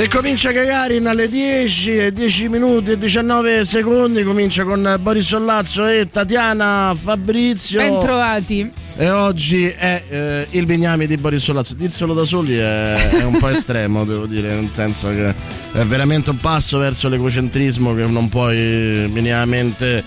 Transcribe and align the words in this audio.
E 0.00 0.08
comincia 0.08 0.50
Gagarin 0.50 1.06
alle 1.06 1.28
10 1.28 1.96
e 1.98 2.12
10 2.14 2.48
minuti 2.48 2.92
e 2.92 2.98
19 2.98 3.66
secondi. 3.66 4.22
Comincia 4.22 4.64
con 4.64 4.96
Boris 4.98 5.26
Sollazzo 5.26 5.86
e 5.86 6.08
Tatiana 6.10 6.94
Fabrizio. 6.96 7.80
Bentrovati. 7.80 8.72
E 8.96 9.10
oggi 9.10 9.66
è 9.66 10.02
eh, 10.08 10.46
il 10.52 10.64
Bignami 10.64 11.06
di 11.06 11.18
Boris 11.18 11.42
Sollazzo. 11.42 11.74
Dirselo 11.74 12.14
da 12.14 12.24
soli 12.24 12.56
è, 12.56 13.10
è 13.10 13.24
un 13.24 13.36
po' 13.36 13.48
estremo, 13.48 14.04
devo 14.08 14.24
dire, 14.24 14.54
nel 14.54 14.70
senso 14.70 15.10
che 15.10 15.34
è 15.72 15.84
veramente 15.84 16.30
un 16.30 16.38
passo 16.38 16.78
verso 16.78 17.10
l'egocentrismo 17.10 17.94
che 17.94 18.06
non 18.06 18.30
puoi 18.30 19.06
minimamente 19.12 20.02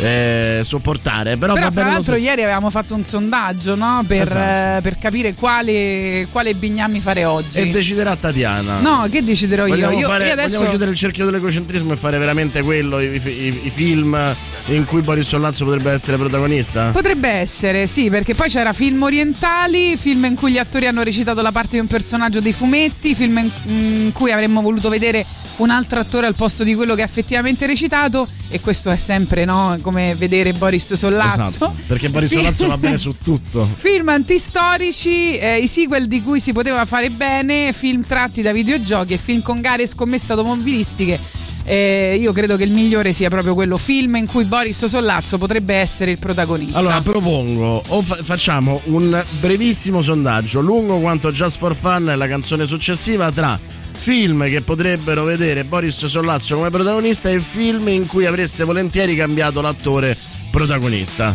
eh, 0.00 0.60
sopportare. 0.64 1.36
Però, 1.36 1.54
Però 1.54 1.68
lo 1.68 1.74
l'altro 1.74 2.02
stesso. 2.02 2.18
ieri 2.18 2.42
avevamo 2.42 2.70
fatto 2.70 2.94
un 2.94 3.04
sondaggio 3.04 3.74
no? 3.74 4.02
per, 4.06 4.22
Esatto. 4.22 4.78
eh, 4.78 4.80
per 4.82 4.98
capire 4.98 5.34
quale, 5.34 6.26
quale 6.30 6.54
bignami 6.54 7.00
fare 7.00 7.24
oggi. 7.24 7.58
E 7.58 7.70
deciderà 7.70 8.16
Tatiana. 8.16 8.80
no, 8.80 9.06
che 9.10 9.22
deciderò 9.22 9.66
io? 9.66 9.74
Vogliamo, 9.74 9.98
Io, 9.98 10.06
fare- 10.08 10.26
io 10.26 10.32
adesso 10.32 10.48
vogliamo 10.50 10.68
chiudere 10.70 10.90
il 10.90 10.96
cerchio 10.96 11.24
dell'egocentrismo 11.24 11.92
e 11.92 11.96
fare 11.96 12.18
veramente 12.18 12.62
quello, 12.62 13.00
i, 13.00 13.20
i- 13.24 13.60
i 13.64 13.70
film 13.70 14.18
in 14.66 14.84
cui 14.84 15.02
Boris 15.02 15.26
Sollazzo 15.28 15.64
potrebbe 15.64 15.92
essere 15.92 16.16
protagonista? 16.16 16.90
Potrebbe 16.90 17.28
essere, 17.30 17.86
sì, 17.86 18.08
perché 18.10 18.34
poi 18.34 18.48
c'era 18.48 18.72
film 18.72 19.02
orientali, 19.02 19.96
film 19.96 20.24
in 20.24 20.34
cui 20.34 20.52
gli 20.52 20.58
attori 20.58 20.86
hanno 20.86 21.02
recitato 21.02 21.40
la 21.42 21.52
parte 21.52 21.70
di 21.72 21.78
un 21.80 21.86
personaggio 21.86 22.40
dei 22.40 22.52
fumetti, 22.52 23.14
film 23.14 23.38
in, 23.38 23.50
in 23.66 24.12
cui 24.12 24.32
avremmo 24.32 24.60
voluto 24.60 24.88
vedere 24.88 25.24
un 25.56 25.70
altro 25.70 26.00
attore 26.00 26.26
al 26.26 26.34
posto 26.34 26.64
di 26.64 26.74
quello 26.74 26.94
che 26.94 27.02
ha 27.02 27.04
effettivamente 27.04 27.66
recitato 27.66 28.26
e 28.48 28.60
questo 28.60 28.90
è 28.90 28.96
sempre 28.96 29.44
no, 29.44 29.76
come 29.80 30.14
vedere 30.14 30.52
Boris 30.52 30.94
Sollazzo. 30.94 31.42
Esatto, 31.42 31.74
perché 31.86 32.08
Boris. 32.08 32.32
Sollazzo 32.32 32.66
va 32.66 32.78
bene 32.78 32.96
su 32.96 33.14
tutto. 33.22 33.68
Film 33.78 34.08
antistorici, 34.08 35.36
eh, 35.36 35.58
i 35.58 35.68
sequel 35.68 36.08
di 36.08 36.22
cui 36.22 36.40
si 36.40 36.52
poteva 36.52 36.84
fare 36.84 37.10
bene, 37.10 37.72
film 37.72 38.04
tratti 38.06 38.42
da 38.42 38.52
videogiochi 38.52 39.14
e 39.14 39.18
film 39.18 39.42
con 39.42 39.60
gare 39.60 39.84
e 39.84 39.86
scommesse 39.86 40.32
automobilistiche. 40.32 41.42
Eh, 41.66 42.18
io 42.20 42.32
credo 42.32 42.56
che 42.58 42.64
il 42.64 42.72
migliore 42.72 43.14
sia 43.14 43.30
proprio 43.30 43.54
quello 43.54 43.78
film 43.78 44.16
in 44.16 44.26
cui 44.26 44.44
Boris 44.44 44.84
Sollazzo 44.84 45.38
potrebbe 45.38 45.74
essere 45.74 46.10
il 46.10 46.18
protagonista. 46.18 46.78
Allora 46.78 47.00
propongo, 47.00 47.82
o 47.88 48.02
fa- 48.02 48.18
facciamo 48.22 48.82
un 48.84 49.22
brevissimo 49.40 50.02
sondaggio, 50.02 50.60
lungo 50.60 50.98
quanto 50.98 51.32
Just 51.32 51.56
for 51.56 51.74
Fun 51.74 52.10
è 52.10 52.16
la 52.16 52.26
canzone 52.26 52.66
successiva, 52.66 53.32
tra 53.32 53.58
film 53.94 54.48
che 54.48 54.60
potrebbero 54.60 55.24
vedere 55.24 55.64
Boris 55.64 56.04
Sollazzo 56.06 56.56
come 56.56 56.70
protagonista 56.70 57.30
e 57.30 57.38
film 57.38 57.88
in 57.88 58.06
cui 58.06 58.26
avreste 58.26 58.64
volentieri 58.64 59.16
cambiato 59.16 59.60
l'attore 59.60 60.16
protagonista. 60.50 61.34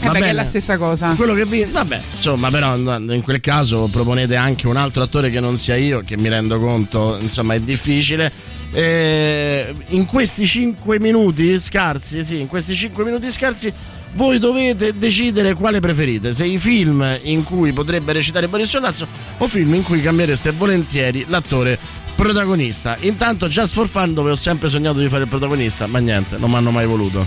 Eh 0.00 0.10
che 0.10 0.28
è 0.28 0.32
la 0.32 0.44
stessa 0.44 0.76
cosa. 0.76 1.14
Quello 1.14 1.32
che 1.32 1.46
vi. 1.46 1.64
Vabbè, 1.64 2.00
insomma, 2.12 2.50
però 2.50 2.76
in 2.76 3.20
quel 3.22 3.40
caso 3.40 3.88
proponete 3.90 4.36
anche 4.36 4.66
un 4.66 4.76
altro 4.76 5.02
attore 5.02 5.30
che 5.30 5.40
non 5.40 5.56
sia 5.56 5.76
io, 5.76 6.02
che 6.02 6.16
mi 6.16 6.28
rendo 6.28 6.58
conto, 6.58 7.16
insomma, 7.18 7.54
è 7.54 7.60
difficile. 7.60 8.30
Eh, 8.70 9.74
in 9.88 10.04
questi 10.04 10.46
5 10.46 10.98
minuti 11.00 11.58
scarsi, 11.58 12.22
sì, 12.22 12.40
in 12.40 12.48
questi 12.48 12.74
5 12.74 13.04
minuti 13.04 13.30
scarsi, 13.30 13.72
voi 14.14 14.38
dovete 14.38 14.96
decidere 14.96 15.54
quale 15.54 15.80
preferite: 15.80 16.32
se 16.32 16.44
i 16.44 16.58
film 16.58 17.18
in 17.22 17.44
cui 17.44 17.72
potrebbe 17.72 18.12
recitare 18.12 18.48
Boris 18.48 18.68
Sollazzo 18.68 19.06
o 19.38 19.48
film 19.48 19.74
in 19.74 19.82
cui 19.82 20.00
cambiereste 20.00 20.52
volentieri 20.52 21.24
l'attore 21.28 21.78
protagonista. 22.14 22.96
Intanto, 23.00 23.48
Just 23.48 23.74
for 23.74 23.88
Fun, 23.88 24.14
dove 24.14 24.30
ho 24.30 24.36
sempre 24.36 24.68
sognato 24.68 24.98
di 24.98 25.08
fare 25.08 25.24
il 25.24 25.28
protagonista, 25.28 25.86
ma 25.86 25.98
niente, 25.98 26.36
non 26.36 26.50
mi 26.50 26.56
hanno 26.56 26.70
mai 26.70 26.86
voluto. 26.86 27.26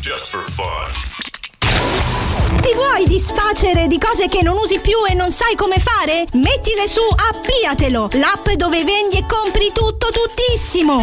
Just 0.00 0.26
for 0.26 0.44
fun. 0.50 1.08
Ti 2.62 2.74
vuoi 2.74 3.06
disfacere 3.06 3.86
di 3.86 3.98
cose 3.98 4.28
che 4.28 4.42
non 4.42 4.56
usi 4.56 4.80
più 4.80 4.96
e 5.08 5.14
non 5.14 5.30
sai 5.30 5.54
come 5.56 5.76
fare? 5.78 6.26
Mettile 6.32 6.86
su 6.86 7.00
Appiatelo, 7.00 8.10
l'app 8.12 8.48
dove 8.56 8.84
vendi 8.84 9.16
e 9.16 9.24
compri 9.26 9.70
tutto 9.74 10.08
tuttissimo. 10.10 11.00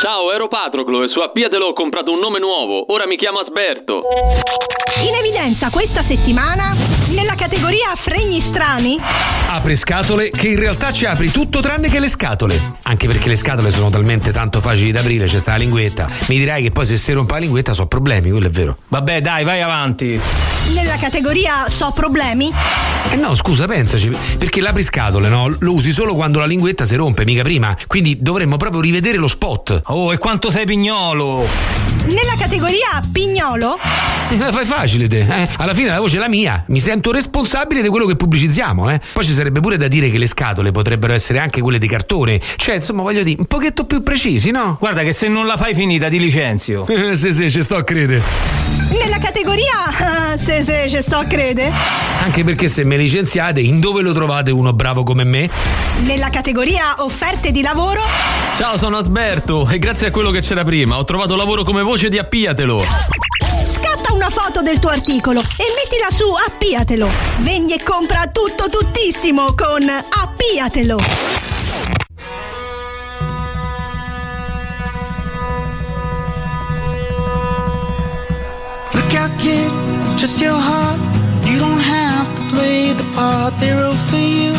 Ciao, 0.00 0.32
ero 0.32 0.48
Patroclo 0.48 1.04
e 1.04 1.08
su 1.08 1.20
Appiatelo 1.20 1.66
ho 1.66 1.72
comprato 1.74 2.10
un 2.10 2.20
nome 2.20 2.38
nuovo. 2.38 2.90
Ora 2.90 3.06
mi 3.06 3.18
chiamo 3.18 3.40
Asberto. 3.40 4.00
In 5.06 5.14
evidenza 5.14 5.68
questa 5.68 6.00
settimana 6.00 6.72
nella 7.10 7.34
categoria 7.34 7.92
fregni 7.96 8.40
strani 8.40 8.98
Apri 9.48 9.74
scatole 9.74 10.30
che 10.30 10.48
in 10.48 10.58
realtà 10.58 10.92
ci 10.92 11.06
apri 11.06 11.30
tutto 11.30 11.58
tranne 11.60 11.88
che 11.88 11.98
le 11.98 12.08
scatole. 12.08 12.78
Anche 12.84 13.08
perché 13.08 13.28
le 13.28 13.34
scatole 13.34 13.72
sono 13.72 13.90
talmente 13.90 14.30
tanto 14.30 14.60
facili 14.60 14.92
da 14.92 15.00
aprire, 15.00 15.26
c'è 15.26 15.40
sta 15.40 15.52
la 15.52 15.56
linguetta. 15.56 16.08
Mi 16.28 16.36
dirai 16.38 16.62
che 16.62 16.70
poi 16.70 16.86
se 16.86 16.96
si 16.96 17.12
rompe 17.12 17.32
la 17.32 17.40
linguetta 17.40 17.72
so 17.74 17.86
problemi, 17.86 18.30
quello 18.30 18.46
è 18.46 18.50
vero. 18.50 18.76
Vabbè, 18.86 19.20
dai, 19.20 19.42
vai 19.42 19.60
avanti. 19.60 20.20
nella 20.72 20.96
categoria 20.98 21.68
so 21.68 21.90
problemi 21.92 22.52
Eh 23.10 23.16
no, 23.16 23.34
scusa, 23.34 23.66
pensaci, 23.66 24.16
perché 24.38 24.60
l'apriscatole, 24.60 25.28
no? 25.28 25.52
Lo 25.58 25.72
usi 25.72 25.90
solo 25.90 26.14
quando 26.14 26.38
la 26.38 26.46
linguetta 26.46 26.84
si 26.84 26.94
rompe, 26.94 27.24
mica 27.24 27.42
prima. 27.42 27.76
Quindi 27.88 28.18
dovremmo 28.20 28.56
proprio 28.56 28.80
rivedere 28.80 29.16
lo 29.16 29.26
spot. 29.26 29.82
Oh, 29.86 30.12
e 30.12 30.18
quanto 30.18 30.48
sei 30.48 30.64
pignolo? 30.64 31.88
nella 32.02 32.34
categoria 32.38 33.02
pignolo 33.12 33.78
Eh, 34.30 34.36
La 34.38 34.50
fai 34.52 34.64
facile 34.64 35.06
te, 35.06 35.20
eh? 35.20 35.48
Alla 35.58 35.74
fine 35.74 35.90
la 35.90 36.00
voce 36.00 36.16
è 36.16 36.20
la 36.20 36.28
mia. 36.28 36.64
Mi 36.68 36.80
sento 36.80 36.99
responsabile 37.10 37.82
di 37.82 37.88
quello 37.88 38.06
che 38.06 38.16
pubblicizziamo, 38.16 38.90
eh? 38.90 39.00
Poi 39.12 39.24
ci 39.24 39.32
sarebbe 39.32 39.60
pure 39.60 39.76
da 39.76 39.88
dire 39.88 40.10
che 40.10 40.18
le 40.18 40.26
scatole 40.26 40.70
potrebbero 40.70 41.12
essere 41.14 41.38
anche 41.38 41.60
quelle 41.60 41.78
di 41.78 41.88
cartone. 41.88 42.40
Cioè, 42.56 42.74
insomma, 42.76 43.02
voglio 43.02 43.22
dire, 43.22 43.38
un 43.40 43.46
pochetto 43.46 43.84
più 43.84 44.02
precisi, 44.02 44.50
no? 44.50 44.76
Guarda 44.78 45.02
che 45.02 45.12
se 45.12 45.28
non 45.28 45.46
la 45.46 45.56
fai 45.56 45.74
finita 45.74 46.08
ti 46.08 46.18
licenzio. 46.18 46.86
Eh, 47.00 47.16
sì, 47.16 47.32
sì, 47.32 47.50
ci 47.50 47.62
sto 47.62 47.76
a 47.76 47.82
credere. 47.82 48.22
nella 48.90 49.18
categoria 49.18 49.72
se 50.36 50.62
se 50.62 50.86
ci 50.88 51.00
sto 51.00 51.16
a 51.16 51.24
crede 51.24 51.72
Anche 52.22 52.44
perché 52.44 52.68
se 52.68 52.84
mi 52.84 52.96
licenziate, 52.98 53.60
in 53.60 53.80
dove 53.80 54.02
lo 54.02 54.12
trovate 54.12 54.50
uno 54.50 54.72
bravo 54.74 55.02
come 55.02 55.24
me? 55.24 55.48
nella 56.02 56.28
categoria 56.30 56.96
offerte 56.98 57.52
di 57.52 57.62
lavoro 57.62 58.00
Ciao, 58.56 58.76
sono 58.76 58.96
Asberto 58.98 59.66
e 59.68 59.78
grazie 59.78 60.08
a 60.08 60.10
quello 60.10 60.30
che 60.30 60.40
c'era 60.40 60.62
prima 60.64 60.98
ho 60.98 61.04
trovato 61.04 61.36
lavoro 61.36 61.62
come 61.64 61.82
voce 61.82 62.08
di 62.10 62.18
Appiatelo. 62.18 62.82
Scatta 64.10 64.12
una 64.12 64.28
foto 64.28 64.62
del 64.62 64.78
tuo 64.78 64.90
articolo 64.90 65.40
e 65.40 65.64
mettila 65.74 66.10
su 66.10 66.24
Appiatelo 66.32 67.08
vendi 67.38 67.74
e 67.74 67.82
compra 67.82 68.26
tutto 68.26 68.68
tuttissimo 68.68 69.54
con 69.54 69.88
Appiatelo 69.88 70.98
just 80.16 80.38
your 80.38 80.52
heart. 80.52 81.00
You 81.46 81.58
don't 81.58 81.80
have 81.80 82.28
to 82.36 82.42
play 82.54 82.92
the 82.92 83.04
part 83.14 83.54
they're 83.58 83.82
all 83.82 83.94
for 83.94 84.16
you. 84.18 84.52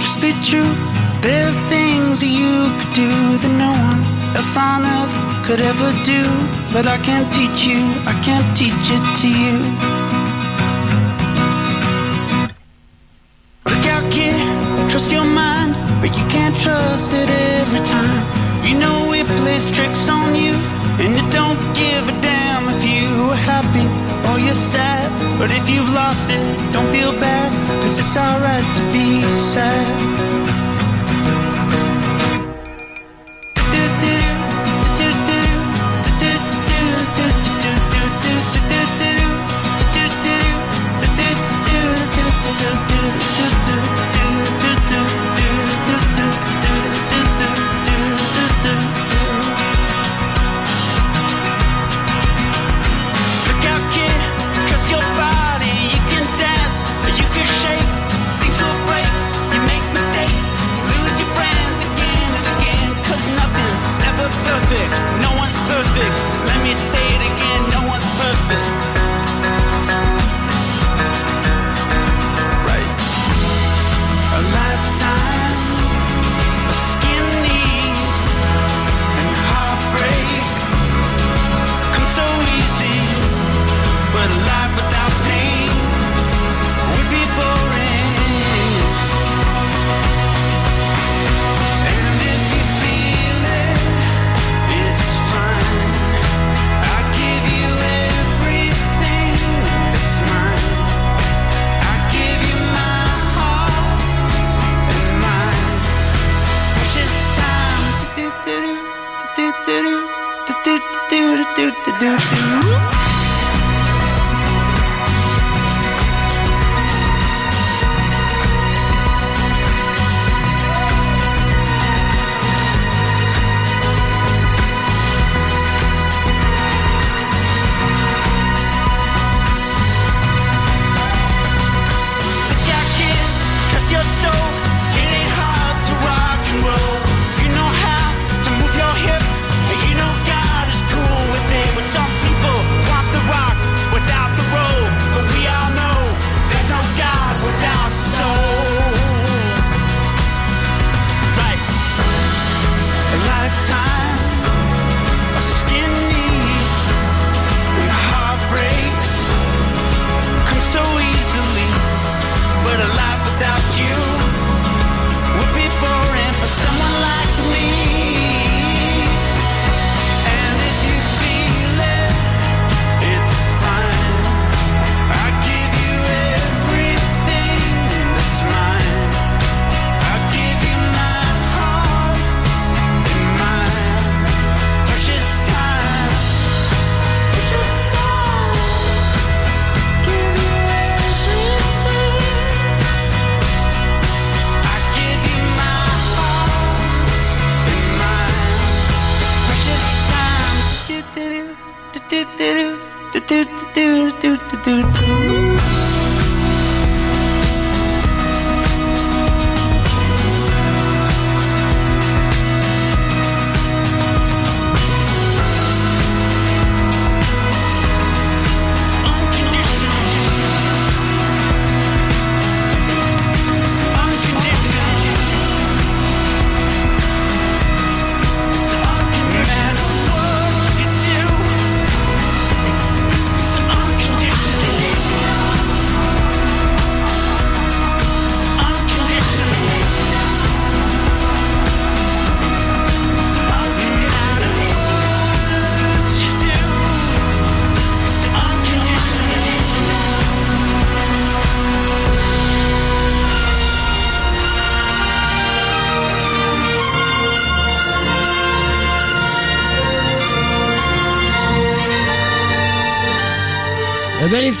Just 0.00 0.18
be 0.18 0.32
true. 0.42 0.72
There 1.20 1.48
are 1.48 1.68
things 1.68 2.22
you 2.22 2.70
could 2.78 2.94
do 2.94 3.10
that 3.36 3.54
no 3.58 3.68
one 3.68 4.13
else 4.36 4.56
on 4.56 4.82
earth 4.82 5.14
could 5.46 5.60
ever 5.60 5.90
do. 6.04 6.22
But 6.72 6.86
I 6.86 6.98
can't 6.98 7.28
teach 7.32 7.64
you, 7.64 7.80
I 8.06 8.14
can't 8.26 8.48
teach 8.56 8.86
it 8.96 9.04
to 9.22 9.28
you. 9.28 9.54
Look 13.70 13.84
out, 13.94 14.04
kid, 14.12 14.34
trust 14.90 15.12
your 15.12 15.24
mind, 15.24 15.74
but 16.00 16.10
you 16.18 16.26
can't 16.28 16.56
trust 16.58 17.12
it 17.12 17.28
every 17.60 17.82
time. 17.86 18.22
You 18.66 18.78
know 18.78 19.12
it 19.12 19.26
plays 19.40 19.70
tricks 19.70 20.08
on 20.08 20.34
you, 20.34 20.54
and 21.02 21.10
it 21.14 21.28
don't 21.32 21.60
give 21.74 22.04
a 22.08 22.16
damn 22.20 22.64
if 22.74 22.82
you 22.82 23.08
are 23.30 23.42
happy 23.52 23.86
or 24.28 24.38
you're 24.38 24.62
sad. 24.74 25.10
But 25.38 25.50
if 25.50 25.68
you've 25.70 25.92
lost 25.94 26.28
it, 26.30 26.44
don't 26.72 26.90
feel 26.90 27.12
bad, 27.20 27.50
cause 27.82 27.98
it's 27.98 28.16
alright 28.16 28.66
to 28.76 28.82
be 28.92 29.22
sad. 29.54 30.13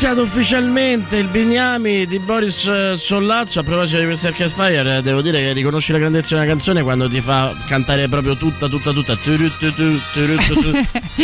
Iniziato 0.04 0.28
ufficialmente 0.28 1.16
il 1.16 1.28
Bignami 1.28 2.06
di 2.06 2.18
Boris 2.18 2.66
eh, 2.66 2.94
Sollazzo. 2.94 3.60
A 3.60 3.62
proposito 3.62 4.00
di 4.00 4.04
Mr. 4.04 4.34
Catfire, 4.34 4.98
eh, 4.98 5.02
devo 5.02 5.22
dire 5.22 5.38
che 5.38 5.52
riconosci 5.54 5.92
la 5.92 5.98
grandezza 5.98 6.34
di 6.34 6.42
una 6.42 6.44
canzone 6.46 6.82
quando 6.82 7.08
ti 7.08 7.22
fa 7.22 7.54
cantare 7.66 8.06
proprio 8.06 8.36
tutta, 8.36 8.68
tutta, 8.68 8.92
tutta. 8.92 9.16
turu, 9.16 9.48
tu, 9.56 9.72
tu, 9.72 9.98
turu, 10.12 10.36
tu, 10.46 10.54
tu. 10.60 10.72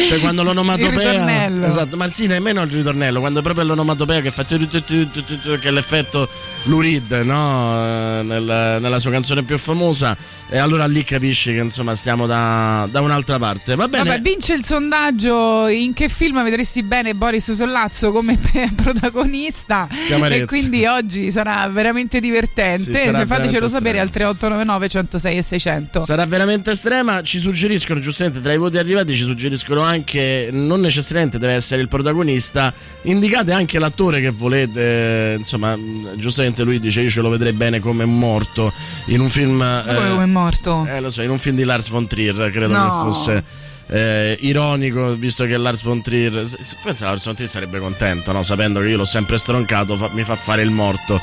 Cioè 0.08 0.18
quando 0.20 0.42
l'onomatopea. 0.42 1.66
Esatto, 1.66 1.98
ma 1.98 2.08
sì, 2.08 2.26
nemmeno 2.26 2.62
il 2.62 2.70
ritornello, 2.70 3.20
quando 3.20 3.40
è 3.40 3.42
proprio 3.42 3.66
l'onomatopea 3.66 4.22
che 4.22 4.30
fa 4.30 4.44
turu, 4.44 4.66
che 4.66 5.58
è 5.60 5.70
l'effetto 5.70 6.26
Lurid, 6.62 7.12
no? 7.22 7.74
Eh, 7.84 8.22
Nel- 8.22 8.78
nella 8.80 8.98
sua 8.98 9.10
canzone 9.10 9.42
più 9.42 9.58
famosa. 9.58 10.16
E 10.52 10.58
allora 10.58 10.86
lì 10.86 11.04
capisci 11.04 11.52
che 11.52 11.60
insomma 11.60 11.94
stiamo 11.94 12.26
da, 12.26 12.88
da 12.90 13.00
un'altra 13.00 13.38
parte. 13.38 13.76
Va 13.76 13.86
bene. 13.86 14.02
Vabbè, 14.02 14.20
vince 14.20 14.52
il 14.52 14.64
sondaggio 14.64 15.68
in 15.68 15.92
che 15.92 16.08
film 16.08 16.42
vedresti 16.42 16.82
bene 16.82 17.14
Boris 17.14 17.52
Sollazzo 17.52 18.10
come 18.10 18.36
protagonista 18.74 19.86
Che 20.08 20.14
amarezza. 20.14 20.42
e 20.42 20.46
quindi 20.46 20.86
oggi 20.86 21.30
sarà 21.30 21.68
veramente 21.68 22.18
divertente. 22.18 22.96
Sì, 22.98 23.04
sarà 23.04 23.24
Fatecelo 23.26 23.68
sapere 23.68 24.00
al 24.00 24.10
3899 24.10 24.88
106 24.88 25.36
e 25.36 25.42
600. 25.42 26.00
Sarà 26.00 26.26
veramente 26.26 26.72
estrema. 26.72 27.22
Ci 27.22 27.38
suggeriscono, 27.38 28.00
giustamente, 28.00 28.40
tra 28.40 28.52
i 28.52 28.58
voti 28.58 28.78
arrivati, 28.78 29.14
ci 29.14 29.24
suggeriscono 29.24 29.82
anche, 29.82 30.48
non 30.50 30.80
necessariamente 30.80 31.38
deve 31.38 31.52
essere 31.52 31.80
il 31.80 31.88
protagonista, 31.88 32.74
indicate 33.02 33.52
anche 33.52 33.78
l'attore 33.78 34.20
che 34.20 34.30
volete. 34.30 35.34
Insomma, 35.38 35.78
giustamente 36.16 36.64
lui 36.64 36.80
dice: 36.80 37.02
Io 37.02 37.10
ce 37.10 37.20
lo 37.20 37.28
vedrei 37.28 37.52
bene 37.52 37.78
come 37.78 38.04
morto 38.04 38.72
in 39.06 39.20
un 39.20 39.28
film. 39.28 39.58
Ma 39.58 39.82
come 39.86 40.08
come 40.10 40.22
è 40.24 40.26
morto? 40.40 40.86
Eh, 40.88 41.00
lo 41.00 41.10
so, 41.10 41.22
in 41.22 41.30
un 41.30 41.38
film 41.38 41.56
di 41.56 41.64
Lars 41.64 41.88
von 41.88 42.06
Trier, 42.06 42.50
credo 42.50 42.72
No. 42.76 42.84
che 42.84 42.90
fosse. 43.10 43.44
eh, 43.92 44.36
ironico 44.42 45.14
visto 45.16 45.44
che 45.46 45.56
Lars 45.56 45.82
von 45.82 46.00
Trier 46.00 46.46
pensa 46.84 47.06
Lars 47.06 47.24
von 47.24 47.34
Trier 47.34 47.48
sarebbe 47.50 47.80
contento 47.80 48.30
no? 48.30 48.44
sapendo 48.44 48.78
che 48.78 48.86
io 48.88 48.96
l'ho 48.96 49.04
sempre 49.04 49.36
stroncato 49.36 49.96
fa- 49.96 50.10
mi 50.12 50.22
fa 50.22 50.36
fare 50.36 50.62
il 50.62 50.70
morto 50.70 51.20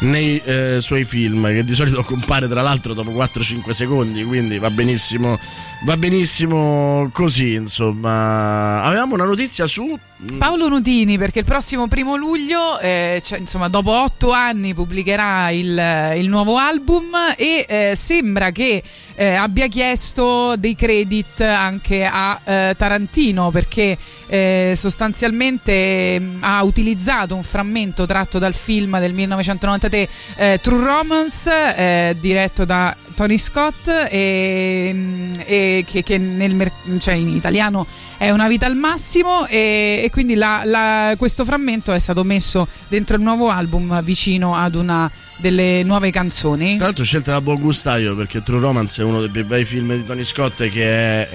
nei 0.00 0.40
eh, 0.44 0.78
suoi 0.80 1.04
film 1.04 1.46
che 1.46 1.64
di 1.64 1.74
solito 1.74 2.02
compare 2.04 2.48
tra 2.48 2.60
l'altro 2.60 2.92
dopo 2.92 3.10
4-5 3.12 3.70
secondi 3.70 4.24
quindi 4.24 4.58
va 4.58 4.70
benissimo 4.70 5.38
va 5.84 5.96
benissimo 5.96 7.08
così 7.12 7.54
insomma. 7.54 8.82
Avevamo 8.82 9.14
una 9.14 9.24
notizia 9.24 9.66
su 9.66 9.98
Paolo 10.38 10.68
Nutini, 10.68 11.18
perché 11.18 11.40
il 11.40 11.44
prossimo 11.44 11.88
primo 11.88 12.16
luglio, 12.16 12.78
eh, 12.80 13.20
cioè, 13.22 13.38
insomma, 13.38 13.68
dopo 13.68 13.90
otto 13.90 14.30
anni, 14.30 14.72
pubblicherà 14.72 15.50
il, 15.50 16.14
il 16.16 16.28
nuovo 16.28 16.56
album 16.56 17.14
e 17.36 17.66
eh, 17.68 17.92
sembra 17.94 18.50
che 18.50 18.82
eh, 19.14 19.34
abbia 19.34 19.66
chiesto 19.66 20.56
dei 20.56 20.74
credit 20.74 21.42
anche 21.42 22.06
a 22.06 22.40
eh, 22.42 22.74
Tarantino, 22.78 23.50
perché 23.50 23.98
eh, 24.28 24.72
sostanzialmente 24.74 26.18
mh, 26.18 26.38
ha 26.40 26.62
utilizzato 26.62 27.34
un 27.34 27.42
frammento 27.42 28.06
tratto 28.06 28.38
dal 28.38 28.54
film 28.54 28.98
del 28.98 29.12
1993 29.12 29.85
eh, 29.94 30.58
True 30.62 30.84
Romance, 30.84 31.50
eh, 31.76 32.16
diretto 32.20 32.64
da 32.64 32.94
Tony 33.14 33.38
Scott, 33.38 33.88
e, 33.88 34.92
mh, 34.92 35.32
e 35.46 35.84
che, 35.90 36.02
che 36.02 36.18
nel 36.18 36.70
cioè 36.98 37.14
in 37.14 37.28
italiano 37.28 37.86
è 38.18 38.30
una 38.30 38.48
vita 38.48 38.64
al 38.66 38.76
massimo 38.76 39.46
e, 39.46 40.00
e 40.04 40.10
quindi 40.10 40.34
la- 40.34 40.62
la- 40.64 41.14
questo 41.18 41.44
frammento 41.44 41.92
è 41.92 41.98
stato 41.98 42.24
messo 42.24 42.66
dentro 42.88 43.16
il 43.16 43.22
nuovo 43.22 43.48
album 43.50 44.02
vicino 44.02 44.54
ad 44.56 44.74
una 44.74 45.10
delle 45.38 45.82
nuove 45.82 46.10
canzoni. 46.10 46.76
Tra 46.76 46.86
l'altro 46.86 47.04
scelta 47.04 47.32
da 47.32 47.42
buon 47.42 47.60
gustaio 47.60 48.16
perché 48.16 48.42
True 48.42 48.58
Romance 48.58 49.02
è 49.02 49.04
uno 49.04 49.20
dei 49.20 49.28
più 49.28 49.44
bei 49.44 49.66
film 49.66 49.94
di 49.94 50.04
Tony 50.04 50.24
Scott 50.24 50.66
che 50.70 50.82
è 50.82 51.28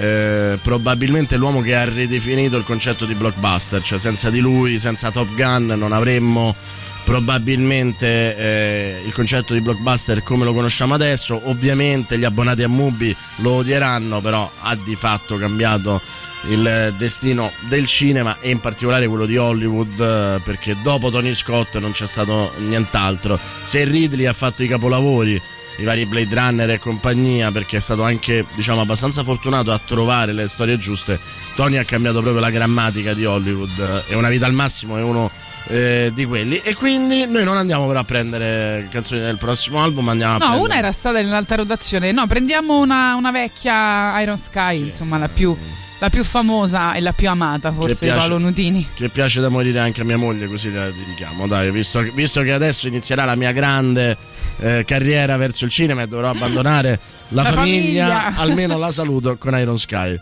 eh, 0.53 0.57
probabilmente 0.63 1.37
l'uomo 1.37 1.61
che 1.61 1.75
ha 1.75 1.85
ridefinito 1.85 2.57
il 2.57 2.63
concetto 2.63 3.05
di 3.05 3.13
blockbuster, 3.13 3.81
cioè 3.83 3.99
senza 3.99 4.31
di 4.31 4.39
lui, 4.39 4.79
senza 4.79 5.11
Top 5.11 5.33
Gun 5.35 5.67
non 5.77 5.91
avremmo 5.91 6.55
probabilmente 7.03 8.35
eh, 8.35 9.01
il 9.05 9.13
concetto 9.13 9.53
di 9.53 9.61
blockbuster 9.61 10.23
come 10.23 10.45
lo 10.45 10.53
conosciamo 10.53 10.93
adesso, 10.93 11.39
ovviamente 11.45 12.17
gli 12.17 12.23
abbonati 12.23 12.63
a 12.63 12.67
Mubi 12.67 13.15
lo 13.37 13.51
odieranno, 13.51 14.21
però 14.21 14.49
ha 14.61 14.75
di 14.75 14.95
fatto 14.95 15.37
cambiato 15.37 16.01
il 16.49 16.93
destino 16.97 17.51
del 17.67 17.85
cinema 17.85 18.37
e 18.39 18.49
in 18.49 18.59
particolare 18.59 19.07
quello 19.07 19.25
di 19.25 19.37
Hollywood 19.37 19.99
eh, 19.99 20.41
perché 20.43 20.75
dopo 20.81 21.11
Tony 21.11 21.35
Scott 21.35 21.77
non 21.77 21.91
c'è 21.91 22.07
stato 22.07 22.53
nient'altro. 22.57 23.39
Se 23.61 23.83
Ridley 23.83 24.25
ha 24.25 24.33
fatto 24.33 24.63
i 24.63 24.67
capolavori 24.67 25.39
i 25.81 25.85
vari 25.85 26.05
Blade 26.05 26.33
Runner 26.33 26.69
e 26.69 26.79
compagnia 26.79 27.51
perché 27.51 27.77
è 27.77 27.79
stato 27.79 28.03
anche 28.03 28.45
diciamo 28.55 28.81
abbastanza 28.81 29.23
fortunato 29.23 29.71
a 29.71 29.79
trovare 29.83 30.31
le 30.31 30.47
storie 30.47 30.77
giuste. 30.77 31.19
Tony 31.55 31.77
ha 31.77 31.83
cambiato 31.83 32.21
proprio 32.21 32.41
la 32.41 32.49
grammatica 32.49 33.13
di 33.13 33.25
Hollywood 33.25 34.05
e 34.07 34.15
una 34.15 34.29
vita 34.29 34.45
al 34.45 34.53
massimo 34.53 34.97
è 34.97 35.01
uno 35.01 35.29
eh, 35.67 36.11
di 36.13 36.25
quelli. 36.25 36.57
E 36.57 36.75
quindi 36.75 37.25
noi 37.25 37.43
non 37.43 37.57
andiamo 37.57 37.87
però 37.87 37.99
a 37.99 38.03
prendere 38.03 38.87
canzoni 38.91 39.21
del 39.21 39.37
prossimo 39.37 39.81
album 39.81 40.09
andiamo 40.09 40.37
No, 40.37 40.61
una 40.61 40.77
era 40.77 40.91
stata 40.91 41.19
nell'alta 41.19 41.55
rotazione. 41.55 42.11
No, 42.11 42.27
prendiamo 42.27 42.79
una, 42.79 43.15
una 43.15 43.31
vecchia 43.31 44.19
Iron 44.21 44.37
Sky, 44.37 44.79
insomma, 44.79 45.17
la 45.17 45.29
più, 45.29 45.55
la 46.01 46.09
più 46.09 46.23
famosa 46.23 46.93
e 46.95 46.99
la 46.99 47.13
più 47.13 47.29
amata 47.29 47.71
forse 47.71 47.95
piace- 48.05 48.17
Paolo 48.17 48.39
Nutini. 48.39 48.87
che 48.95 49.09
piace 49.09 49.39
da 49.39 49.49
morire 49.49 49.77
anche 49.77 50.01
a 50.01 50.03
mia 50.03 50.17
moglie, 50.17 50.47
così 50.47 50.71
la 50.73 50.85
dedichiamo. 50.89 51.45
Dai, 51.45 51.69
visto, 51.69 52.01
visto 52.15 52.41
che 52.41 52.51
adesso 52.51 52.87
inizierà 52.87 53.23
la 53.23 53.35
mia 53.35 53.51
grande 53.51 54.17
eh, 54.57 54.83
carriera 54.83 55.37
verso 55.37 55.65
il 55.65 55.69
cinema 55.69 56.01
e 56.01 56.07
dovrò 56.07 56.31
abbandonare 56.31 56.99
la, 57.29 57.43
La 57.43 57.51
famiglia, 57.53 58.07
famiglia. 58.07 58.35
almeno 58.41 58.77
la 58.79 58.89
saluto 58.89 59.37
con 59.37 59.55
Iron 59.59 59.77
Sky. 59.77 60.19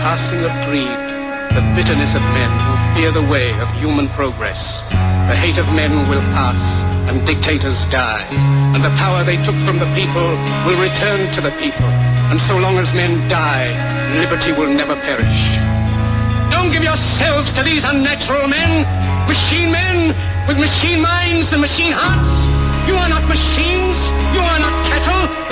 Passing 0.00 0.40
of 0.40 0.52
greed, 0.64 1.00
the 1.52 1.64
bitterness 1.76 2.16
of 2.16 2.22
men 2.32 2.48
who 2.48 2.74
fear 2.96 3.12
the 3.12 3.26
way 3.28 3.52
of 3.60 3.68
human 3.76 4.08
progress. 4.16 4.80
The 5.28 5.36
hate 5.36 5.58
of 5.58 5.66
men 5.76 5.92
will 6.08 6.24
pass, 6.32 6.60
and 7.08 7.20
dictators 7.26 7.86
die, 7.88 8.24
and 8.74 8.82
the 8.82 8.90
power 8.96 9.24
they 9.24 9.36
took 9.36 9.56
from 9.68 9.78
the 9.78 9.90
people 9.94 10.28
will 10.64 10.80
return 10.80 11.30
to 11.36 11.40
the 11.40 11.52
people. 11.60 11.90
And 12.32 12.40
so 12.40 12.56
long 12.58 12.78
as 12.78 12.94
men 12.94 13.28
die, 13.28 13.68
liberty 14.18 14.52
will 14.52 14.72
never 14.72 14.96
perish. 14.96 15.42
Don't 16.50 16.72
give 16.72 16.82
yourselves 16.82 17.52
to 17.52 17.62
these 17.62 17.84
unnatural 17.84 18.48
men, 18.48 18.86
machine 19.28 19.70
men 19.70 20.16
with 20.48 20.58
machine 20.58 21.00
minds 21.00 21.52
and 21.52 21.60
machine 21.60 21.92
hearts. 21.92 22.88
You 22.88 22.96
are 22.96 23.08
not 23.08 23.28
machines. 23.28 23.98
You 24.34 24.40
are 24.40 24.58
not 24.58 24.74
cattle. 24.86 25.49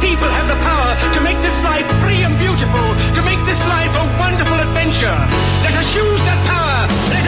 People, 0.00 0.28
have 0.28 0.48
the 0.48 0.58
power 0.62 0.90
to 1.14 1.20
make 1.20 1.38
this 1.42 1.58
life 1.62 1.86
free 2.02 2.22
and 2.22 2.34
beautiful, 2.38 2.86
to 3.14 3.22
make 3.22 3.40
this 3.46 3.60
life 3.66 3.90
a 3.94 4.04
wonderful 4.18 4.58
adventure. 4.58 5.18
Let 5.62 5.74
us 5.74 5.88
use 5.94 6.20
that 6.22 6.40
power. 6.46 6.86
Let 7.14 7.27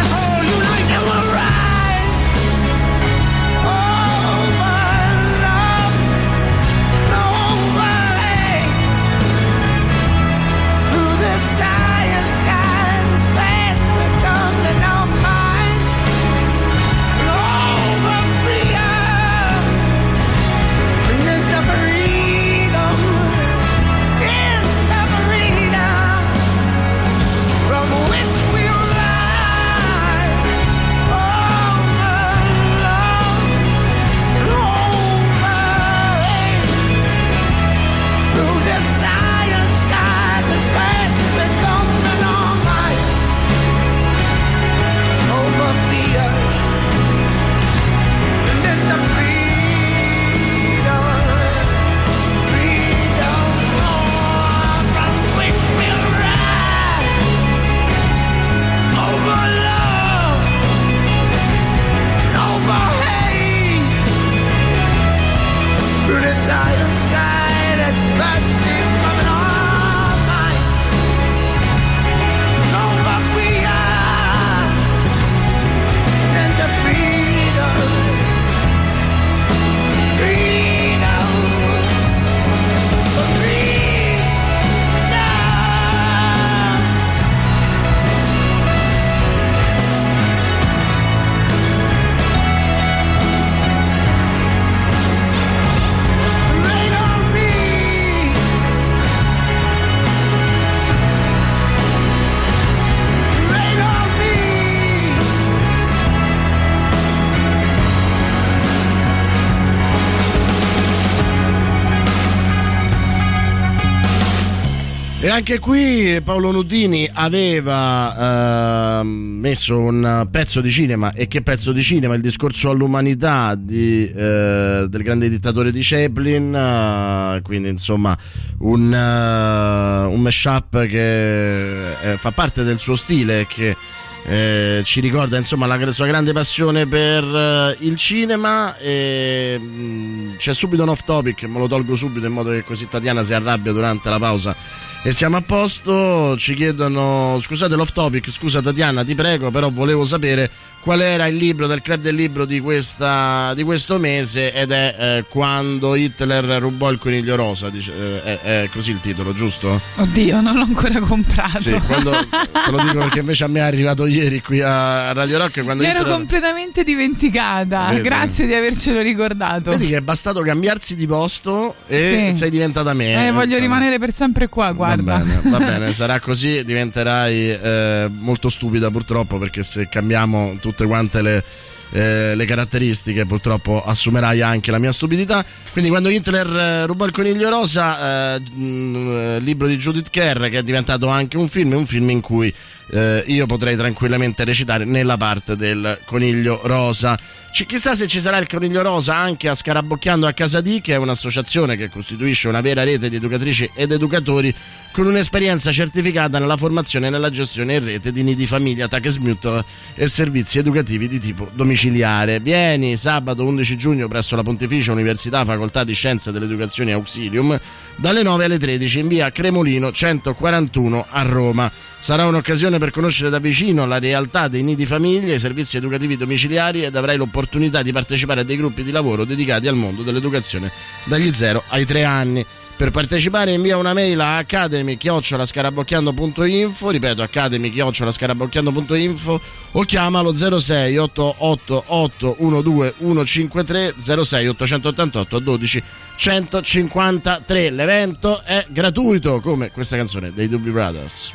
E 115.23 115.29
anche 115.29 115.59
qui 115.59 116.19
Paolo 116.25 116.51
Nudini 116.51 117.07
aveva 117.13 119.01
ehm, 119.01 119.07
messo 119.07 119.79
un 119.79 120.27
pezzo 120.31 120.63
di 120.63 120.71
cinema 120.71 121.13
e 121.13 121.29
che 121.29 121.43
pezzo 121.43 121.73
di 121.73 121.83
cinema? 121.83 122.15
Il 122.15 122.23
discorso 122.23 122.71
all'umanità 122.71 123.55
di, 123.55 124.11
eh, 124.11 124.87
del 124.89 125.03
grande 125.03 125.29
dittatore 125.29 125.73
di 125.73 125.81
Chaplin, 125.83 126.55
eh, 126.55 127.43
quindi 127.43 127.69
insomma 127.69 128.17
un, 128.61 128.95
eh, 128.95 130.07
un 130.07 130.21
mashup 130.23 130.87
che 130.87 132.13
eh, 132.13 132.17
fa 132.17 132.31
parte 132.31 132.63
del 132.63 132.79
suo 132.79 132.95
stile 132.95 133.47
che 133.47 133.77
eh, 134.25 134.83
ci 134.85 135.01
ricorda 135.01 135.37
insomma 135.37 135.67
la 135.67 135.91
sua 135.91 136.07
grande 136.07 136.33
passione 136.33 136.87
per 136.87 137.25
eh, 137.25 137.77
il 137.81 137.97
cinema 137.97 138.77
e 138.77 139.59
mh, 139.59 140.37
c'è 140.37 140.53
subito 140.53 140.83
un 140.83 140.91
off 140.91 141.05
topic 141.05 141.45
me 141.45 141.59
lo 141.59 141.67
tolgo 141.67 141.95
subito 141.97 142.27
in 142.27 142.33
modo 142.33 142.51
che 142.51 142.63
così 142.63 142.89
Tatiana 142.89 143.25
si 143.25 143.33
arrabbia 143.33 143.73
durante 143.73 144.11
la 144.11 144.19
pausa 144.19 144.55
e 145.03 145.13
siamo 145.13 145.39
a 145.39 145.43
posto 145.43 146.37
ci 146.37 146.55
chiedono 146.55 147.39
scusate 147.41 147.75
l'off 147.75 147.93
topic 147.93 148.31
scusa 148.31 148.61
Tatiana 148.61 149.03
ti 149.05 149.15
prego 149.15 149.51
però 149.51 149.71
volevo 149.71 150.05
sapere 150.05 150.51
qual 150.81 151.01
era 151.03 151.27
il 151.27 151.37
libro 151.37 151.67
del 151.67 151.83
club 151.83 152.01
del 152.01 152.15
libro 152.15 152.45
di, 152.47 152.59
questa, 152.61 153.53
di 153.55 153.63
questo 153.63 153.99
mese 153.99 154.53
ed 154.53 154.71
è 154.71 154.97
eh, 154.99 155.25
quando 155.29 155.95
Hitler 155.95 156.45
rubò 156.61 156.91
il 156.91 156.99
coniglio 156.99 157.37
rosa 157.37 157.69
dice, 157.69 157.93
eh, 157.93 158.41
è, 158.41 158.63
è 158.63 158.69
così 158.73 158.91
il 158.91 159.01
titolo 159.01 159.35
giusto? 159.35 159.81
Oddio, 159.97 160.41
non 160.41 160.57
l'ho 160.57 160.63
ancora 160.63 160.99
comprato. 161.01 161.59
Sì, 161.59 161.73
quando, 161.87 162.11
te 162.31 162.71
lo 162.71 162.79
dico 162.83 162.99
perché 162.99 163.21
invece 163.21 163.45
a 163.45 163.49
me 163.49 163.61
è 163.61 163.63
arrivato 163.63 164.07
ieri 164.11 164.41
qui 164.43 164.61
a 164.61 165.13
Radio 165.13 165.39
Rock 165.39 165.63
quando 165.63 165.83
Mi 165.83 165.89
ero 165.89 166.01
Hitler- 166.01 166.15
completamente 166.17 166.85
dimenticata. 166.85 167.89
Vedi? 167.91 168.03
Grazie 168.03 168.47
di 168.47 168.55
avercelo 168.55 169.01
ricordato. 169.01 169.71
Vedi 169.71 169.89
che 169.89 169.97
è 169.97 170.01
bastato 170.01 170.41
cambiarsi 170.43 170.97
di 170.97 171.07
posto 171.07 171.75
e 171.87 172.31
Sì. 172.33 172.39
sei 172.39 172.51
diventata 172.51 172.93
me. 172.95 173.27
Eh, 173.27 173.31
voglio 173.31 173.45
insomma. 173.45 173.61
rimanere 173.61 173.99
per 173.99 174.13
sempre 174.13 174.49
qua, 174.49 174.73
guarda. 174.73 175.19
Va 175.19 175.25
bene, 175.25 175.41
va 175.51 175.59
bene, 175.65 175.93
sarà 175.93 176.21
così, 176.21 176.65
diventerai 176.65 177.51
eh, 177.51 178.09
molto 178.11 178.49
stupida 178.49 178.91
purtroppo 178.91 179.39
perché 179.39 179.63
se 179.63 179.89
cambiamo 179.89 180.57
tutte 180.61 180.87
quante 180.87 181.23
le 181.23 181.45
eh, 181.93 182.37
le 182.37 182.45
caratteristiche, 182.45 183.27
purtroppo 183.27 183.83
assumerai 183.85 184.41
anche 184.43 184.71
la 184.71 184.79
mia 184.79 184.93
stupidità. 184.93 185.45
Quindi 185.73 185.91
quando 185.91 186.09
Hitler 186.09 186.47
eh, 186.47 186.87
rubò 186.87 187.05
il 187.05 187.11
coniglio 187.11 187.49
rosa, 187.49 188.37
eh, 188.37 188.41
mh, 188.41 189.39
libro 189.39 189.67
di 189.67 189.77
Judith 189.77 190.09
Kerr 190.09 190.49
che 190.51 190.59
è 190.59 190.63
diventato 190.63 191.09
anche 191.09 191.37
un 191.37 191.49
film, 191.49 191.73
un 191.73 191.87
film 191.87 192.11
in 192.11 192.21
cui 192.21 192.55
eh, 192.93 193.25
io 193.27 193.47
potrei 193.47 193.77
tranquillamente 193.77 194.45
recitare 194.45 194.85
nella 194.85 195.17
parte 195.17 195.57
del 195.57 196.01
coniglio 196.05 196.61
rosa. 196.65 197.17
C- 197.53 197.67
chissà 197.67 197.95
se 197.97 198.07
ci 198.07 198.21
sarà 198.21 198.39
il 198.39 198.47
coniglio 198.47 198.83
rosa 198.83 199.17
anche 199.17 199.49
a 199.49 199.55
Scarabocchiando 199.55 200.27
a 200.27 200.33
Casa 200.33 200.61
di, 200.61 200.81
che 200.81 200.95
è 200.95 200.97
un'associazione 200.97 201.77
che 201.77 201.89
costituisce 201.89 202.49
una 202.49 202.61
vera 202.61 202.85
rete 202.85 203.09
di 203.09 203.17
educatrici 203.17 203.71
ed 203.75 203.91
educatori 203.93 204.55
con 204.93 205.07
un'esperienza 205.07 205.73
certificata 205.73 206.39
nella 206.39 206.57
formazione 206.57 207.09
e 207.09 207.11
nella 207.11 207.31
gestione 207.31 207.75
in 207.75 207.85
rete 207.85 208.13
di 208.13 208.23
nidi 208.23 208.47
famiglia, 208.47 208.89
Takesmut 208.89 209.65
e 209.95 210.07
servizi 210.07 210.59
educativi 210.59 211.09
di 211.09 211.19
tipo 211.19 211.49
domiciliare. 211.53 212.41
Vieni 212.41 212.97
sabato 212.97 213.45
11 213.45 213.77
giugno 213.77 214.09
presso 214.09 214.37
la 214.37 214.43
Pontificia 214.43 214.93
Università 214.93 215.45
Facoltà 215.45 215.85
di 215.85 215.93
Scienze 215.93 216.33
dell'Educazione 216.33 216.93
Auxilium 216.93 217.59
dalle 217.97 218.23
9 218.23 218.45
alle 218.45 218.59
13 218.59 218.99
in 219.01 219.09
via 219.09 219.31
Cremolino 219.31 219.91
141 219.93 221.07
a 221.09 221.23
Roma. 221.23 221.71
Sarà 222.03 222.27
un'occasione 222.27 222.79
per 222.79 222.93
conoscere 222.93 223.29
da 223.29 223.39
vicino 223.39 223.85
la 223.85 223.99
realtà 223.99 224.49
dei 224.49 224.63
nidi 224.63 224.87
famiglie 224.87 225.35
i 225.35 225.39
servizi 225.39 225.77
educativi 225.77 226.17
domiciliari 226.17 226.83
ed 226.83 226.97
avrai 226.97 227.19
l'opportunità 227.19 227.83
di 227.83 227.93
partecipare 227.93 228.41
a 228.41 228.45
dei 228.45 228.57
gruppi 228.57 228.83
di 228.83 228.91
lavoro 228.91 229.27
dedicati 229.27 229.69
al 229.69 229.77
mondo 229.77 230.03
dell'educazione 230.03 230.73
dagli 231.05 231.31
0 231.33 231.63
ai 231.69 231.85
3 231.85 232.05
anni. 232.05 232.43
Per 232.75 232.91
partecipare 232.91 233.53
invia 233.53 233.77
una 233.77 233.93
mail 233.93 234.19
a 234.21 234.39
academy-scarabocchiando.info, 234.39 236.89
ripeto 236.89 237.21
academy-scarabocchiando.info 237.21 239.41
o 239.73 239.83
chiama 239.83 240.23
lo 240.23 240.35
06 240.35 240.97
888 240.97 242.37
12 242.63 242.95
153 242.99 243.95
06 244.25 244.49
888 244.49 245.39
12 245.39 245.83
153. 246.17 247.71
L'evento 247.71 248.43
è 248.43 248.65
gratuito 248.71 249.41
come 249.41 249.71
questa 249.71 249.97
canzone 249.97 250.33
dei 250.33 250.49
Doobie 250.49 250.73
Brothers. 250.73 251.33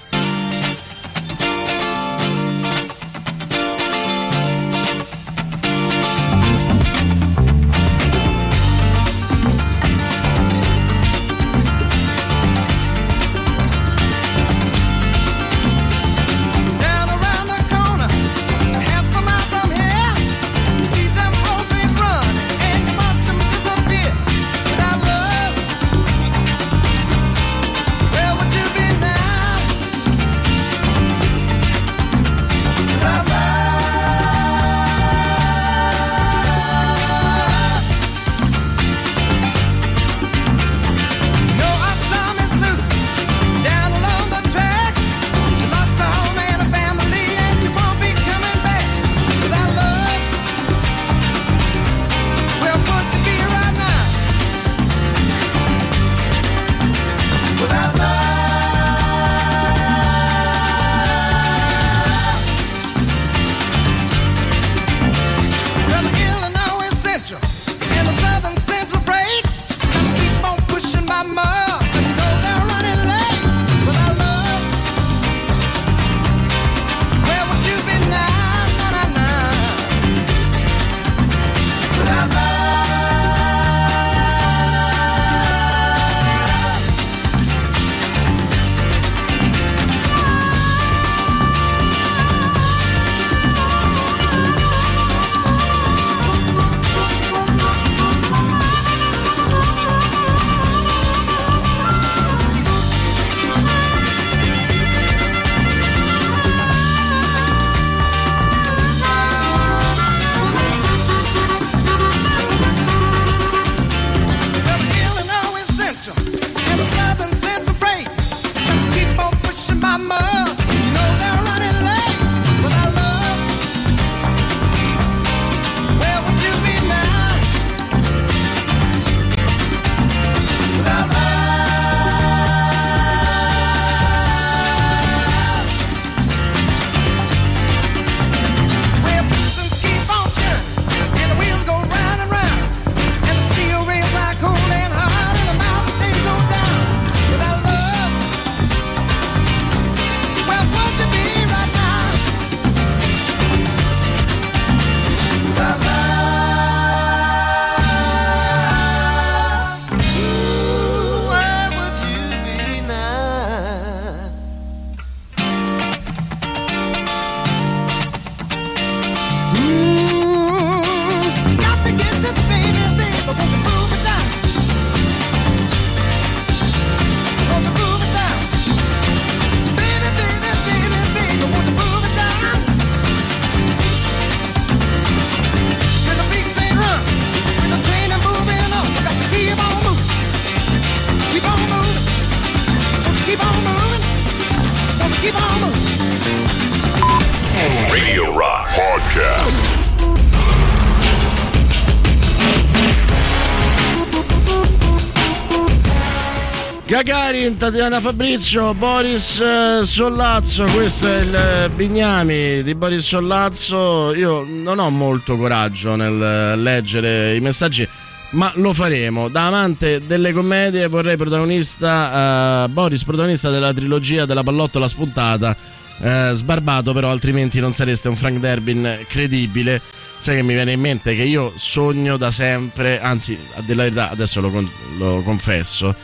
Tatiana 207.66 208.00
Fabrizio, 208.00 208.76
Boris 208.76 209.40
eh, 209.40 209.80
Sollazzo, 209.84 210.66
questo 210.66 211.08
è 211.08 211.22
il 211.22 211.36
eh, 211.36 211.70
Bignami 211.72 212.62
di 212.62 212.76
Boris 212.76 213.08
Sollazzo. 213.08 214.14
Io 214.14 214.46
non 214.48 214.78
ho 214.78 214.92
molto 214.92 215.36
coraggio 215.36 215.96
nel 215.96 216.22
eh, 216.22 216.56
leggere 216.58 217.34
i 217.34 217.40
messaggi, 217.40 217.88
ma 218.34 218.52
lo 218.58 218.72
faremo. 218.72 219.30
Da 219.30 219.48
amante 219.48 220.06
delle 220.06 220.32
commedie 220.32 220.86
vorrei 220.86 221.18
protagonista, 221.18 222.66
eh, 222.66 222.68
Boris 222.70 223.04
protagonista 223.04 223.50
della 223.50 223.74
trilogia 223.74 224.28
della 224.28 224.44
pallottola 224.44 224.88
spuntata 224.88 225.58
eh, 226.02 226.32
sbarbato, 226.34 226.94
però 226.94 227.10
altrimenti 227.10 227.60
non 227.60 227.74
sareste 227.74 228.10
un 228.10 228.16
Frank 228.16 228.38
Derbin 228.38 229.06
credibile. 229.08 229.82
Sai 230.20 230.36
che 230.36 230.44
mi 230.44 230.54
viene 230.54 230.74
in 230.74 230.80
mente 230.80 231.16
che 231.16 231.24
io 231.24 231.52
sogno 231.56 232.16
da 232.16 232.30
sempre, 232.30 233.02
anzi, 233.02 233.36
della 233.66 233.82
verità, 233.82 234.12
adesso 234.12 234.40
lo, 234.40 234.52
con- 234.52 234.70
lo 235.00 235.24
confesso, 235.24 235.96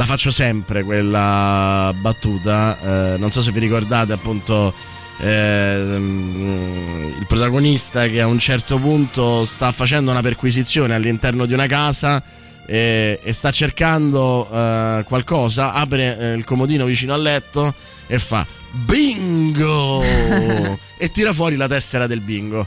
la 0.00 0.06
faccio 0.06 0.30
sempre 0.30 0.82
quella 0.82 1.92
battuta. 1.94 3.12
eh, 3.12 3.18
non 3.18 3.30
so 3.30 3.42
se 3.42 3.52
vi 3.52 3.58
ricordate 3.58 4.14
appunto 4.14 4.72
ehm, 5.18 7.16
il 7.18 7.26
protagonista 7.26 8.06
che 8.06 8.22
a 8.22 8.26
un 8.26 8.38
certo 8.38 8.78
punto 8.78 9.44
sta 9.44 9.70
facendo 9.72 10.10
una 10.10 10.22
perquisizione 10.22 10.94
all'interno 10.94 11.44
di 11.44 11.52
una 11.52 11.66
casa 11.66 12.22
eh, 12.64 13.20
e 13.22 13.32
sta 13.34 13.50
cercando 13.50 14.48
eh, 14.50 15.04
qualcosa, 15.06 15.74
apre 15.74 16.18
eh, 16.18 16.32
il 16.32 16.44
comodino 16.44 16.86
vicino 16.86 17.12
al 17.12 17.20
letto 17.20 17.74
e 18.06 18.18
fa 18.18 18.46
bingo 18.70 20.00
e 20.96 21.10
tira 21.12 21.34
fuori 21.34 21.56
la 21.56 21.68
tessera 21.68 22.06
del 22.06 22.22
bingo. 22.22 22.66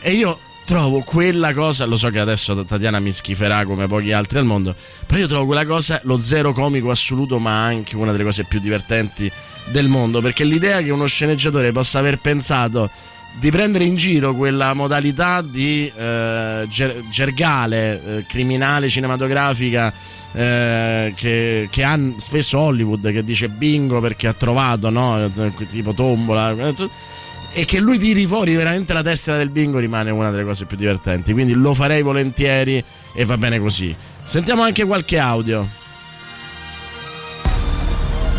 E 0.00 0.10
io 0.10 0.40
trovo 0.68 1.00
quella 1.00 1.54
cosa, 1.54 1.86
lo 1.86 1.96
so 1.96 2.10
che 2.10 2.18
adesso 2.18 2.62
Tatiana 2.62 3.00
mi 3.00 3.10
schiferà 3.10 3.64
come 3.64 3.86
pochi 3.86 4.12
altri 4.12 4.38
al 4.38 4.44
mondo, 4.44 4.74
però 5.06 5.20
io 5.20 5.26
trovo 5.26 5.46
quella 5.46 5.64
cosa 5.64 5.98
lo 6.04 6.20
zero 6.20 6.52
comico 6.52 6.90
assoluto, 6.90 7.38
ma 7.38 7.64
anche 7.64 7.96
una 7.96 8.12
delle 8.12 8.24
cose 8.24 8.44
più 8.44 8.60
divertenti 8.60 9.32
del 9.70 9.88
mondo, 9.88 10.20
perché 10.20 10.44
l'idea 10.44 10.82
che 10.82 10.90
uno 10.90 11.06
sceneggiatore 11.06 11.72
possa 11.72 12.00
aver 12.00 12.18
pensato 12.18 12.90
di 13.38 13.50
prendere 13.50 13.84
in 13.84 13.96
giro 13.96 14.34
quella 14.34 14.74
modalità 14.74 15.40
di 15.40 15.90
eh, 15.96 16.66
ger- 16.68 17.08
gergale, 17.08 18.02
eh, 18.18 18.26
criminale, 18.26 18.90
cinematografica 18.90 19.90
eh, 20.32 21.14
che, 21.16 21.68
che 21.70 21.82
ha 21.82 21.98
spesso 22.18 22.58
Hollywood 22.58 23.10
che 23.10 23.24
dice 23.24 23.48
bingo 23.48 24.00
perché 24.00 24.26
ha 24.26 24.34
trovato, 24.34 24.90
no? 24.90 25.30
tipo 25.66 25.94
tombola 25.94 26.50
eh, 26.50 26.74
e 27.52 27.64
che 27.64 27.80
lui 27.80 27.98
tiri 27.98 28.26
fuori 28.26 28.54
veramente 28.54 28.92
la 28.92 29.02
tessera 29.02 29.36
del 29.36 29.50
bingo 29.50 29.78
rimane 29.78 30.10
una 30.10 30.30
delle 30.30 30.44
cose 30.44 30.64
più 30.64 30.76
divertenti. 30.76 31.32
Quindi 31.32 31.52
lo 31.54 31.74
farei 31.74 32.02
volentieri 32.02 32.82
e 33.14 33.24
va 33.24 33.36
bene 33.36 33.58
così. 33.58 33.94
Sentiamo 34.22 34.62
anche 34.62 34.84
qualche 34.84 35.18
audio. 35.18 35.66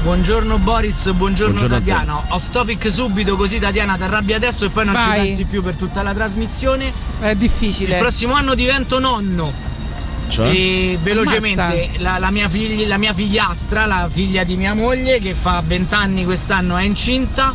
Buongiorno 0.01 0.57
Boris, 0.59 1.11
buongiorno, 1.11 1.53
Buongiorno. 1.53 1.77
Tatiana. 1.77 2.23
Off 2.29 2.49
topic 2.51 2.89
subito 2.89 3.35
così 3.35 3.59
Tatiana 3.59 3.97
ti 3.97 4.03
arrabbia 4.03 4.37
adesso 4.37 4.65
e 4.65 4.69
poi 4.69 4.85
non 4.85 4.93
Vai. 4.93 5.03
ci 5.03 5.25
pensi 5.27 5.43
più 5.43 5.61
per 5.61 5.75
tutta 5.75 6.01
la 6.01 6.13
trasmissione. 6.13 6.91
È 7.19 7.35
difficile. 7.35 7.95
Il 7.95 7.99
prossimo 7.99 8.33
anno 8.33 8.55
divento 8.55 8.99
nonno. 8.99 9.51
Cioè? 10.29 10.47
E 10.51 10.97
velocemente 11.01 11.89
la, 11.97 12.17
la 12.17 12.31
mia 12.31 12.47
figli- 12.47 12.87
la 12.87 12.97
mia 12.97 13.13
figliastra, 13.13 13.85
la 13.85 14.07
figlia 14.09 14.43
di 14.43 14.55
mia 14.55 14.73
moglie 14.73 15.19
che 15.19 15.33
fa 15.33 15.61
20 15.65 15.93
anni 15.93 16.23
quest'anno 16.23 16.77
è 16.77 16.83
incinta. 16.83 17.53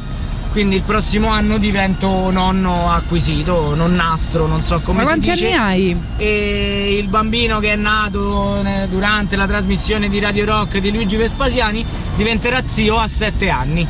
Quindi 0.54 0.76
il 0.76 0.82
prossimo 0.82 1.30
anno 1.30 1.58
divento 1.58 2.30
nonno 2.30 2.88
acquisito, 2.88 3.74
nonnastro, 3.74 4.46
non 4.46 4.62
so 4.62 4.78
come 4.84 4.98
Ma 4.98 5.00
si 5.02 5.06
quanti 5.08 5.30
dice. 5.32 5.50
anni 5.50 5.56
hai? 5.56 6.00
E 6.16 6.96
il 6.96 7.08
bambino 7.08 7.58
che 7.58 7.72
è 7.72 7.76
nato 7.76 8.62
eh, 8.64 8.86
durante 8.88 9.34
la 9.34 9.48
trasmissione 9.48 10.08
di 10.08 10.20
Radio 10.20 10.44
Rock 10.44 10.78
di 10.78 10.92
Luigi 10.92 11.16
Vespasiani 11.16 11.84
diventerà 12.14 12.62
zio 12.64 12.98
a 12.98 13.08
7 13.08 13.50
anni. 13.50 13.84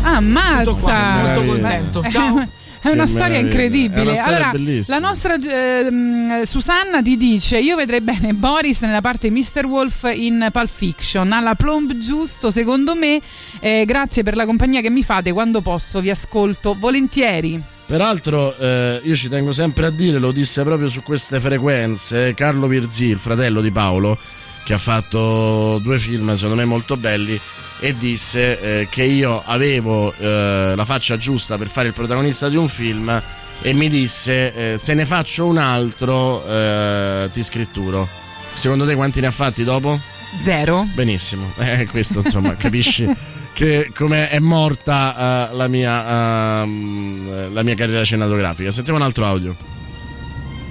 Ah, 0.00 0.16
ammazza! 0.16 0.62
Tutto 0.62 0.76
qua, 0.76 1.22
molto 1.22 1.44
contento. 1.44 2.02
Ciao. 2.08 2.48
È 2.86 2.92
una 2.92 3.06
storia 3.06 3.38
incredibile. 3.38 4.00
È 4.00 4.04
una 4.04 4.14
storia 4.14 4.36
allora, 4.36 4.50
bellissima. 4.52 4.98
la 4.98 5.06
nostra 5.06 5.34
ehm, 5.34 6.42
Susanna 6.42 7.02
ti 7.02 7.16
dice: 7.16 7.58
Io 7.58 7.74
vedrei 7.74 8.00
bene 8.00 8.32
Boris 8.32 8.82
nella 8.82 9.00
parte 9.00 9.30
Mr. 9.30 9.66
Wolf 9.66 10.10
in 10.14 10.48
Pulp 10.52 10.70
Fiction. 10.72 11.32
Ha 11.32 11.40
la 11.40 11.54
plomb 11.54 11.98
giusto, 11.98 12.50
secondo 12.50 12.94
me. 12.94 13.20
Eh, 13.58 13.84
grazie 13.84 14.22
per 14.22 14.36
la 14.36 14.46
compagnia 14.46 14.80
che 14.80 14.90
mi 14.90 15.02
fate. 15.02 15.32
Quando 15.32 15.60
posso, 15.62 16.00
vi 16.00 16.10
ascolto 16.10 16.76
volentieri. 16.78 17.60
Peraltro, 17.86 18.56
eh, 18.56 19.00
io 19.04 19.14
ci 19.14 19.28
tengo 19.28 19.52
sempre 19.52 19.86
a 19.86 19.90
dire, 19.90 20.18
lo 20.18 20.32
disse 20.32 20.64
proprio 20.64 20.88
su 20.88 21.02
queste 21.02 21.38
frequenze, 21.38 22.34
Carlo 22.34 22.66
Virzì, 22.66 23.06
il 23.06 23.18
fratello 23.18 23.60
di 23.60 23.70
Paolo, 23.70 24.18
che 24.64 24.74
ha 24.74 24.78
fatto 24.78 25.78
due 25.80 25.96
film 25.96 26.34
secondo 26.34 26.56
me 26.56 26.64
molto 26.64 26.96
belli, 26.96 27.40
e 27.78 27.96
disse 27.96 28.60
eh, 28.60 28.88
che 28.88 29.04
io 29.04 29.42
avevo 29.44 30.14
eh, 30.16 30.72
la 30.74 30.84
faccia 30.84 31.16
giusta 31.16 31.58
per 31.58 31.68
fare 31.68 31.88
il 31.88 31.94
protagonista 31.94 32.48
di 32.48 32.56
un 32.56 32.68
film 32.68 33.22
e 33.62 33.72
mi 33.72 33.88
disse 33.88 34.72
eh, 34.72 34.78
se 34.78 34.94
ne 34.94 35.04
faccio 35.04 35.46
un 35.46 35.58
altro 35.58 36.46
eh, 36.46 37.30
ti 37.32 37.42
scritturo. 37.42 38.08
Secondo 38.54 38.86
te 38.86 38.94
quanti 38.94 39.20
ne 39.20 39.26
ha 39.26 39.30
fatti 39.30 39.64
dopo? 39.64 39.98
Zero. 40.42 40.86
Benissimo, 40.94 41.52
eh, 41.58 41.86
questo 41.86 42.20
insomma 42.20 42.54
capisci 42.56 43.08
che 43.52 43.90
come 43.94 44.28
è 44.28 44.38
morta 44.38 45.50
eh, 45.50 45.54
la, 45.54 45.68
mia, 45.68 46.62
ehm, 46.62 47.52
la 47.52 47.62
mia 47.62 47.74
carriera 47.74 48.04
cinematografica. 48.04 48.70
Sentiamo 48.70 48.98
un 48.98 49.04
altro 49.04 49.24
audio. 49.24 49.56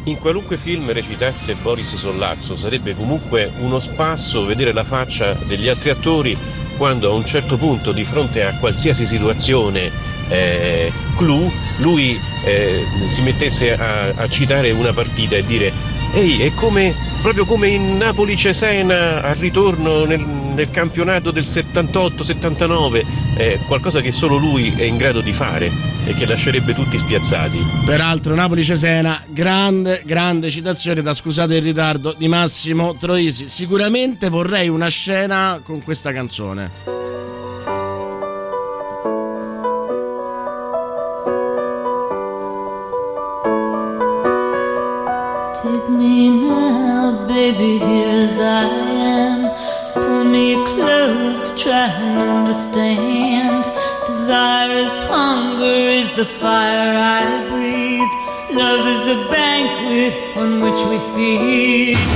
In 0.04 0.20
qualunque 0.20 0.58
film 0.58 0.91
recitasse 0.91 1.56
Boris 1.56 1.96
Sollazzo 1.96 2.56
sarebbe 2.56 2.96
comunque 2.96 3.52
uno 3.58 3.80
spasso 3.80 4.46
vedere 4.46 4.72
la 4.72 4.84
faccia 4.84 5.34
degli 5.34 5.68
altri 5.68 5.89
attori 5.89 6.38
quando 6.78 7.10
a 7.10 7.14
un 7.14 7.26
certo 7.26 7.58
punto 7.58 7.92
di 7.92 8.04
fronte 8.04 8.44
a 8.44 8.58
qualsiasi 8.58 9.06
situazione 9.06 9.92
eh, 10.30 10.92
clou 11.16 11.52
lui 11.78 12.20
eh, 12.44 12.84
si 13.08 13.22
mettesse 13.22 13.74
a, 13.74 14.12
a 14.16 14.30
citare 14.30 14.72
una 14.72 14.94
partita 14.94 15.36
e 15.36 15.46
dire 15.46 15.72
ehi 16.14 16.42
è 16.42 16.54
come 16.54 16.94
proprio 17.22 17.46
come 17.46 17.70
in 17.70 17.98
Napoli 17.98 18.36
Cesena 18.38 19.22
al 19.22 19.36
ritorno 19.36 20.06
nel, 20.06 20.20
nel 20.56 20.72
campionato 20.72 21.30
del 21.30 21.44
78-79 21.44 23.04
è 23.38 23.60
qualcosa 23.68 24.02
che 24.02 24.12
solo 24.12 24.38
lui 24.38 24.74
è 24.76 24.84
in 24.84 24.98
grado 24.98 25.22
di 25.22 25.34
fare 25.34 25.70
e 26.06 26.13
che 26.13 26.26
lascerebbe 26.26 26.74
tutti 26.74 26.98
spiazzati 26.98 27.60
Peraltro 27.86 28.34
Napoli-Cesena, 28.34 29.24
grande, 29.28 30.02
grande 30.06 30.50
citazione 30.50 31.02
da 31.02 31.13
scusate 31.13 31.56
il 31.56 31.62
ritardo 31.62 32.15
di 32.18 32.28
Massimo 32.28 32.96
Troisi. 32.96 33.50
Sicuramente 33.50 34.30
vorrei 34.30 34.70
una 34.70 34.88
scena 34.88 35.60
con 35.63 35.84
questa 35.84 36.12
canzone. 36.12 37.05
Fire 56.26 56.98
I 56.98 57.48
breathe. 57.50 58.58
Love 58.58 58.88
is 58.88 59.08
a 59.08 59.30
banquet 59.32 60.38
on 60.38 60.62
which 60.62 60.82
we 60.90 60.98
feed. 61.14 62.14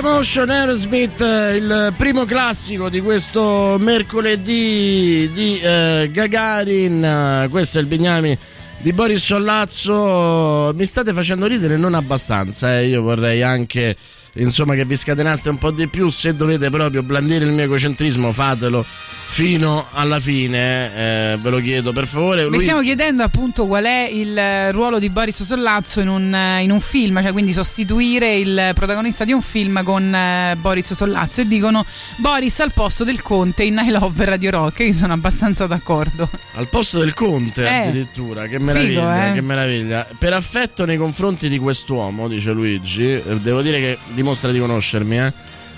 Emotion 0.00 0.48
Aerosmith, 0.48 1.20
eh, 1.20 1.56
il 1.56 1.92
primo 1.94 2.24
classico 2.24 2.88
di 2.88 3.02
questo 3.02 3.76
mercoledì 3.78 5.30
di 5.30 5.60
eh, 5.60 6.08
Gagarin. 6.10 7.46
Questo 7.50 7.76
è 7.76 7.82
il 7.82 7.86
Bignami 7.86 8.36
di 8.78 8.94
Boris 8.94 9.22
Sollazzo. 9.22 10.72
Mi 10.74 10.86
state 10.86 11.12
facendo 11.12 11.44
ridere 11.46 11.76
non 11.76 11.92
abbastanza, 11.92 12.78
eh. 12.78 12.86
io 12.86 13.02
vorrei 13.02 13.42
anche 13.42 13.94
insomma 14.34 14.74
che 14.74 14.84
vi 14.84 14.96
scatenaste 14.96 15.48
un 15.48 15.58
po' 15.58 15.70
di 15.70 15.86
più. 15.88 16.08
Se 16.08 16.34
dovete 16.34 16.70
proprio 16.70 17.02
blandire 17.02 17.44
il 17.44 17.52
mio 17.52 17.64
egocentrismo, 17.64 18.32
fatelo 18.32 18.84
fino 19.30 19.86
alla 19.92 20.18
fine, 20.18 21.32
eh, 21.32 21.38
ve 21.40 21.50
lo 21.50 21.60
chiedo 21.60 21.92
per 21.92 22.06
favore. 22.06 22.44
Vi 22.44 22.50
Lui- 22.50 22.60
stiamo 22.62 22.80
chiedendo 22.80 23.22
appunto 23.22 23.66
qual 23.66 23.84
è 23.84 24.08
il 24.12 24.36
eh, 24.36 24.72
ruolo 24.72 24.98
di 24.98 25.08
Boris 25.08 25.44
Sollazzo 25.44 26.00
in 26.00 26.08
un, 26.08 26.34
eh, 26.34 26.62
in 26.64 26.72
un 26.72 26.80
film, 26.80 27.22
cioè 27.22 27.30
quindi 27.30 27.52
sostituire 27.52 28.36
il 28.36 28.72
protagonista 28.74 29.24
di 29.24 29.32
un 29.32 29.40
film 29.40 29.84
con 29.84 30.12
eh, 30.12 30.56
Boris 30.60 30.94
Sollazzo 30.94 31.42
e 31.42 31.46
dicono 31.46 31.84
Boris 32.16 32.58
al 32.58 32.72
posto 32.72 33.04
del 33.04 33.22
Conte 33.22 33.62
in 33.62 33.80
I 33.84 33.90
Love 33.90 34.24
Radio 34.24 34.50
Rock. 34.50 34.80
Io 34.80 34.92
sono 34.92 35.12
abbastanza 35.12 35.66
d'accordo. 35.66 36.28
Al 36.54 36.66
posto 36.68 36.98
del 36.98 37.14
Conte 37.14 37.62
Eh. 37.62 37.88
addirittura, 37.88 38.48
che 38.48 38.58
meraviglia, 38.58 39.12
Figo, 39.12 39.30
eh. 39.30 39.32
che 39.34 39.40
meraviglia. 39.42 40.06
Per 40.18 40.32
affetto 40.32 40.84
nei 40.84 40.96
confronti 40.96 41.48
di 41.48 41.58
quest'uomo, 41.58 42.26
dice 42.26 42.50
Luigi, 42.50 43.22
devo 43.40 43.62
dire 43.62 43.78
che 43.78 43.98
dimostra 44.20 44.50
di 44.50 44.58
conoscermi, 44.58 45.18
eh. 45.18 45.32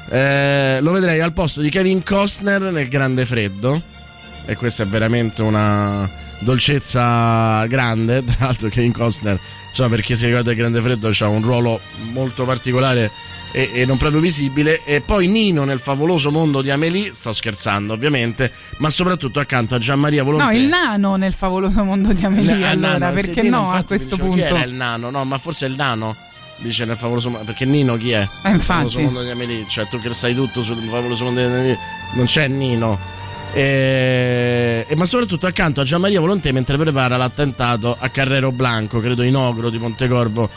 Eh, 0.09 0.81
lo 0.81 0.93
vedrei 0.93 1.21
al 1.21 1.33
posto 1.33 1.61
di 1.61 1.71
Kevin 1.71 2.03
Costner 2.03 2.61
nel 2.61 2.89
Grande 2.89 3.25
Freddo. 3.25 3.81
E 4.45 4.57
questa 4.57 4.83
è 4.83 4.87
veramente 4.87 5.43
una, 5.43 6.11
dolcezza 6.43 7.65
grande. 7.67 8.23
Tra 8.27 8.47
l'altro, 8.47 8.69
Kevin 8.69 8.93
Costner, 8.93 9.39
insomma, 9.69 9.89
perché 9.89 10.15
si 10.15 10.27
ricorda 10.27 10.51
il 10.51 10.57
Grande 10.57 10.81
Freddo, 10.81 11.11
ha 11.19 11.29
un 11.29 11.43
ruolo 11.43 11.81
molto 12.13 12.45
particolare 12.45 13.11
e, 13.53 13.71
e 13.73 13.87
non 13.87 13.97
proprio 13.97 14.21
visibile. 14.21 14.85
E 14.85 15.01
poi 15.01 15.29
Nino 15.29 15.65
nel 15.65 15.79
favoloso 15.79 16.31
mondo 16.31 16.61
di 16.61 16.71
Amélie, 16.71 17.15
sto 17.15 17.33
scherzando 17.33 17.93
ovviamente, 17.93 18.53
ma 18.79 18.91
soprattutto 18.91 19.41
accanto 19.41 19.75
a 19.75 19.79
Gianmaria 19.79 20.23
Volonté. 20.23 20.45
No, 20.45 20.61
il 20.61 20.69
nano 20.69 21.17
nel 21.17 21.33
favoloso 21.33 21.83
mondo 21.85 22.13
di 22.13 22.25
Amelia. 22.25 22.59
Eh, 22.59 22.65
allora, 22.65 22.99
nano, 22.99 23.15
perché 23.15 23.43
Nino, 23.43 23.57
no 23.57 23.63
a 23.63 23.77
infatti, 23.77 23.87
questo 23.87 24.17
dicevo, 24.17 24.35
Chi 24.35 24.41
punto? 24.41 24.57
era 24.57 24.65
il 24.65 24.75
nano? 24.75 25.11
No, 25.11 25.25
ma 25.25 25.39
forse 25.39 25.67
è 25.67 25.69
il 25.69 25.77
nano. 25.77 26.17
Dice 26.63 26.85
nel 26.85 26.97
favoloso 26.97 27.29
mondo. 27.29 27.45
Perché 27.45 27.65
Nino 27.65 27.97
chi 27.97 28.13
è? 28.13 28.21
Eh, 28.45 28.51
infatti. 28.51 28.61
favoloso 28.63 29.01
mondo 29.01 29.23
di 29.23 29.31
Amelie. 29.31 29.65
Cioè, 29.69 29.87
tu 29.89 30.01
che 30.01 30.15
sai 30.15 30.35
tutto 30.35 30.63
sul 30.63 30.77
favoloso 30.89 31.25
mondo 31.25 31.41
di 31.41 31.47
Amelie. 31.47 31.79
Non 32.15 32.27
c'è 32.27 32.47
Nino. 32.49 32.99
E, 33.55 34.87
e- 34.89 34.95
ma 34.97 35.05
soprattutto 35.05 35.47
accanto 35.47 35.81
a 35.81 35.85
Gianmaria 35.85 36.21
Volonté 36.21 36.53
mentre 36.53 36.77
prepara 36.79 37.17
l'attentato 37.17 37.95
a 37.99 38.09
Carrero 38.09 38.51
Blanco, 38.53 39.01
credo 39.01 39.23
in 39.23 39.37
Ogro 39.37 39.69
di 39.71 39.79
Montecorvo, 39.79 40.49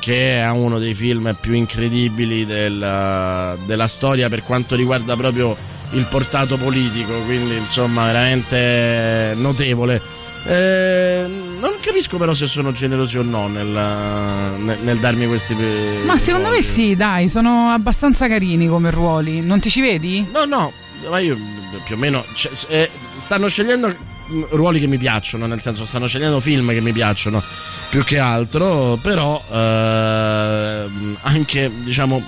che 0.00 0.40
è 0.40 0.48
uno 0.50 0.78
dei 0.78 0.94
film 0.94 1.36
più 1.40 1.52
incredibili 1.54 2.44
del- 2.46 3.58
della 3.66 3.88
storia 3.88 4.28
per 4.28 4.42
quanto 4.42 4.76
riguarda 4.76 5.16
proprio 5.16 5.56
il 5.92 6.06
portato 6.06 6.56
politico, 6.56 7.12
quindi 7.24 7.56
insomma 7.56 8.06
veramente 8.06 9.34
notevole. 9.36 10.00
Eh, 10.46 11.26
non 11.60 11.72
capisco 11.80 12.18
però 12.18 12.34
se 12.34 12.46
sono 12.46 12.72
generosi 12.72 13.16
o 13.16 13.22
no 13.22 13.48
nel, 13.48 13.66
nel- 13.66 14.78
nel 14.82 14.98
darmi 14.98 15.26
questi... 15.26 15.56
Ma 16.04 16.18
secondo 16.18 16.50
me 16.50 16.60
sì, 16.60 16.94
dai, 16.94 17.28
sono 17.28 17.70
abbastanza 17.70 18.28
carini 18.28 18.68
come 18.68 18.90
ruoli. 18.90 19.40
Non 19.40 19.60
ti 19.60 19.70
ci 19.70 19.80
vedi? 19.80 20.26
No, 20.32 20.44
no, 20.44 20.72
ma 21.08 21.18
io 21.18 21.36
più 21.84 21.96
o 21.96 21.98
meno 21.98 22.24
cioè, 22.34 22.52
eh, 22.68 22.90
stanno 23.16 23.48
scegliendo 23.48 23.88
mm, 23.88 24.42
ruoli 24.50 24.80
che 24.80 24.86
mi 24.86 24.98
piacciono, 24.98 25.46
nel 25.46 25.60
senso 25.60 25.84
stanno 25.86 26.06
scegliendo 26.06 26.40
film 26.40 26.70
che 26.70 26.80
mi 26.80 26.92
piacciono 26.92 27.42
più 27.88 28.04
che 28.04 28.18
altro, 28.18 28.98
però 29.02 29.42
ehm, 29.50 31.16
anche 31.22 31.70
diciamo 31.82 32.22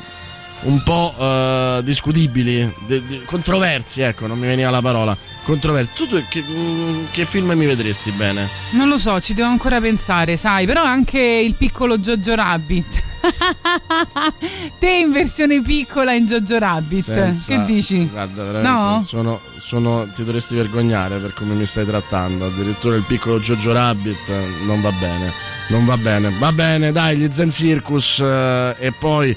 un 0.66 0.82
po' 0.82 1.14
eh, 1.18 1.80
discutibili, 1.84 2.72
de- 2.86 3.02
de- 3.06 3.22
controversi, 3.24 4.00
ecco, 4.02 4.26
non 4.26 4.38
mi 4.38 4.46
veniva 4.46 4.70
la 4.70 4.80
parola. 4.82 5.16
Controversi. 5.44 5.92
Tu, 5.94 6.06
tu 6.08 6.22
che, 6.28 6.42
mm, 6.46 7.04
che 7.12 7.24
film 7.24 7.52
mi 7.52 7.66
vedresti 7.66 8.10
bene? 8.12 8.48
Non 8.72 8.88
lo 8.88 8.98
so, 8.98 9.20
ci 9.20 9.32
devo 9.34 9.48
ancora 9.48 9.80
pensare, 9.80 10.36
sai, 10.36 10.66
però 10.66 10.82
anche 10.82 11.20
il 11.20 11.54
piccolo 11.54 11.98
Jojo 11.98 12.34
Rabbit. 12.34 13.02
Te 14.78 14.88
in 14.90 15.10
versione 15.12 15.60
piccola 15.62 16.12
in 16.12 16.26
Jojo 16.26 16.58
Rabbit. 16.58 17.02
Senza- 17.02 17.52
Che 17.56 17.64
dici? 17.64 18.06
Guarda, 18.10 18.42
veramente 18.44 18.68
No? 18.70 19.00
sono, 19.00 19.40
sono- 19.58 20.08
ti 20.14 20.24
dovresti 20.24 20.54
vergognare 20.54 21.18
per 21.18 21.32
come 21.34 21.54
mi 21.54 21.64
stai 21.64 21.86
trattando. 21.86 22.46
Addirittura 22.46 22.96
il 22.96 23.02
piccolo 23.04 23.38
Jojo 23.40 23.72
Rabbit 23.72 24.28
non 24.66 24.80
va 24.80 24.90
bene. 24.92 25.32
Non 25.68 25.84
va 25.84 25.96
bene. 25.96 26.32
Va 26.38 26.52
bene, 26.52 26.92
dai, 26.92 27.16
gli 27.16 27.28
Zen 27.30 27.50
Circus 27.50 28.20
eh, 28.20 28.76
e 28.78 28.92
poi 28.92 29.36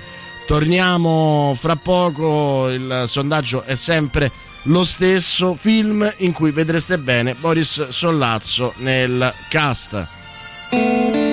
torniamo 0.49 1.53
fra 1.55 1.75
poco. 1.75 2.69
Il 2.69 3.03
sondaggio 3.05 3.61
è 3.61 3.75
sempre 3.75 4.31
lo 4.63 4.83
stesso 4.83 5.53
film 5.53 6.11
in 6.17 6.31
cui 6.31 6.49
vedreste 6.49 6.97
bene 6.97 7.35
Boris 7.35 7.89
Sollazzo 7.89 8.73
nel 8.77 9.31
cast. 9.47 11.28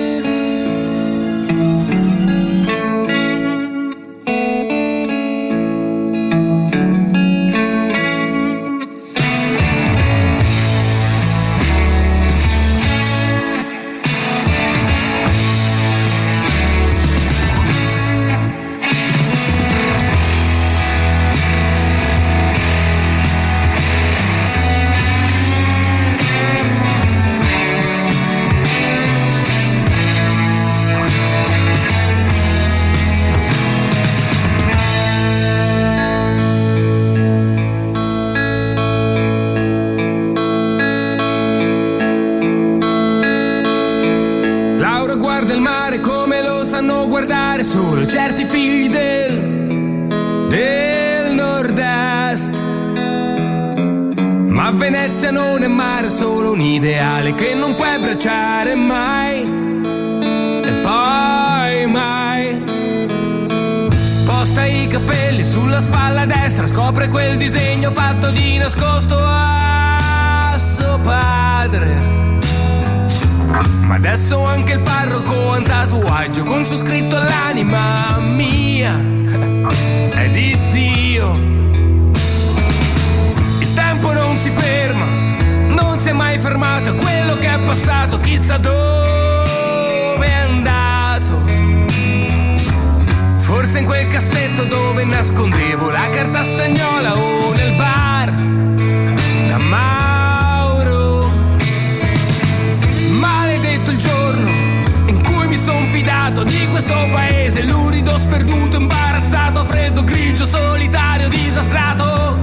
Paese, 107.47 107.63
lurido, 107.63 108.17
sperduto, 108.17 108.77
imbarazzato, 108.77 109.63
freddo, 109.63 110.03
grigio, 110.03 110.45
solitario, 110.45 111.29
disastrato. 111.29 112.35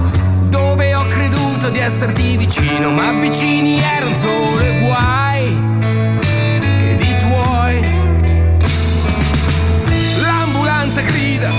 Dove 0.49 0.95
ho 0.95 1.05
creduto 1.07 1.69
di 1.69 1.79
esserti 1.79 2.37
vicino, 2.37 2.91
ma 2.91 3.11
vicini 3.13 3.79
erano 3.79 4.13
solo 4.13 4.63
i 4.63 4.79
guai 4.79 5.57
ed 6.89 7.01
i 7.01 7.17
tuoi. 7.19 7.81
L'ambulanza 10.21 11.01
grida 11.01 11.49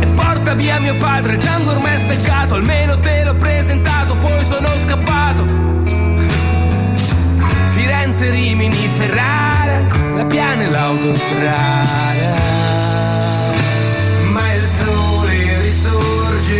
e 0.00 0.06
porta 0.14 0.54
via 0.54 0.78
mio 0.78 0.96
padre, 0.96 1.34
il 1.34 1.40
sangue 1.40 1.72
ormai 1.72 1.94
è 1.94 1.98
seccato, 1.98 2.54
almeno 2.54 2.98
te 3.00 3.24
l'ho 3.24 3.34
presentato, 3.34 4.14
poi 4.16 4.44
sono 4.44 4.68
scappato. 4.84 5.44
Firenze, 7.72 8.30
Rimini, 8.30 8.88
Ferrara, 8.96 9.86
la 10.14 10.24
piana 10.24 10.62
e 10.62 10.70
l'autostrada. 10.70 12.55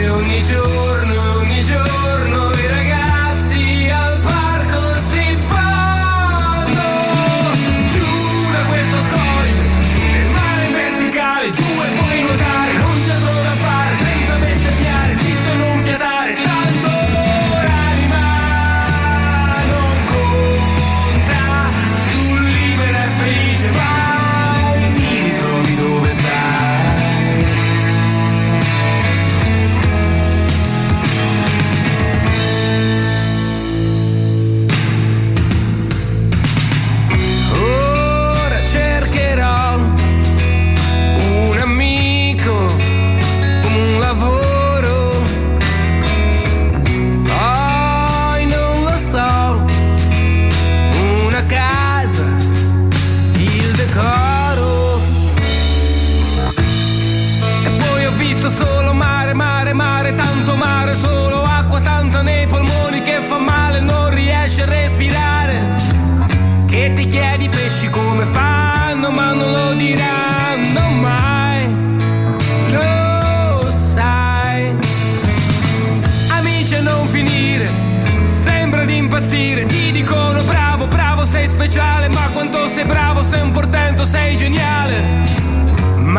Ogni 0.08 0.42
giorno, 0.42 1.38
ogni 1.38 1.64
giorno 1.64 2.55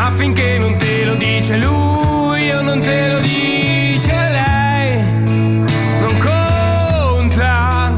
affinché 0.08 0.56
non 0.58 0.74
te 0.76 1.04
lo 1.04 1.14
dice 1.16 1.56
lui 1.58 2.50
o 2.50 2.62
non 2.62 2.80
te 2.80 3.08
lo 3.08 3.18
dice 3.20 4.12
lei. 4.12 5.02
Non 6.00 6.16
conta. 6.18 7.92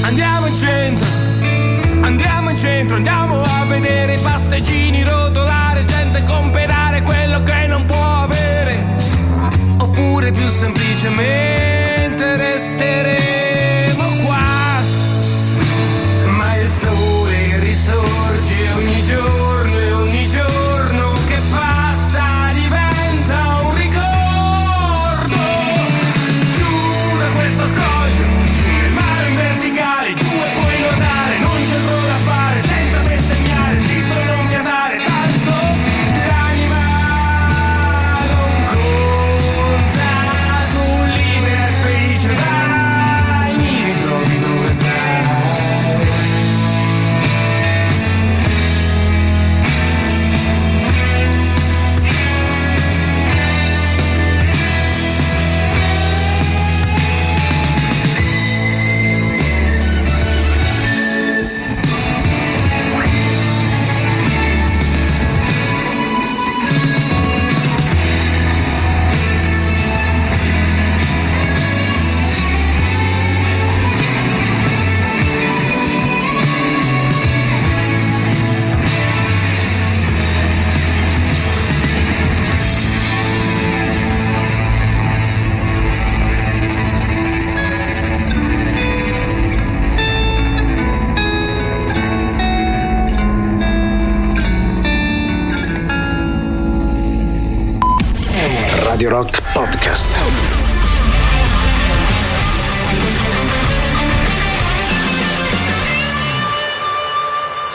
Andiamo 0.00 0.46
in 0.46 0.54
centro, 0.56 1.06
andiamo 2.00 2.50
in 2.50 2.56
centro, 2.56 2.96
andiamo 2.96 3.42
a 3.42 3.64
vedere 3.66 4.14
i 4.14 4.18
passeggini 4.20 5.02
rotolare, 5.04 5.84
gente 5.84 6.22
comprare 6.24 7.02
quello 7.02 7.42
che 7.42 7.66
non 7.66 7.84
può 7.84 8.22
avere. 8.22 8.78
Oppure 9.78 10.32
più 10.32 10.48
semplicemente 10.48 11.55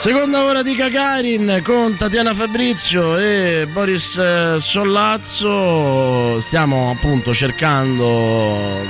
Seconda 0.02 0.42
ora 0.42 0.62
di 0.62 0.74
Gagarin 0.74 1.60
con 1.62 1.96
Tatiana 1.96 2.34
Fabrizio 2.34 3.16
e 3.16 3.68
Boris 3.70 4.16
eh, 4.16 4.56
Sollazzo. 4.58 6.40
Stiamo 6.40 6.90
appunto 6.90 7.32
cercando, 7.32 8.84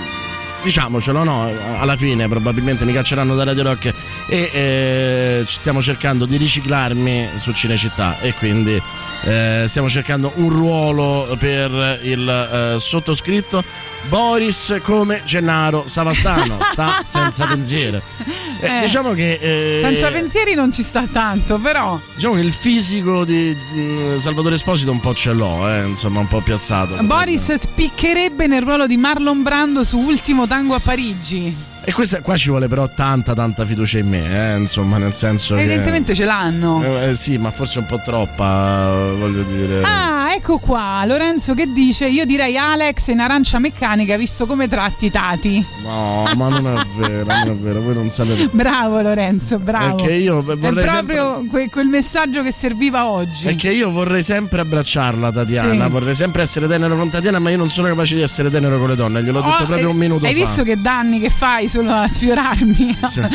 diciamocelo, 0.62 1.22
no? 1.22 1.52
Alla 1.78 1.96
fine 1.96 2.28
probabilmente 2.28 2.86
mi 2.86 2.94
cacceranno 2.94 3.34
da 3.34 3.44
Radio 3.44 3.62
Rock 3.62 3.92
e 4.32 4.50
eh, 4.50 5.44
ci 5.46 5.58
stiamo 5.58 5.82
cercando 5.82 6.24
di 6.24 6.38
riciclarmi 6.38 7.28
su 7.36 7.52
Cinecittà 7.52 8.18
e 8.20 8.32
quindi 8.32 8.80
eh, 9.24 9.64
stiamo 9.68 9.90
cercando 9.90 10.32
un 10.36 10.48
ruolo 10.48 11.36
per 11.38 12.00
il 12.02 12.26
eh, 12.28 12.80
sottoscritto 12.80 13.62
Boris 14.08 14.78
come 14.82 15.20
Gennaro 15.26 15.84
Savastano, 15.86 16.58
sta 16.64 17.02
senza 17.04 17.44
pensiero. 17.44 17.98
Eh, 17.98 18.40
Eh. 18.62 18.80
Diciamo 18.82 19.12
che 19.12 19.38
eh, 19.40 19.80
Senza 19.82 20.08
pensieri 20.12 20.54
non 20.54 20.72
ci 20.72 20.84
sta 20.84 21.04
tanto, 21.10 21.58
però. 21.58 21.98
Diciamo 22.14 22.34
che 22.34 22.40
il 22.42 22.52
fisico 22.52 23.24
di 23.24 23.56
mm, 23.74 24.16
Salvatore 24.18 24.54
Esposito 24.54 24.92
un 24.92 25.00
po' 25.00 25.14
ce 25.14 25.32
l'ho, 25.32 25.68
eh, 25.68 25.84
insomma, 25.84 26.20
un 26.20 26.28
po' 26.28 26.40
piazzato. 26.40 26.96
Boris 27.02 27.52
spiccherebbe 27.52 28.46
nel 28.46 28.62
ruolo 28.62 28.86
di 28.86 28.96
Marlon 28.96 29.42
Brando 29.42 29.82
su 29.82 29.98
Ultimo 29.98 30.46
Tango 30.46 30.74
a 30.74 30.80
Parigi. 30.80 31.70
E 31.84 31.92
questa, 31.92 32.20
qua 32.20 32.36
ci 32.36 32.48
vuole 32.50 32.68
però 32.68 32.88
tanta, 32.88 33.34
tanta 33.34 33.66
fiducia 33.66 33.98
in 33.98 34.08
me, 34.08 34.52
eh, 34.54 34.56
insomma, 34.56 34.98
nel 34.98 35.14
senso 35.14 35.56
Evidentemente 35.56 36.14
ce 36.14 36.24
l'hanno. 36.24 36.78
che. 36.80 37.08
Eh, 37.10 37.16
sì, 37.16 37.38
ma 37.38 37.50
forse 37.50 37.80
un 37.80 37.86
po' 37.86 38.00
troppa, 38.04 38.92
eh, 38.92 39.14
voglio 39.18 39.42
dire. 39.42 39.82
Ah, 39.82 40.32
ecco 40.32 40.58
qua, 40.58 41.02
Lorenzo 41.04 41.54
che 41.54 41.66
dice 41.72 42.06
io 42.06 42.24
direi 42.24 42.56
Alex 42.56 43.08
in 43.08 43.18
arancia 43.18 43.58
meccanica 43.58 44.16
visto 44.16 44.46
come 44.46 44.68
tratti 44.68 45.10
tati. 45.10 45.64
No, 45.84 46.30
ma 46.36 46.48
non 46.48 46.66
è 46.68 46.82
vero, 46.96 47.24
non 47.24 47.48
è 47.48 47.54
vero, 47.54 47.80
voi 47.80 47.94
non 47.94 48.10
sapete. 48.10 48.48
Bravo 48.54 49.00
Lorenzo, 49.00 49.58
bravo. 49.58 49.98
È 49.98 50.06
che 50.06 50.12
io 50.14 50.38
È 50.40 50.56
vorrei 50.56 50.86
proprio 50.86 51.44
que- 51.48 51.68
quel 51.68 51.86
messaggio 51.88 52.42
che 52.42 52.52
serviva 52.52 53.06
oggi. 53.08 53.48
È 53.48 53.56
che 53.56 53.70
io 53.70 53.90
vorrei 53.90 54.22
sempre 54.22 54.60
abbracciarla, 54.60 55.32
Tatiana. 55.32 55.84
Sì. 55.86 55.90
Vorrei 55.90 56.14
sempre 56.14 56.42
essere 56.42 56.68
tenero 56.68 56.96
con 56.96 57.10
Tatiana, 57.10 57.40
ma 57.40 57.50
io 57.50 57.56
non 57.56 57.70
sono 57.70 57.88
capace 57.88 58.14
di 58.14 58.22
essere 58.22 58.50
tenero 58.50 58.78
con 58.78 58.88
le 58.88 58.94
donne. 58.94 59.20
Gliel'ho 59.22 59.40
detto 59.40 59.50
Oh, 59.62 59.66
proprio 59.66 59.88
eh, 59.88 59.90
un 59.90 59.96
minuto 59.96 60.26
Hai 60.26 60.32
fa. 60.32 60.38
visto 60.38 60.62
che 60.62 60.80
danni 60.80 61.18
che 61.20 61.28
fai 61.28 61.68
solo 61.72 61.92
a 61.92 62.06
sfiorarmi? 62.08 62.98
Sì. 63.08 63.20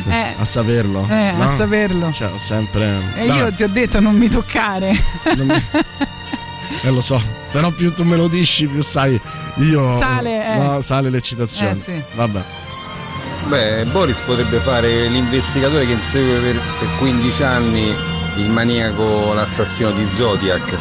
Sì, 0.00 0.08
Eh. 0.10 0.34
A 0.38 0.44
saperlo. 0.44 1.06
Eh, 1.08 1.28
a 1.28 1.32
no? 1.32 1.56
saperlo. 1.56 2.12
Cioè, 2.12 2.30
sempre. 2.36 3.00
E 3.14 3.26
Vabbè, 3.26 3.38
io 3.40 3.52
ti 3.52 3.62
ho 3.62 3.68
detto 3.68 4.00
non 4.00 4.14
mi 4.16 4.28
toccare. 4.28 4.98
non 5.36 5.46
mi- 5.46 5.62
Eh, 6.82 6.90
lo 6.90 7.00
so, 7.00 7.20
però 7.52 7.70
più 7.70 7.92
tu 7.94 8.02
me 8.04 8.16
lo 8.16 8.28
dici, 8.28 8.66
più 8.66 8.82
sai. 8.82 9.18
Io. 9.56 9.96
Sale, 9.98 10.54
eh. 10.54 10.56
No, 10.58 10.80
sale 10.80 11.10
l'eccitazione. 11.10 11.72
Eh, 11.72 11.80
sì. 11.82 12.02
Vabbè. 12.14 12.42
Beh, 13.46 13.84
Boris 13.92 14.18
potrebbe 14.18 14.58
fare 14.58 15.06
l'investigatore 15.08 15.86
che 15.86 15.92
insegue 15.92 16.38
per, 16.40 16.60
per 16.78 16.88
15 16.98 17.42
anni 17.44 17.94
il 18.36 18.48
maniaco, 18.50 19.32
l'assassino 19.34 19.90
di 19.92 20.06
Zodiac. 20.16 20.76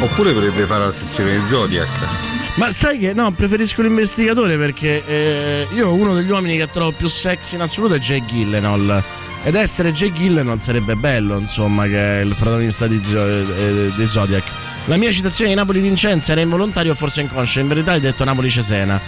Oppure 0.00 0.32
potrebbe 0.32 0.64
fare 0.64 0.86
l'assassino 0.86 1.28
di 1.28 1.40
Zodiac. 1.48 1.88
Ma 2.56 2.70
sai 2.72 2.98
che 2.98 3.14
no, 3.14 3.30
preferisco 3.30 3.80
l'investigatore 3.80 4.58
perché 4.58 5.02
eh, 5.06 5.66
io 5.74 5.92
uno 5.94 6.14
degli 6.14 6.30
uomini 6.30 6.56
che 6.56 6.68
trovo 6.70 6.92
più 6.92 7.08
sexy 7.08 7.54
in 7.54 7.62
assoluto 7.62 7.94
è 7.94 7.98
Jay 7.98 8.24
Gillenol. 8.24 9.02
Ed 9.42 9.54
essere 9.54 9.92
Jay 9.92 10.12
Gillenol 10.12 10.60
sarebbe 10.60 10.96
bello, 10.96 11.38
insomma, 11.38 11.86
che 11.86 12.20
è 12.20 12.22
il 12.22 12.34
protagonista 12.34 12.86
di, 12.86 13.00
eh, 13.14 13.90
di 13.94 14.06
Zodiac. 14.06 14.44
La 14.86 14.96
mia 14.96 15.10
citazione 15.10 15.50
di 15.50 15.56
Napoli 15.56 15.80
Vincenza 15.80 16.32
era 16.32 16.42
involontaria 16.42 16.92
o 16.92 16.94
forse 16.94 17.22
inconscia, 17.22 17.60
in 17.60 17.68
verità 17.68 17.92
hai 17.92 18.00
detto 18.00 18.24
Napoli 18.24 18.50
Cesena. 18.50 19.00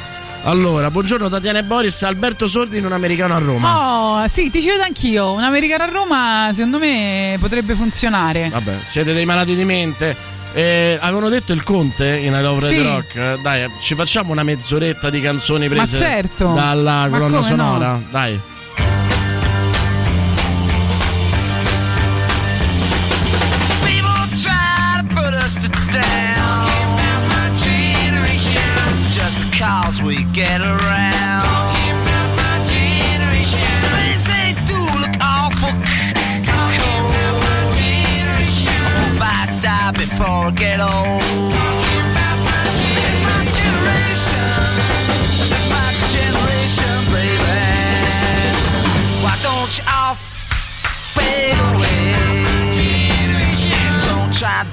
Allora, 0.44 0.90
buongiorno 0.90 1.28
Tatiana 1.28 1.58
e 1.58 1.64
Boris, 1.64 2.02
Alberto 2.02 2.46
Sordi 2.46 2.78
in 2.78 2.84
un 2.84 2.92
americano 2.92 3.34
a 3.34 3.38
Roma. 3.38 4.22
Oh, 4.22 4.28
sì, 4.28 4.50
ti 4.50 4.60
ci 4.60 4.68
vedo 4.68 4.82
anch'io. 4.82 5.32
Un 5.32 5.42
americano 5.42 5.84
a 5.84 5.86
Roma, 5.86 6.50
secondo 6.52 6.78
me, 6.78 7.36
potrebbe 7.38 7.74
funzionare. 7.74 8.48
Vabbè, 8.50 8.78
siete 8.82 9.12
dei 9.12 9.24
malati 9.24 9.54
di 9.54 9.64
mente. 9.64 10.16
Eh, 10.54 10.98
avevano 11.00 11.28
detto 11.30 11.52
il 11.52 11.62
Conte 11.62 12.16
in 12.18 12.34
I 12.34 12.42
Love 12.42 12.60
Red 12.60 12.70
Sì. 12.70 12.82
Rock. 12.82 13.40
Dai, 13.42 13.70
ci 13.80 13.94
facciamo 13.94 14.32
una 14.32 14.42
mezz'oretta 14.42 15.08
di 15.08 15.20
canzoni 15.20 15.68
Ma 15.68 15.74
prese 15.76 15.96
certo. 15.96 16.52
dalla 16.52 17.08
Ma 17.08 17.08
colonna 17.08 17.42
sonora. 17.42 17.90
no? 17.92 18.04
Dai. 18.10 18.40
Because 29.50 30.02
we 30.02 30.24
get 30.32 30.60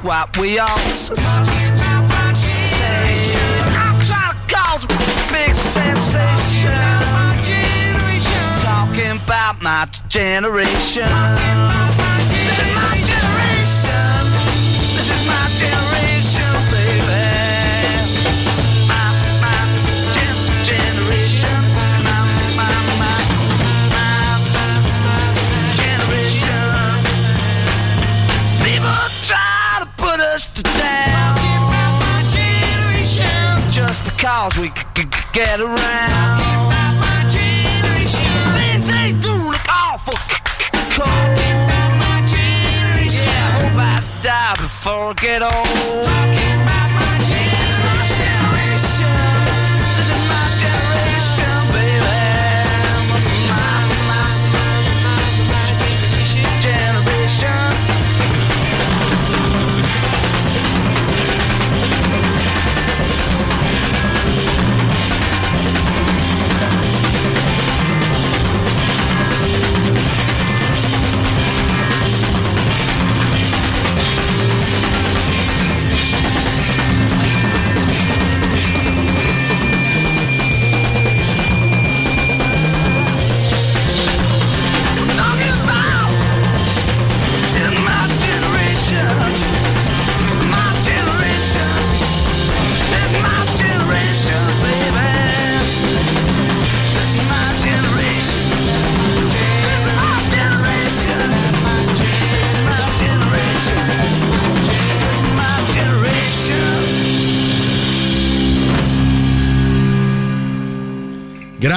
Dig 0.00 0.08
what 0.08 0.36
we 0.38 0.58
all. 0.58 0.68
I'm 0.68 0.76
trying 4.04 4.32
to 4.32 4.54
cause 4.54 4.84
a 4.84 4.88
big 5.32 5.54
sensation. 5.54 6.70
Just 8.20 8.62
talking 8.62 9.16
about 9.24 9.62
my 9.62 9.86
generation. 10.08 11.04
This 12.28 12.58
is 12.58 12.74
my 12.74 12.96
generation. 12.96 13.19
We 34.58 34.68
c- 34.68 34.72
c- 34.96 35.02
c- 35.02 35.08
get 35.32 35.60
around. 35.60 35.76
Things 38.56 38.88
they 38.90 39.12
do 39.20 39.32
look 39.34 39.68
awful 39.70 40.16
cold. 40.96 41.38
Yeah, 43.12 43.28
I 43.28 43.60
hope 43.60 43.76
I 43.76 44.02
die 44.22 44.54
before 44.56 45.10
I 45.10 45.14
get 45.20 45.42
old. 45.42 46.29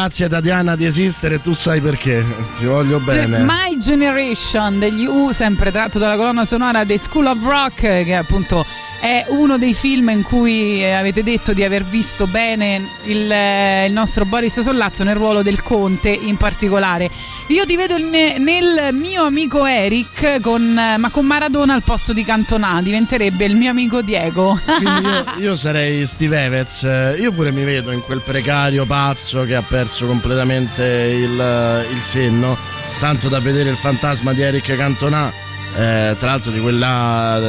Grazie 0.03 0.27
Tatiana 0.27 0.75
di 0.75 0.83
esistere, 0.83 1.39
tu 1.39 1.53
sai 1.53 1.79
perché. 1.79 2.25
Ti 2.57 2.65
voglio 2.65 2.99
bene. 2.99 3.37
My 3.37 3.77
Generation 3.77 4.77
degli 4.77 5.05
U, 5.05 5.31
sempre 5.31 5.71
tratto 5.71 5.97
dalla 5.97 6.17
colonna 6.17 6.43
sonora 6.43 6.83
dei 6.83 6.97
School 6.97 7.27
of 7.27 7.37
Rock, 7.41 8.03
che 8.03 8.13
appunto 8.13 8.65
è 8.99 9.25
uno 9.29 9.57
dei 9.57 9.73
film 9.73 10.09
in 10.09 10.21
cui 10.23 10.83
eh, 10.83 10.91
avete 10.91 11.23
detto 11.23 11.53
di 11.53 11.63
aver 11.63 11.85
visto 11.85 12.27
bene 12.27 12.81
il, 13.05 13.31
eh, 13.31 13.85
il 13.85 13.93
nostro 13.93 14.25
Boris 14.25 14.59
Sollazzo 14.59 15.05
nel 15.05 15.15
ruolo 15.15 15.41
del 15.41 15.63
Conte 15.63 16.09
in 16.09 16.35
particolare. 16.35 17.09
Io 17.47 17.65
ti 17.65 17.75
vedo 17.75 17.97
ne- 17.97 18.37
nel 18.37 18.93
mio 18.93 19.23
amico 19.23 19.65
Eric, 19.65 20.39
con, 20.41 20.73
ma 20.73 21.09
con 21.09 21.25
Maradona 21.25 21.73
al 21.73 21.83
posto 21.83 22.13
di 22.13 22.23
Cantona, 22.23 22.81
diventerebbe 22.81 23.45
il 23.45 23.55
mio 23.55 23.69
amico 23.69 24.01
Diego. 24.01 24.57
Io, 24.81 25.25
io 25.49 25.55
sarei 25.55 26.05
Steve. 26.05 26.65
Eh, 26.83 27.17
Io 27.19 27.31
pure 27.33 27.51
mi 27.51 27.63
vedo 27.63 27.91
in 27.91 28.01
quel 28.01 28.21
precario 28.21 28.85
pazzo 28.85 29.43
che 29.43 29.55
ha 29.55 29.61
perso 29.61 30.05
completamente 30.07 30.83
il, 30.83 31.85
il 31.93 32.01
senno. 32.01 32.57
Tanto 32.99 33.27
da 33.27 33.39
vedere 33.39 33.69
il 33.69 33.75
fantasma 33.75 34.31
di 34.33 34.41
Eric 34.41 34.75
Cantona. 34.77 35.29
Eh, 35.75 36.15
tra 36.17 36.27
l'altro 36.29 36.49
di, 36.51 36.59
quella, 36.61 37.41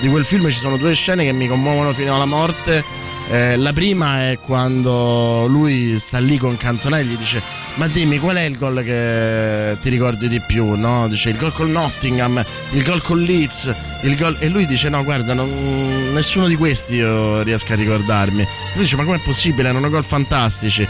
di 0.00 0.08
quel 0.08 0.24
film 0.24 0.48
ci 0.50 0.58
sono 0.58 0.76
due 0.78 0.94
scene 0.94 1.24
che 1.24 1.32
mi 1.32 1.46
commuovono 1.46 1.92
fino 1.92 2.14
alla 2.14 2.24
morte. 2.24 2.82
Eh, 3.30 3.56
la 3.56 3.72
prima 3.72 4.28
è 4.28 4.38
quando 4.38 5.46
lui 5.48 5.98
sta 5.98 6.18
lì 6.18 6.36
con 6.36 6.56
Cantona 6.58 6.98
e 6.98 7.04
gli 7.04 7.16
dice: 7.16 7.40
Ma 7.76 7.88
dimmi 7.88 8.18
qual 8.18 8.36
è 8.36 8.42
il 8.42 8.58
gol 8.58 8.82
che 8.84 9.78
ti 9.80 9.88
ricordi 9.88 10.28
di 10.28 10.40
più? 10.40 10.74
No? 10.76 11.08
Dice 11.08 11.30
il 11.30 11.36
gol 11.38 11.52
col 11.52 11.70
Nottingham, 11.70 12.44
il 12.72 12.82
gol 12.82 13.00
con 13.02 13.20
Leeds, 13.20 13.74
il 14.02 14.16
gol. 14.16 14.36
E 14.40 14.48
lui 14.48 14.66
dice: 14.66 14.90
No, 14.90 15.02
guarda, 15.04 15.32
non- 15.32 16.10
nessuno 16.12 16.46
di 16.46 16.54
questi 16.56 16.96
io 16.96 17.40
riesco 17.42 17.72
a 17.72 17.76
ricordarmi. 17.76 18.46
Lui 18.74 18.82
dice: 18.82 18.96
Ma 18.96 19.04
com'è 19.04 19.18
possibile? 19.20 19.70
Erano 19.70 19.88
gol 19.88 20.04
fantastici. 20.04 20.86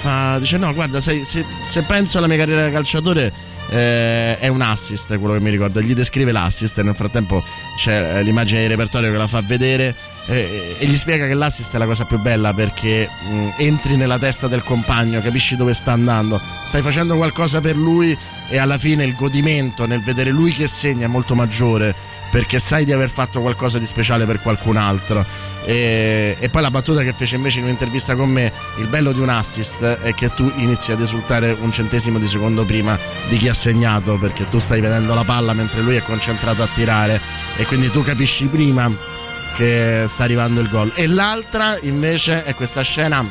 Fa, 0.00 0.38
dice: 0.38 0.58
No, 0.58 0.74
guarda, 0.74 1.00
sai, 1.00 1.24
se, 1.24 1.42
se 1.64 1.82
penso 1.84 2.18
alla 2.18 2.26
mia 2.26 2.36
carriera 2.36 2.62
da 2.64 2.70
calciatore. 2.70 3.32
eh, 3.70 4.38
è 4.38 4.48
un 4.48 4.60
assist 4.60 5.18
quello 5.18 5.34
che 5.34 5.40
mi 5.40 5.50
ricordo, 5.50 5.80
gli 5.80 5.94
descrive 5.94 6.32
l'assist 6.32 6.78
e 6.78 6.82
nel 6.82 6.94
frattempo 6.94 7.42
c'è 7.76 8.18
eh, 8.18 8.22
l'immagine 8.22 8.60
di 8.62 8.66
repertorio 8.66 9.10
che 9.10 9.16
la 9.18 9.26
fa 9.26 9.42
vedere 9.42 9.94
eh, 10.28 10.76
e 10.78 10.86
gli 10.86 10.96
spiega 10.96 11.26
che 11.26 11.32
l'assist 11.32 11.74
è 11.74 11.78
la 11.78 11.86
cosa 11.86 12.04
più 12.04 12.18
bella 12.18 12.52
perché 12.52 13.08
mh, 13.08 13.54
entri 13.56 13.96
nella 13.96 14.18
testa 14.18 14.46
del 14.46 14.62
compagno, 14.62 15.22
capisci 15.22 15.56
dove 15.56 15.72
sta 15.72 15.92
andando, 15.92 16.40
stai 16.64 16.82
facendo 16.82 17.16
qualcosa 17.16 17.60
per 17.60 17.76
lui 17.76 18.16
e 18.50 18.58
alla 18.58 18.76
fine 18.76 19.04
il 19.04 19.14
godimento 19.14 19.86
nel 19.86 20.02
vedere 20.02 20.30
lui 20.30 20.52
che 20.52 20.66
segna 20.66 21.06
è 21.06 21.08
molto 21.08 21.34
maggiore 21.34 21.94
perché 22.30 22.58
sai 22.58 22.84
di 22.84 22.92
aver 22.92 23.08
fatto 23.08 23.40
qualcosa 23.40 23.78
di 23.78 23.86
speciale 23.86 24.26
per 24.26 24.42
qualcun 24.42 24.76
altro. 24.76 25.24
E, 25.64 26.36
e 26.38 26.48
poi 26.50 26.60
la 26.60 26.70
battuta 26.70 27.02
che 27.02 27.14
fece 27.14 27.36
invece 27.36 27.60
in 27.60 27.64
un'intervista 27.64 28.14
con 28.14 28.28
me, 28.28 28.52
il 28.78 28.86
bello 28.86 29.12
di 29.12 29.20
un 29.20 29.30
assist 29.30 29.82
è 29.82 30.12
che 30.14 30.34
tu 30.34 30.50
inizi 30.56 30.92
ad 30.92 31.00
esultare 31.00 31.56
un 31.58 31.72
centesimo 31.72 32.18
di 32.18 32.26
secondo 32.26 32.66
prima 32.66 32.98
di 33.28 33.38
chi 33.38 33.48
ha 33.48 33.54
segnato 33.54 34.18
perché 34.18 34.46
tu 34.48 34.58
stai 34.58 34.80
vedendo 34.82 35.14
la 35.14 35.24
palla 35.24 35.54
mentre 35.54 35.80
lui 35.80 35.96
è 35.96 36.02
concentrato 36.02 36.62
a 36.62 36.68
tirare 36.74 37.18
e 37.56 37.64
quindi 37.64 37.90
tu 37.90 38.02
capisci 38.02 38.44
prima 38.46 39.16
che 39.58 40.04
sta 40.06 40.22
arrivando 40.22 40.60
il 40.60 40.68
gol. 40.68 40.92
E 40.94 41.08
l'altra 41.08 41.76
invece 41.80 42.44
è 42.44 42.54
questa 42.54 42.82
scena 42.82 43.26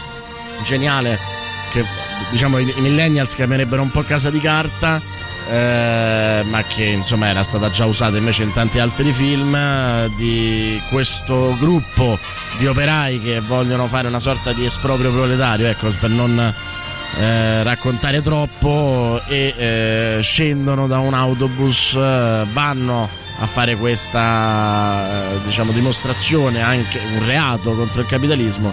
geniale 0.61 1.17
che 1.71 1.85
diciamo 2.29 2.57
i, 2.57 2.73
millennials 2.79 3.33
chiamerebbero 3.33 3.81
un 3.81 3.89
po' 3.89 4.01
casa 4.01 4.29
di 4.29 4.39
carta. 4.39 5.01
eh, 5.49 6.43
ma 6.49 6.61
che 6.63 6.83
insomma 6.83 7.27
era 7.27 7.41
stata 7.41 7.69
già 7.69 7.85
usata 7.85 8.17
invece 8.17 8.43
in 8.43 8.51
tanti 8.51 8.79
altri 8.79 9.13
film 9.13 9.55
eh, 9.55 10.11
di 10.17 10.81
questo 10.89 11.55
gruppo 11.57 12.19
di 12.57 12.67
operai 12.67 13.21
che 13.21 13.39
vogliono 13.39 13.87
fare 13.87 14.09
una 14.09 14.19
sorta 14.19 14.51
di 14.51 14.65
esproprio 14.65 15.09
proletario 15.09 15.67
ecco 15.67 15.87
per 16.01 16.09
non 16.09 16.53
eh, 17.17 17.63
raccontare 17.63 18.21
troppo 18.21 19.21
e 19.25 19.53
eh, 19.57 20.19
scendono 20.21 20.85
da 20.85 20.99
un 20.99 21.13
autobus 21.13 21.93
eh, 21.93 22.45
vanno 22.51 23.07
a 23.39 23.45
fare 23.45 23.75
questa 23.75 25.33
eh, 25.33 25.41
diciamo 25.43 25.71
dimostrazione 25.71 26.61
anche 26.61 26.99
un 27.13 27.25
reato 27.25 27.73
contro 27.73 28.01
il 28.01 28.07
capitalismo 28.07 28.71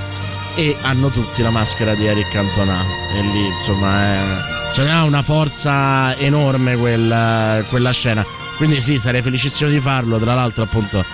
e 0.56 0.76
hanno 0.82 1.10
tutti 1.10 1.42
la 1.42 1.50
maschera 1.50 1.94
di 1.94 2.06
Eric 2.06 2.30
Cantona. 2.30 2.80
E 3.14 3.22
lì 3.22 3.46
insomma 3.46 4.02
è, 4.02 4.72
cioè, 4.72 4.88
ha 4.88 5.04
una 5.04 5.22
forza 5.22 6.16
enorme 6.16 6.76
quella, 6.76 7.62
quella 7.68 7.90
scena. 7.90 8.24
Quindi 8.56 8.80
sì 8.80 8.98
sarei 8.98 9.22
felicissimo 9.22 9.68
di 9.68 9.80
farlo. 9.80 10.18
Tra 10.18 10.34
l'altro 10.34 10.64
appunto 10.64 11.04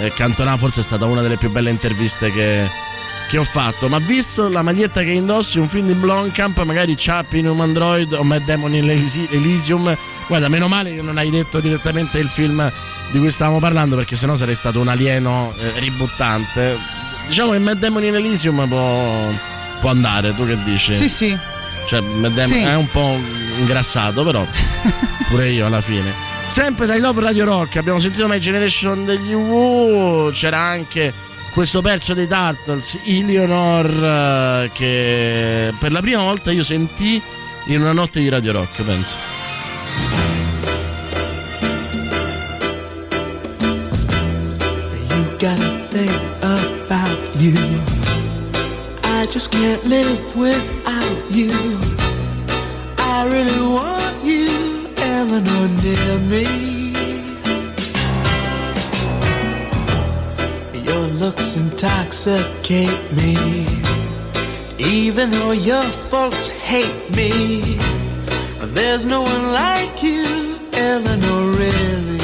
eh, 0.00 0.12
Cantona 0.14 0.56
forse 0.56 0.80
è 0.80 0.82
stata 0.82 1.06
una 1.06 1.22
delle 1.22 1.36
più 1.36 1.50
belle 1.50 1.70
interviste 1.70 2.32
che, 2.32 2.68
che 3.28 3.36
ho 3.38 3.44
fatto 3.44 3.88
ma 3.88 3.98
visto 3.98 4.48
la 4.48 4.62
maglietta 4.62 5.02
che 5.02 5.10
indossi 5.10 5.58
un 5.58 5.68
film 5.68 5.86
di 5.88 5.92
Blomkamp 5.92 6.62
magari 6.62 6.94
Chappie 6.96 7.40
in 7.40 7.48
Human 7.48 7.68
Android 7.68 8.12
o 8.14 8.22
Mad 8.24 8.44
Demon 8.44 8.74
in 8.74 8.88
Elysium 8.88 9.94
guarda 10.26 10.48
meno 10.48 10.66
male 10.66 10.94
che 10.94 11.02
non 11.02 11.18
hai 11.18 11.28
detto 11.30 11.60
direttamente 11.60 12.18
il 12.18 12.28
film 12.28 12.70
di 13.10 13.18
cui 13.18 13.30
stavamo 13.30 13.58
parlando 13.58 13.96
perché 13.96 14.16
sennò 14.16 14.34
sarei 14.34 14.54
stato 14.54 14.80
un 14.80 14.88
alieno 14.88 15.52
eh, 15.58 15.78
ributtante 15.80 16.76
diciamo 17.26 17.52
che 17.52 17.58
Mad 17.58 17.78
Demon 17.78 18.04
in 18.04 18.14
Elysium 18.14 18.66
può, 18.66 19.30
può 19.80 19.90
andare 19.90 20.34
tu 20.34 20.46
che 20.46 20.56
dici? 20.64 20.96
Sì, 20.96 21.08
sì. 21.08 21.36
cioè 21.86 22.00
Mad 22.00 22.32
Demon 22.32 22.48
Sì. 22.58 22.58
è 22.64 22.74
un 22.74 22.88
po' 22.90 23.18
ingrassato 23.58 24.24
però 24.24 24.46
pure 25.28 25.50
io 25.50 25.66
alla 25.66 25.82
fine 25.82 26.10
sempre 26.46 26.86
dai 26.86 26.98
Love 27.00 27.20
Radio 27.20 27.44
Rock 27.44 27.76
abbiamo 27.76 28.00
sentito 28.00 28.26
My 28.26 28.38
Generation 28.38 29.04
degli 29.04 29.32
UU 29.34 30.30
c'era 30.32 30.58
anche 30.60 31.12
questo 31.58 31.80
pezzo 31.80 32.14
dei 32.14 32.28
Turtles 32.28 33.00
Eleanor 33.04 33.86
eh, 33.90 34.70
che 34.72 35.74
per 35.76 35.90
la 35.90 36.00
prima 36.00 36.22
volta 36.22 36.52
io 36.52 36.62
sentì 36.62 37.20
in 37.66 37.80
una 37.80 37.90
notte 37.90 38.20
di 38.20 38.28
Radio 38.28 38.52
Rock 38.52 38.80
penso 38.84 39.16
gotta 45.40 45.68
think 45.90 46.12
about 46.42 47.18
you. 47.40 47.56
I 49.02 49.26
just 49.28 49.50
can't 49.50 49.82
live 49.84 50.36
without 50.36 51.24
you. 51.28 51.50
I 52.98 53.26
really 53.26 53.60
want 53.68 54.24
you, 54.24 54.86
Eleanor, 54.96 55.68
near 55.82 56.18
me. 56.20 56.77
Intoxicate 61.56 63.12
me. 63.12 63.66
Even 64.78 65.30
though 65.30 65.52
your 65.52 65.82
folks 65.82 66.48
hate 66.48 67.10
me, 67.16 67.78
there's 68.74 69.06
no 69.06 69.22
one 69.22 69.52
like 69.52 70.02
you, 70.02 70.58
Eleanor, 70.72 71.52
really. 71.56 72.17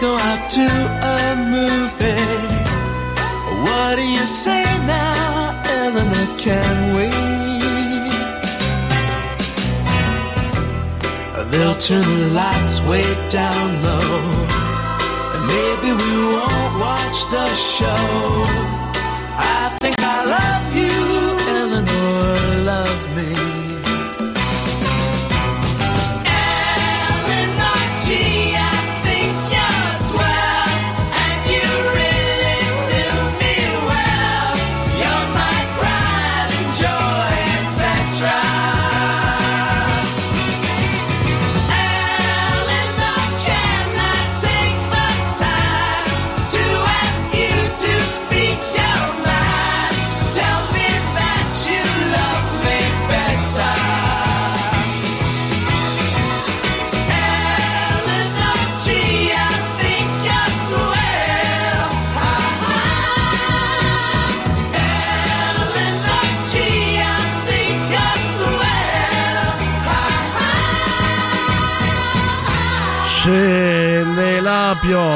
Go 0.00 0.16
out 0.16 0.48
to 0.48 0.66
a 0.66 1.36
movie. 1.54 2.48
What 3.64 3.96
do 3.96 4.02
you 4.02 4.24
say 4.24 4.64
now, 4.86 5.62
Eleanor? 5.66 6.38
Can 6.38 6.96
we? 6.96 7.10
They'll 11.50 11.74
turn 11.74 12.02
the 12.02 12.28
lights 12.32 12.80
way 12.82 13.04
down 13.28 13.82
low. 13.82 14.46
And 15.34 15.46
maybe 15.46 15.90
we 15.92 16.12
won't 16.32 16.74
watch 16.80 17.18
the 17.30 17.46
show. 17.54 18.79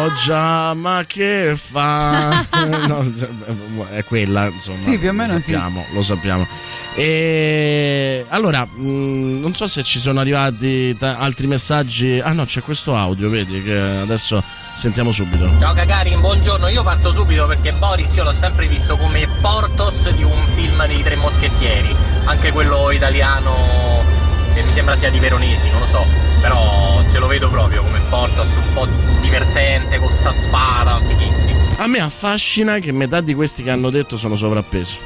Pioggia, 0.05 0.75
ma 0.75 1.05
che 1.07 1.57
fa? 1.57 2.45
No, 2.87 3.87
è 3.91 4.05
quella, 4.05 4.47
insomma. 4.47 4.79
Sì, 4.79 4.99
più 4.99 5.09
o 5.09 5.13
meno 5.13 5.35
lo 5.35 5.41
sì. 5.41 5.53
sappiamo, 5.53 5.87
Lo 5.93 6.03
sappiamo. 6.03 6.47
E 6.95 8.25
allora, 8.29 8.65
mh, 8.65 9.41
non 9.41 9.55
so 9.55 9.67
se 9.67 9.83
ci 9.83 9.99
sono 9.99 10.21
arrivati 10.21 10.97
ta- 10.97 11.17
altri 11.19 11.47
messaggi. 11.47 12.21
Ah 12.21 12.33
no, 12.33 12.45
c'è 12.45 12.63
questo 12.63 12.97
audio, 12.97 13.29
vedi, 13.29 13.63
che 13.63 13.79
adesso 13.79 14.43
sentiamo 14.75 15.11
subito. 15.11 15.49
Ciao 15.59 15.73
Gagarin, 15.73 16.21
buongiorno, 16.21 16.69
io 16.69 16.83
parto 16.83 17.13
subito 17.13 17.47
perché 17.47 17.73
Boris 17.73 18.15
io 18.15 18.25
l'ho 18.25 18.33
sempre 18.33 18.69
visto 18.69 18.97
come 18.97 19.27
Portos 19.41 20.11
di 20.11 20.23
un 20.23 20.47
film 20.55 20.87
dei 20.87 21.03
Tre 21.03 21.17
Moschettieri, 21.17 21.95
anche 22.25 22.53
quello 22.53 22.91
italiano 22.91 24.14
che 24.55 24.63
mi 24.63 24.73
sembra 24.73 24.97
sia 24.97 25.11
di 25.11 25.19
Veronesi, 25.19 25.69
non 25.71 25.81
lo 25.81 25.87
so, 25.87 26.05
però 26.41 27.03
ce 27.11 27.19
lo 27.19 27.27
vedo 27.27 27.49
proprio 27.49 27.83
come 27.83 28.01
Portos 28.09 28.49
un 28.57 28.73
po' 28.73 28.87
divertente, 29.21 29.99
con 29.99 30.11
sta 30.11 30.33
spada, 30.33 31.01
fighissimo. 31.01 31.59
A 31.79 31.87
me 31.87 31.99
affascina 32.01 32.79
che 32.79 32.93
metà 32.93 33.21
di 33.21 33.35
questi 33.35 33.63
che 33.63 33.71
hanno 33.71 33.91
detto 33.91 34.17
sono 34.17 34.35
sovrappesi. 34.37 34.97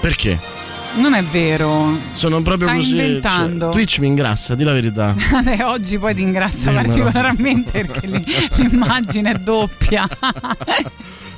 Perché? 0.00 0.38
Non 0.94 1.14
è 1.14 1.22
vero. 1.22 1.96
Sono 2.12 2.42
proprio 2.42 2.66
Stai 2.66 2.78
così. 2.80 2.90
inventando. 2.90 3.64
cioè, 3.66 3.72
Twitch 3.72 3.98
mi 4.00 4.08
ingrassa, 4.08 4.54
di 4.54 4.62
la 4.64 4.72
verità. 4.72 5.14
E 5.46 5.62
oggi 5.62 5.98
poi 5.98 6.14
ti 6.14 6.20
ingrazia 6.20 6.70
Eh, 6.70 6.74
particolarmente 6.74 7.84
perché 7.86 8.06
l'immagine 8.56 9.30
è 9.30 9.34
doppia. 9.36 10.06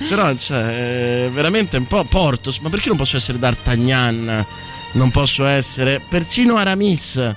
Però, 0.09 0.35
cioè, 0.35 1.27
è 1.27 1.31
veramente 1.31 1.77
un 1.77 1.87
po' 1.87 2.03
Portos. 2.05 2.59
Ma 2.59 2.69
perché 2.69 2.89
non 2.89 2.97
posso 2.97 3.17
essere 3.17 3.39
D'Artagnan? 3.39 4.45
Non 4.95 5.11
posso 5.11 5.45
essere 5.47 6.01
persino 6.09 6.57
Aramis. 6.57 7.35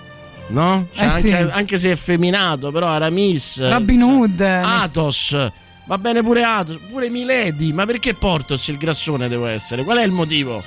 No? 0.49 0.88
Cioè, 0.93 1.03
Eh, 1.03 1.08
anche, 1.10 1.22
sì. 1.45 1.51
anche 1.51 1.78
se 1.78 1.91
è 1.91 1.95
femminato, 1.95 2.72
però 2.72 2.88
Aramis. 2.88 3.68
Robin 3.70 4.01
Hood. 4.01 4.39
Athos. 4.41 5.36
Va 5.86 5.97
bene 5.97 6.22
pure 6.24 6.43
Athos. 6.43 6.80
Pure 6.89 7.10
Milady. 7.10 7.74
Ma 7.74 7.86
perché 7.86 8.14
Portos 8.14 8.68
il 8.70 8.78
grassone 8.78 9.28
devo 9.28 9.45
essere? 9.45 9.84
Qual 9.84 9.97
è 9.97 10.03
il 10.03 10.12
motivo? 10.12 10.64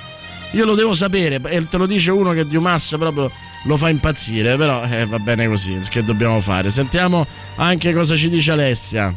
Io 0.51 0.65
lo 0.65 0.75
devo 0.75 0.93
sapere. 0.93 1.39
E 1.45 1.67
te 1.67 1.77
lo 1.77 1.85
dice 1.85 2.11
uno 2.11 2.31
che 2.33 2.45
di 2.45 2.55
Umas 2.57 2.95
proprio 2.99 3.31
lo 3.63 3.77
fa 3.77 3.89
impazzire. 3.89 4.57
Però 4.57 4.83
eh, 4.83 5.05
va 5.05 5.17
bene 5.19 5.47
così. 5.47 5.79
Che 5.89 6.03
dobbiamo 6.03 6.39
fare? 6.41 6.69
Sentiamo 6.71 7.25
anche 7.55 7.93
cosa 7.93 8.15
ci 8.15 8.29
dice 8.29 8.51
Alessia. 8.51 9.13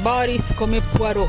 Boris 0.00 0.52
come 0.54 0.80
Poirot. 0.80 1.28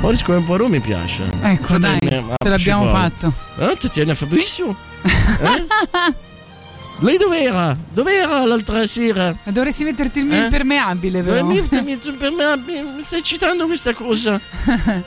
Boris 0.00 0.22
come 0.22 0.40
Poirot 0.40 0.68
mi 0.70 0.80
piace. 0.80 1.24
Ecco, 1.42 1.76
dai, 1.78 1.98
Aspetta, 2.00 2.34
te 2.38 2.48
l'abbiamo 2.48 2.82
provo. 2.84 2.96
fatto. 2.96 3.32
Eh, 3.58 3.76
Tatiana 3.78 4.14
Fabrizio? 4.14 4.74
Eh? 5.10 6.28
Lei 7.02 7.16
dov'era? 7.16 7.74
Dov'era 7.94 8.44
l'altra 8.44 8.84
sera? 8.84 9.34
Dovresti 9.44 9.84
metterti 9.84 10.18
il 10.18 10.26
mio 10.26 10.36
Eh? 10.42 10.44
impermeabile, 10.44 11.22
però. 11.22 11.46
Mi, 11.46 11.62
mi- 11.82 11.96
per 11.96 12.30
me- 12.30 12.56
mi- 12.66 13.00
stai 13.02 13.22
citando 13.22 13.64
questa 13.64 13.94
cosa? 13.94 14.38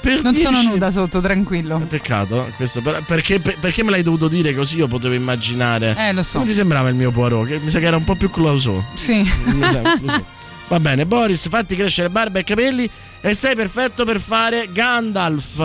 Per 0.02 0.22
Non 0.24 0.36
sono 0.36 0.50
dieci- 0.58 0.68
nuda 0.70 0.90
sotto, 0.90 1.22
tranquillo. 1.22 1.78
Peccato, 1.88 2.52
questo, 2.56 2.82
per- 2.82 3.04
perché, 3.06 3.40
per- 3.40 3.60
perché 3.60 3.84
me 3.84 3.92
l'hai 3.92 4.02
dovuto 4.02 4.28
dire 4.28 4.56
così 4.56 4.78
io 4.78 4.88
potevo 4.88 5.14
immaginare? 5.14 5.96
Eh, 5.96 6.14
lo 6.14 6.24
so. 6.24 6.38
Come 6.40 6.50
ti 6.50 6.56
sembrava 6.56 6.90
il 6.90 6.96
mio 6.96 7.12
Poirot? 7.12 7.46
Che 7.48 7.60
mi 7.60 7.70
sa 7.70 7.78
che 7.78 7.86
era 7.86 7.98
un 7.98 8.04
po' 8.04 8.16
più 8.16 8.32
closo. 8.32 8.84
Sì. 8.96 9.18
Mi 9.46 9.68
sa 9.70 9.82
così. 9.82 10.24
Va 10.70 10.80
bene, 10.80 11.06
Boris, 11.06 11.48
fatti 11.50 11.76
crescere 11.76 12.10
barba 12.10 12.40
e 12.40 12.44
capelli 12.44 12.90
e 13.22 13.34
sei 13.34 13.56
perfetto 13.56 14.06
per 14.06 14.20
fare 14.20 14.70
Gandalf. 14.72 15.56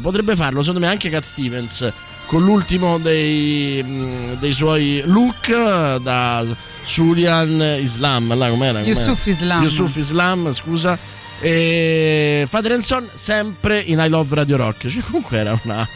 Potrebbe 0.00 0.36
farlo, 0.36 0.62
secondo 0.62 0.86
me, 0.86 0.90
anche 0.90 1.10
Cat 1.10 1.24
Stevens. 1.24 1.92
Con 2.26 2.42
l'ultimo 2.42 2.98
dei, 2.98 3.82
mh, 3.82 4.38
dei 4.38 4.52
suoi 4.54 5.02
look 5.04 5.48
eh, 5.48 5.98
da 6.00 6.44
Surian 6.82 7.78
Islam. 7.78 8.34
Là, 8.34 8.48
com'era? 8.48 8.78
Com'era? 8.78 8.80
Yusuf 8.80 9.26
Islam. 9.26 9.62
Yusuf 9.62 9.96
Islam, 9.96 10.52
scusa. 10.52 10.98
E 11.40 12.46
Father 12.48 12.72
and 12.72 12.82
Son 12.82 13.06
sempre 13.14 13.80
in 13.80 13.98
I 13.98 14.08
Love 14.08 14.34
Radio 14.34 14.56
Rock. 14.56 14.88
Cioè, 14.88 15.02
comunque 15.02 15.36
era 15.36 15.60
una 15.64 15.86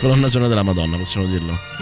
colonna 0.00 0.28
sonora 0.28 0.48
della 0.48 0.64
Madonna, 0.64 0.96
possiamo 0.96 1.26
dirlo. 1.28 1.81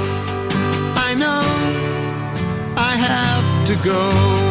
To 3.71 3.83
go. 3.83 4.50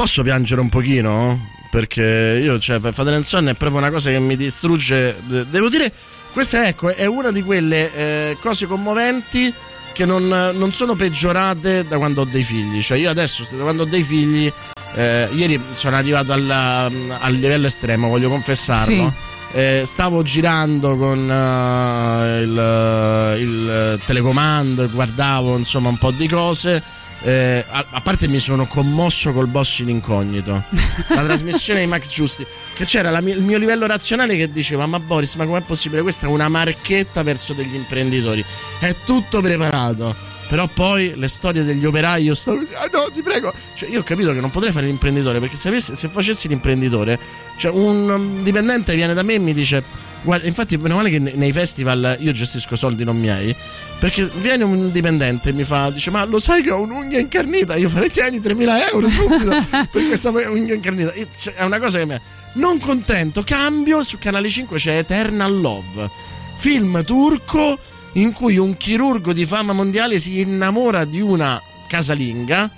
Posso 0.00 0.22
piangere 0.22 0.62
un 0.62 0.70
pochino? 0.70 1.50
Perché 1.70 2.40
io, 2.42 2.58
cioè, 2.58 2.80
Father 2.80 3.22
Son 3.22 3.50
è 3.50 3.52
proprio 3.52 3.80
una 3.80 3.90
cosa 3.90 4.08
che 4.08 4.18
mi 4.18 4.34
distrugge. 4.34 5.14
De- 5.26 5.44
Devo 5.50 5.68
dire, 5.68 5.92
questa 6.32 6.66
ecco, 6.66 6.88
è 6.88 7.04
una 7.04 7.30
di 7.30 7.42
quelle 7.42 7.92
eh, 7.92 8.36
cose 8.40 8.64
commoventi 8.64 9.52
che 9.92 10.06
non, 10.06 10.26
non 10.26 10.72
sono 10.72 10.94
peggiorate 10.94 11.84
da 11.86 11.98
quando 11.98 12.22
ho 12.22 12.24
dei 12.24 12.42
figli. 12.42 12.80
Cioè, 12.80 12.96
io 12.96 13.10
adesso, 13.10 13.46
da 13.50 13.62
quando 13.62 13.82
ho 13.82 13.84
dei 13.84 14.02
figli, 14.02 14.50
eh, 14.94 15.28
ieri 15.34 15.60
sono 15.72 15.96
arrivato 15.96 16.32
al, 16.32 16.50
al 16.50 17.34
livello 17.34 17.66
estremo, 17.66 18.08
voglio 18.08 18.30
confessarlo. 18.30 19.12
Eh, 19.52 19.82
stavo 19.84 20.22
girando 20.22 20.96
con 20.96 21.30
eh, 21.30 22.40
il, 22.40 23.38
il 23.38 24.00
telecomando 24.06 24.82
e 24.82 24.86
guardavo 24.86 25.58
insomma 25.58 25.90
un 25.90 25.98
po' 25.98 26.10
di 26.10 26.26
cose. 26.26 26.82
Eh, 27.22 27.64
a, 27.68 27.84
a 27.90 28.00
parte 28.00 28.28
mi 28.28 28.38
sono 28.38 28.66
commosso 28.66 29.32
col 29.32 29.46
boss 29.46 29.80
in 29.80 29.88
incognito. 29.88 30.64
La 31.08 31.24
trasmissione 31.24 31.80
di 31.80 31.86
Max 31.86 32.10
Giusti. 32.10 32.46
Che 32.74 32.84
c'era 32.84 33.10
la 33.10 33.18
il 33.18 33.42
mio 33.42 33.58
livello 33.58 33.86
razionale 33.86 34.36
che 34.36 34.50
diceva 34.50 34.86
ma 34.86 34.98
Boris 34.98 35.34
ma 35.34 35.44
com'è 35.44 35.60
possibile? 35.60 36.02
Questa 36.02 36.26
è 36.26 36.28
una 36.30 36.48
marchetta 36.48 37.22
verso 37.22 37.52
degli 37.52 37.74
imprenditori. 37.74 38.44
È 38.78 38.94
tutto 39.04 39.40
preparato. 39.40 40.28
Però 40.48 40.66
poi 40.66 41.12
le 41.14 41.28
storie 41.28 41.62
degli 41.62 41.84
operai 41.84 42.24
io 42.24 42.34
stavo 42.34 42.58
ah 42.58 42.88
no 42.92 43.08
ti 43.12 43.22
prego. 43.22 43.52
Cioè 43.74 43.88
io 43.88 44.00
ho 44.00 44.02
capito 44.02 44.32
che 44.32 44.40
non 44.40 44.50
potrei 44.50 44.72
fare 44.72 44.86
l'imprenditore 44.86 45.38
perché 45.38 45.56
se, 45.56 45.68
avessi- 45.68 45.94
se 45.94 46.08
facessi 46.08 46.48
l'imprenditore 46.48 47.18
cioè 47.56 47.70
un 47.70 48.08
um, 48.08 48.42
dipendente 48.42 48.94
viene 48.96 49.14
da 49.14 49.22
me 49.22 49.34
e 49.34 49.38
mi 49.38 49.52
dice 49.52 49.84
guarda 50.22 50.46
infatti 50.46 50.76
meno 50.76 50.96
male 50.96 51.10
che 51.10 51.18
ne- 51.18 51.32
nei 51.34 51.52
festival 51.52 52.16
io 52.20 52.32
gestisco 52.32 52.76
soldi 52.76 53.04
non 53.04 53.18
miei 53.18 53.54
perché 53.98 54.30
viene 54.36 54.64
un 54.64 54.90
dipendente 54.90 55.50
e 55.50 55.52
mi 55.52 55.64
fa 55.64 55.90
dice 55.90 56.10
ma 56.10 56.24
lo 56.24 56.38
sai 56.38 56.62
che 56.62 56.70
ho 56.70 56.80
un'unghia 56.80 57.18
incarnita? 57.18 57.76
Io 57.76 57.88
farei 57.88 58.10
tieni 58.10 58.38
3.000 58.40 58.88
euro 58.92 59.08
subito 59.08 59.50
per 59.90 60.06
questa 60.06 60.30
unghia 60.30 60.74
incarnita. 60.74 61.14
Io- 61.14 61.28
cioè, 61.36 61.54
è 61.54 61.64
una 61.64 61.78
cosa 61.78 61.98
che 61.98 62.06
mi 62.06 62.18
non 62.54 62.80
contento 62.80 63.42
cambio 63.44 64.02
su 64.02 64.18
canale 64.18 64.48
5 64.48 64.78
c'è 64.78 64.98
Eternal 64.98 65.60
Love 65.60 66.10
film 66.56 67.04
turco 67.04 67.78
in 68.14 68.32
cui 68.32 68.56
un 68.56 68.76
chirurgo 68.76 69.32
di 69.32 69.44
fama 69.44 69.72
mondiale 69.72 70.18
si 70.18 70.40
innamora 70.40 71.04
di 71.04 71.20
una 71.20 71.60
casalinga 71.86 72.70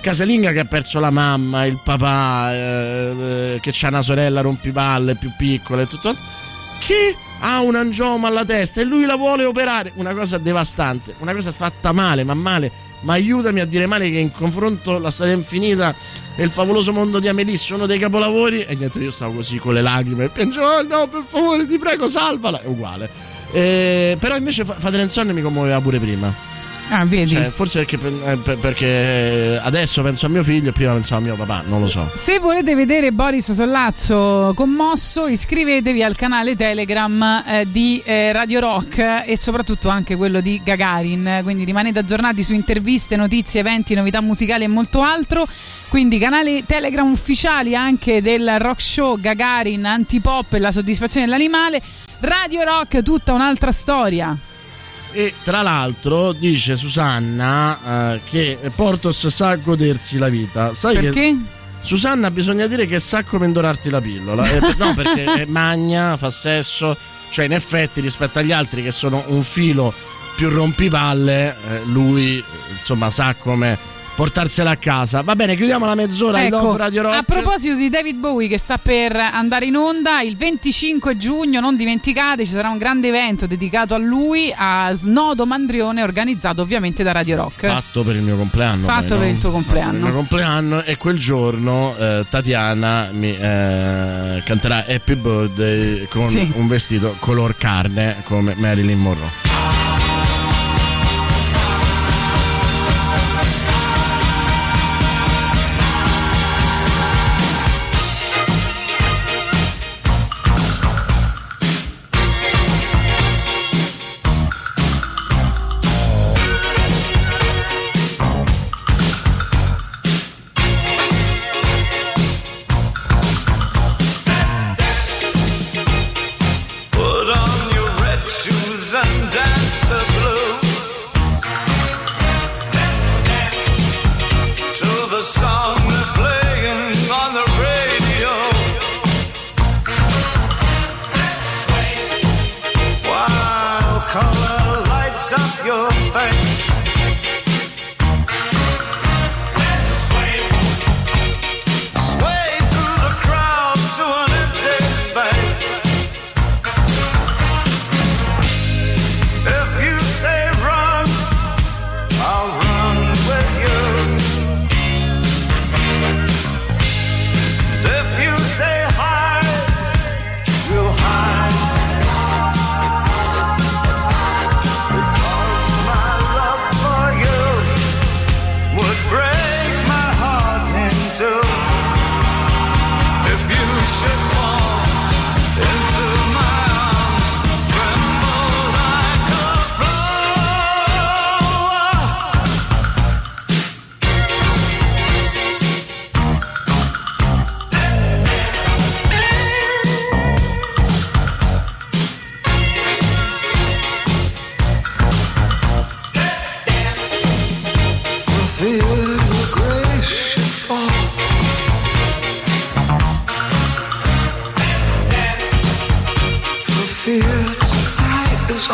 casalinga 0.00 0.52
che 0.52 0.60
ha 0.60 0.64
perso 0.64 1.00
la 1.00 1.10
mamma, 1.10 1.64
il 1.64 1.80
papà, 1.82 2.54
eh, 2.54 3.14
eh, 3.54 3.60
che 3.60 3.72
ha 3.82 3.88
una 3.88 4.02
sorella 4.02 4.40
rompipalle 4.40 5.16
più 5.16 5.32
piccola 5.36 5.82
e 5.82 5.86
tutto 5.88 6.14
che 6.78 7.16
ha 7.40 7.60
un 7.60 7.74
angioma 7.74 8.28
alla 8.28 8.44
testa 8.44 8.80
e 8.80 8.84
lui 8.84 9.04
la 9.04 9.16
vuole 9.16 9.44
operare. 9.44 9.92
Una 9.96 10.14
cosa 10.14 10.38
devastante, 10.38 11.14
una 11.18 11.34
cosa 11.34 11.52
fatta 11.52 11.92
male, 11.92 12.24
ma 12.24 12.34
male. 12.34 12.70
Ma 13.00 13.12
aiutami 13.12 13.60
a 13.60 13.66
dire 13.66 13.86
male 13.86 14.10
che 14.10 14.18
in 14.18 14.32
confronto 14.32 14.98
la 14.98 15.10
storia 15.10 15.34
infinita 15.34 15.94
e 16.34 16.42
il 16.42 16.50
favoloso 16.50 16.92
mondo 16.92 17.18
di 17.18 17.28
Amelie 17.28 17.56
sono 17.56 17.86
dei 17.86 17.98
capolavori. 17.98 18.62
E 18.62 18.74
niente, 18.74 18.98
io 18.98 19.10
stavo 19.10 19.34
così 19.34 19.58
con 19.58 19.74
le 19.74 19.82
lacrime 19.82 20.24
e 20.24 20.28
piangevo, 20.30 20.66
oh 20.66 20.82
no, 20.82 21.06
per 21.06 21.22
favore, 21.24 21.66
ti 21.66 21.78
prego, 21.78 22.08
salvala. 22.08 22.60
È 22.62 22.66
uguale. 22.66 23.08
Eh, 23.52 24.16
però 24.18 24.36
invece 24.36 24.64
Fa- 24.64 24.74
Father 24.78 25.00
and 25.00 25.30
mi 25.30 25.42
commuoveva 25.42 25.80
pure 25.80 25.98
prima. 25.98 26.55
Ah, 26.88 27.04
vedi. 27.04 27.30
Cioè, 27.30 27.50
forse 27.50 27.84
perché, 27.84 27.96
eh, 28.24 28.36
per- 28.36 28.58
perché 28.58 29.60
adesso 29.60 30.02
penso 30.02 30.26
a 30.26 30.28
mio 30.28 30.42
figlio 30.44 30.68
e 30.68 30.72
prima 30.72 30.92
pensavo 30.92 31.20
a 31.20 31.24
mio 31.24 31.34
papà, 31.34 31.64
non 31.66 31.80
lo 31.80 31.88
so. 31.88 32.08
Se 32.14 32.38
volete 32.38 32.74
vedere 32.76 33.10
Boris 33.10 33.52
Sollazzo 33.52 34.52
commosso, 34.54 35.26
iscrivetevi 35.26 36.02
al 36.02 36.14
canale 36.14 36.54
Telegram 36.54 37.42
eh, 37.46 37.66
di 37.68 38.00
eh, 38.04 38.32
Radio 38.32 38.60
Rock 38.60 39.24
e 39.26 39.36
soprattutto 39.36 39.88
anche 39.88 40.14
quello 40.14 40.40
di 40.40 40.60
Gagarin. 40.62 41.40
Quindi 41.42 41.64
rimanete 41.64 41.98
aggiornati 41.98 42.44
su 42.44 42.54
interviste, 42.54 43.16
notizie, 43.16 43.60
eventi, 43.60 43.94
novità 43.94 44.20
musicali 44.20 44.64
e 44.64 44.68
molto 44.68 45.00
altro. 45.00 45.46
Quindi 45.88 46.18
canali 46.18 46.64
Telegram 46.64 47.10
ufficiali 47.10 47.74
anche 47.74 48.22
del 48.22 48.58
rock 48.58 48.80
show 48.80 49.18
Gagarin, 49.18 49.84
Antipop 49.84 50.52
e 50.54 50.58
la 50.60 50.70
soddisfazione 50.70 51.26
dell'animale. 51.26 51.82
Radio 52.20 52.62
Rock, 52.62 53.02
tutta 53.02 53.32
un'altra 53.32 53.72
storia. 53.72 54.36
E 55.18 55.32
tra 55.42 55.62
l'altro 55.62 56.32
dice 56.32 56.76
Susanna 56.76 58.12
eh, 58.12 58.20
che 58.28 58.58
Portos 58.74 59.28
sa 59.28 59.56
godersi 59.56 60.18
la 60.18 60.28
vita. 60.28 60.74
Sai 60.74 60.96
Perché? 60.96 61.10
che 61.10 61.36
Susanna 61.80 62.30
bisogna 62.30 62.66
dire 62.66 62.84
che 62.84 63.00
sa 63.00 63.22
come 63.22 63.46
indorarti 63.46 63.88
la 63.88 64.02
pillola. 64.02 64.46
Eh, 64.46 64.60
no, 64.76 64.92
perché 64.92 65.46
magna, 65.48 66.18
fa 66.18 66.28
sesso, 66.28 66.94
cioè 67.30 67.46
in 67.46 67.54
effetti 67.54 68.02
rispetto 68.02 68.40
agli 68.40 68.52
altri 68.52 68.82
che 68.82 68.90
sono 68.90 69.24
un 69.28 69.42
filo 69.42 69.90
più 70.36 70.50
rompipalle, 70.50 71.48
eh, 71.48 71.84
lui 71.86 72.44
insomma 72.74 73.08
sa 73.08 73.34
come 73.38 73.78
portarsela 74.16 74.70
a 74.70 74.76
casa. 74.76 75.20
Va 75.20 75.36
bene, 75.36 75.54
chiudiamo 75.56 75.84
la 75.84 75.94
mezz'ora 75.94 76.38
di 76.38 76.46
Ecco, 76.46 76.62
Love 76.62 76.78
Radio 76.78 77.02
Rock. 77.02 77.14
a 77.16 77.22
proposito 77.22 77.74
di 77.76 77.90
David 77.90 78.16
Bowie 78.16 78.48
che 78.48 78.58
sta 78.58 78.78
per 78.78 79.14
andare 79.14 79.66
in 79.66 79.76
onda 79.76 80.22
il 80.22 80.36
25 80.36 81.16
giugno, 81.18 81.60
non 81.60 81.76
dimenticate, 81.76 82.46
ci 82.46 82.52
sarà 82.52 82.70
un 82.70 82.78
grande 82.78 83.08
evento 83.08 83.46
dedicato 83.46 83.94
a 83.94 83.98
lui 83.98 84.52
a 84.56 84.90
Snodo 84.94 85.44
Mandrione 85.44 86.02
organizzato 86.02 86.62
ovviamente 86.62 87.02
da 87.02 87.12
Radio 87.12 87.36
Rock. 87.36 87.66
Fatto 87.66 88.02
per 88.02 88.16
il 88.16 88.22
mio 88.22 88.36
compleanno. 88.36 88.86
Fatto 88.86 89.08
poi, 89.08 89.18
per 89.18 89.26
no? 89.26 89.32
il 89.32 89.38
tuo 89.38 89.50
compleanno. 89.50 89.96
Il 89.98 90.02
mio 90.04 90.12
compleanno 90.14 90.82
e 90.82 90.96
quel 90.96 91.18
giorno 91.18 91.94
eh, 91.98 92.24
Tatiana 92.28 93.08
mi 93.12 93.36
eh, 93.36 94.42
canterà 94.46 94.84
Happy 94.88 95.14
Birthday 95.14 96.06
con 96.08 96.22
Sì. 96.22 96.50
un 96.54 96.66
vestito 96.68 97.14
color 97.18 97.54
carne 97.58 98.16
come 98.24 98.54
Marilyn 98.56 98.98
Monroe. 98.98 100.15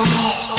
Tonight 0.05 0.42
is 0.42 0.51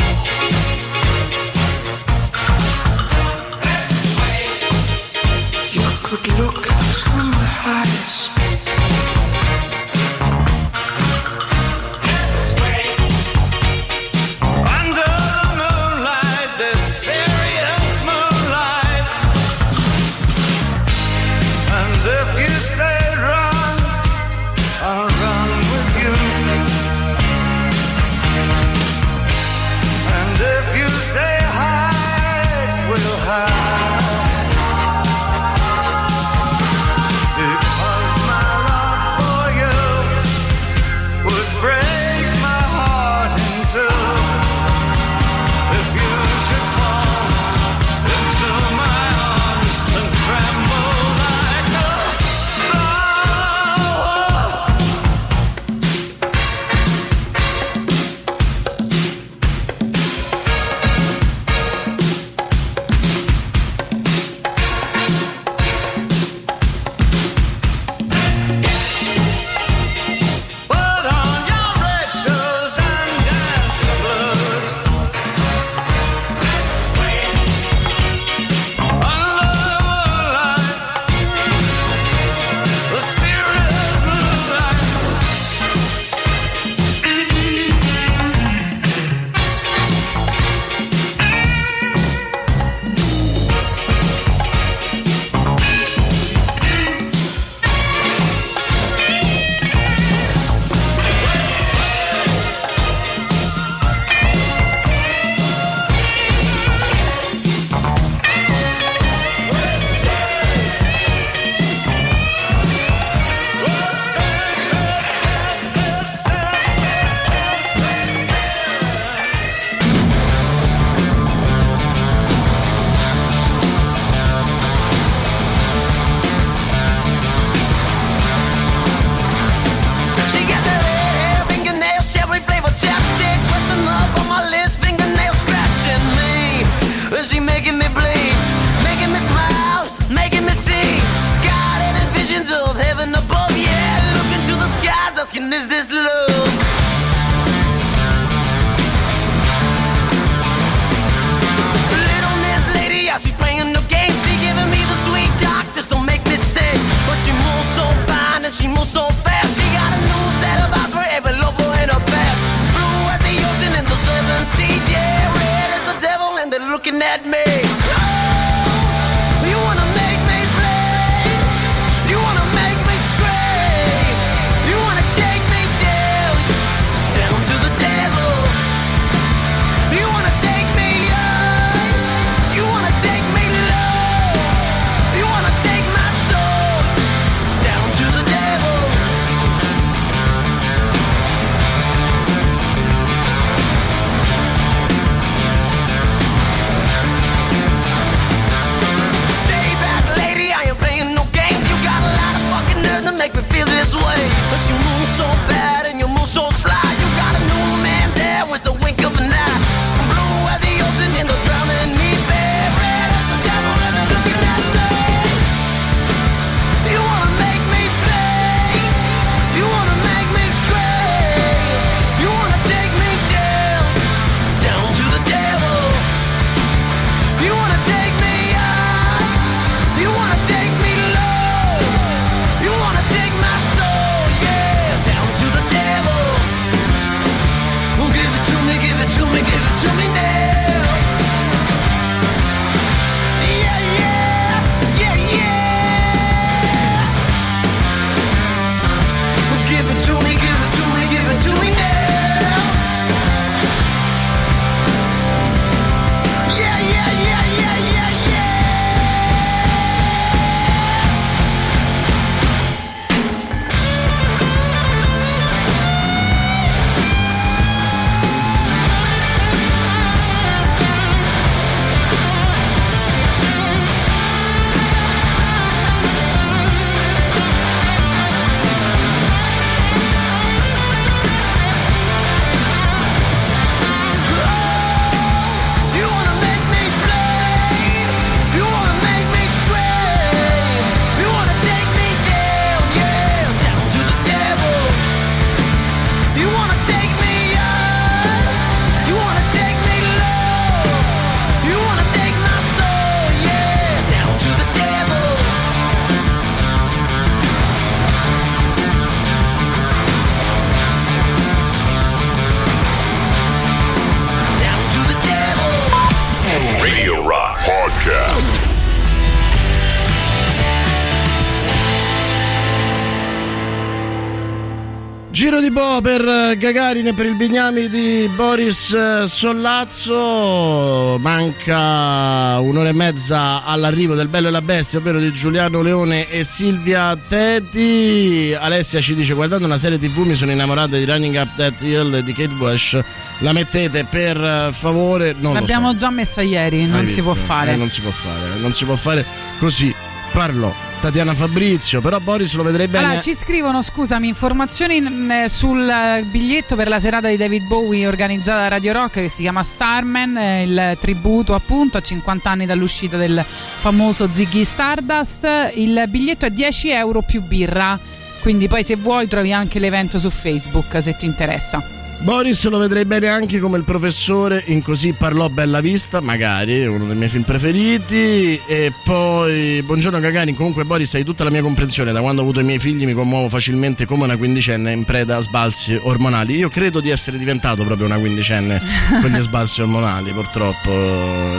per 326.02 326.22
eh, 326.28 326.58
Gagarin 326.58 327.08
e 327.08 327.14
per 327.14 327.26
il 327.26 327.36
Bignami 327.36 327.90
di 327.90 328.30
Boris 328.36 328.92
eh, 328.94 329.24
Sollazzo. 329.28 331.18
Manca 331.20 332.60
un'ora 332.60 332.90
e 332.90 332.94
mezza 332.94 333.64
all'arrivo 333.64 334.16
del 334.16 334.28
Bello 334.28 334.48
e 334.48 334.52
la 334.52 334.62
Bestia, 334.62 335.00
ovvero 335.00 335.20
di 335.20 335.32
Giuliano 335.32 335.82
Leone 335.82 336.30
e 336.30 336.44
Silvia 336.44 337.18
Teti. 337.28 338.56
Alessia 338.58 339.02
ci 339.02 339.16
dice: 339.16 339.34
Guardando 339.34 339.66
una 339.66 339.78
serie 339.78 339.98
TV 339.98 340.20
mi 340.20 340.36
sono 340.36 340.52
innamorata 340.52 340.96
di 340.98 341.06
Running 341.06 341.36
Up 341.36 341.56
That 341.56 341.82
Hill 341.82 342.20
di 342.20 342.34
Kate 342.34 342.54
Bush. 342.54 343.00
La 343.40 343.52
mettete 343.52 344.06
per 344.06 344.38
eh, 344.38 344.70
favore? 344.72 345.34
Non 345.38 345.54
lo 345.54 345.60
so. 345.60 345.60
L'abbiamo 345.60 345.96
già 345.96 346.10
messa 346.10 346.42
ieri, 346.42 346.86
non 346.86 347.00
si 347.08 347.16
visto? 347.16 347.34
può 347.34 347.34
fare. 347.34 347.76
Non 347.76 347.90
si 347.90 348.02
può 348.02 348.12
fare, 348.12 348.60
non 348.60 348.74
si 348.74 348.86
può 348.86 348.96
fare 348.96 349.26
così. 349.60 349.94
Parlò 350.34 350.74
Tatiana 351.00 351.36
Fabrizio, 351.36 352.02
però 352.02 352.18
Boris 352.20 352.56
lo 352.56 352.64
vedrei 352.64 352.88
bene. 352.88 353.06
Allora, 353.06 353.22
ci 353.22 353.36
scrivono, 353.36 353.84
scusami, 353.84 354.28
informazioni 354.28 355.00
mm, 355.00 355.32
eh, 355.32 355.50
sul 355.50 355.88
eh, 355.88 356.24
biglietto 356.24 356.76
per 356.76 356.88
la 356.88 356.98
serata 356.98 357.28
di 357.28 357.38
David 357.38 357.68
Bowie 357.68 358.08
organizzata 358.08 358.62
da 358.62 358.68
Radio 358.70 358.94
Rock 358.94 359.22
che 359.22 359.30
si 359.30 359.42
chiama 359.42 359.64
Starman, 359.64 360.38
eh, 360.38 360.64
il 360.64 360.98
tributo 361.00 361.54
appunto 361.54 361.98
a 361.98 362.02
50 362.02 362.50
anni 362.50 362.66
dall'uscita 362.66 363.16
del 363.16 363.46
famoso 363.46 364.28
Ziggy 364.32 364.64
Stardust. 364.64 365.72
Il 365.76 366.04
biglietto 366.08 366.46
è 366.46 366.50
10 366.50 366.90
euro 366.90 367.22
più 367.22 367.42
birra, 367.44 368.00
quindi 368.42 368.68
poi 368.68 368.84
se 368.84 368.96
vuoi 368.96 369.28
trovi 369.28 369.54
anche 369.54 369.78
l'evento 369.78 370.18
su 370.18 370.30
Facebook 370.30 371.00
se 371.02 371.16
ti 371.16 371.26
interessa. 371.26 372.03
Boris 372.24 372.66
lo 372.70 372.78
vedrei 372.78 373.04
bene 373.04 373.28
anche 373.28 373.60
come 373.60 373.78
il 373.78 373.84
professore 373.84 374.64
in 374.68 374.82
Così 374.82 375.12
parlò 375.12 375.50
Bella 375.50 375.82
Vista, 375.82 376.22
magari, 376.22 376.88
uno 376.88 377.06
dei 377.08 377.18
miei 377.18 377.28
film 377.28 377.44
preferiti. 377.44 378.58
E 378.66 378.94
poi, 379.04 379.82
buongiorno 379.84 380.22
Gagarin, 380.22 380.56
comunque 380.56 380.86
Boris 380.86 381.14
hai 381.16 381.26
tutta 381.26 381.44
la 381.44 381.50
mia 381.50 381.62
comprensione, 381.62 382.14
da 382.14 382.22
quando 382.22 382.40
ho 382.40 382.46
avuto 382.46 382.62
i 382.62 382.64
miei 382.64 382.80
figli 382.80 383.06
mi 383.06 383.12
commuovo 383.12 383.50
facilmente 383.50 384.06
come 384.06 384.24
una 384.24 384.38
quindicenne 384.38 384.94
in 384.94 385.04
preda 385.04 385.36
a 385.36 385.42
sbalzi 385.42 386.00
ormonali. 386.02 386.56
Io 386.56 386.70
credo 386.70 387.02
di 387.02 387.10
essere 387.10 387.38
diventato 387.38 387.84
proprio 387.84 388.06
una 388.06 388.18
quindicenne 388.18 388.82
con 389.20 389.30
gli 389.30 389.40
sbalzi 389.44 389.82
ormonali, 389.82 390.32
purtroppo. 390.32 390.92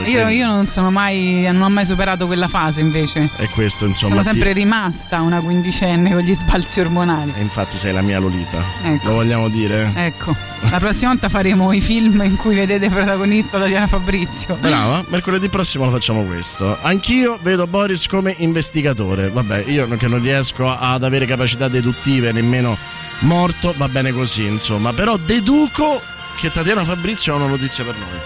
Io, 0.07 0.27
io 0.29 0.47
non 0.47 0.65
sono 0.65 0.89
mai, 0.89 1.43
non 1.51 1.61
ho 1.61 1.69
mai 1.69 1.85
superato 1.85 2.25
quella 2.25 2.47
fase 2.47 2.79
invece. 2.81 3.29
E 3.37 3.47
questo 3.49 3.85
insomma... 3.85 4.15
Sono 4.15 4.23
ti- 4.23 4.31
sempre 4.31 4.53
rimasta 4.53 5.21
una 5.21 5.41
quindicenne 5.41 6.11
con 6.11 6.21
gli 6.21 6.33
sbalzi 6.33 6.79
ormonali. 6.79 7.33
E 7.35 7.41
infatti 7.41 7.77
sei 7.77 7.93
la 7.93 8.01
mia 8.01 8.17
Lolita. 8.17 8.63
Ecco. 8.81 9.07
Lo 9.09 9.13
vogliamo 9.13 9.47
dire? 9.47 9.91
Ecco, 9.93 10.35
la 10.69 10.79
prossima 10.79 11.11
volta 11.11 11.29
faremo 11.29 11.71
i 11.71 11.81
film 11.81 12.21
in 12.23 12.35
cui 12.35 12.55
vedete 12.55 12.89
protagonista 12.89 13.59
Tatiana 13.59 13.87
Fabrizio. 13.87 14.55
Brava, 14.59 15.03
mercoledì 15.07 15.47
prossimo 15.47 15.85
lo 15.85 15.91
facciamo 15.91 16.23
questo. 16.25 16.77
Anch'io 16.81 17.39
vedo 17.41 17.67
Boris 17.67 18.07
come 18.07 18.35
investigatore. 18.39 19.29
Vabbè, 19.29 19.65
io 19.67 19.87
che 19.87 20.07
non 20.07 20.21
riesco 20.21 20.69
ad 20.69 21.03
avere 21.03 21.25
capacità 21.25 21.67
deduttive 21.67 22.31
nemmeno 22.31 22.77
morto, 23.19 23.73
va 23.77 23.87
bene 23.87 24.11
così, 24.11 24.45
insomma. 24.45 24.91
Però 24.91 25.17
deduco 25.17 26.01
che 26.39 26.51
Tatiana 26.51 26.83
Fabrizio 26.83 27.33
ha 27.33 27.37
una 27.37 27.47
notizia 27.47 27.83
per 27.83 27.95
noi. 27.95 28.19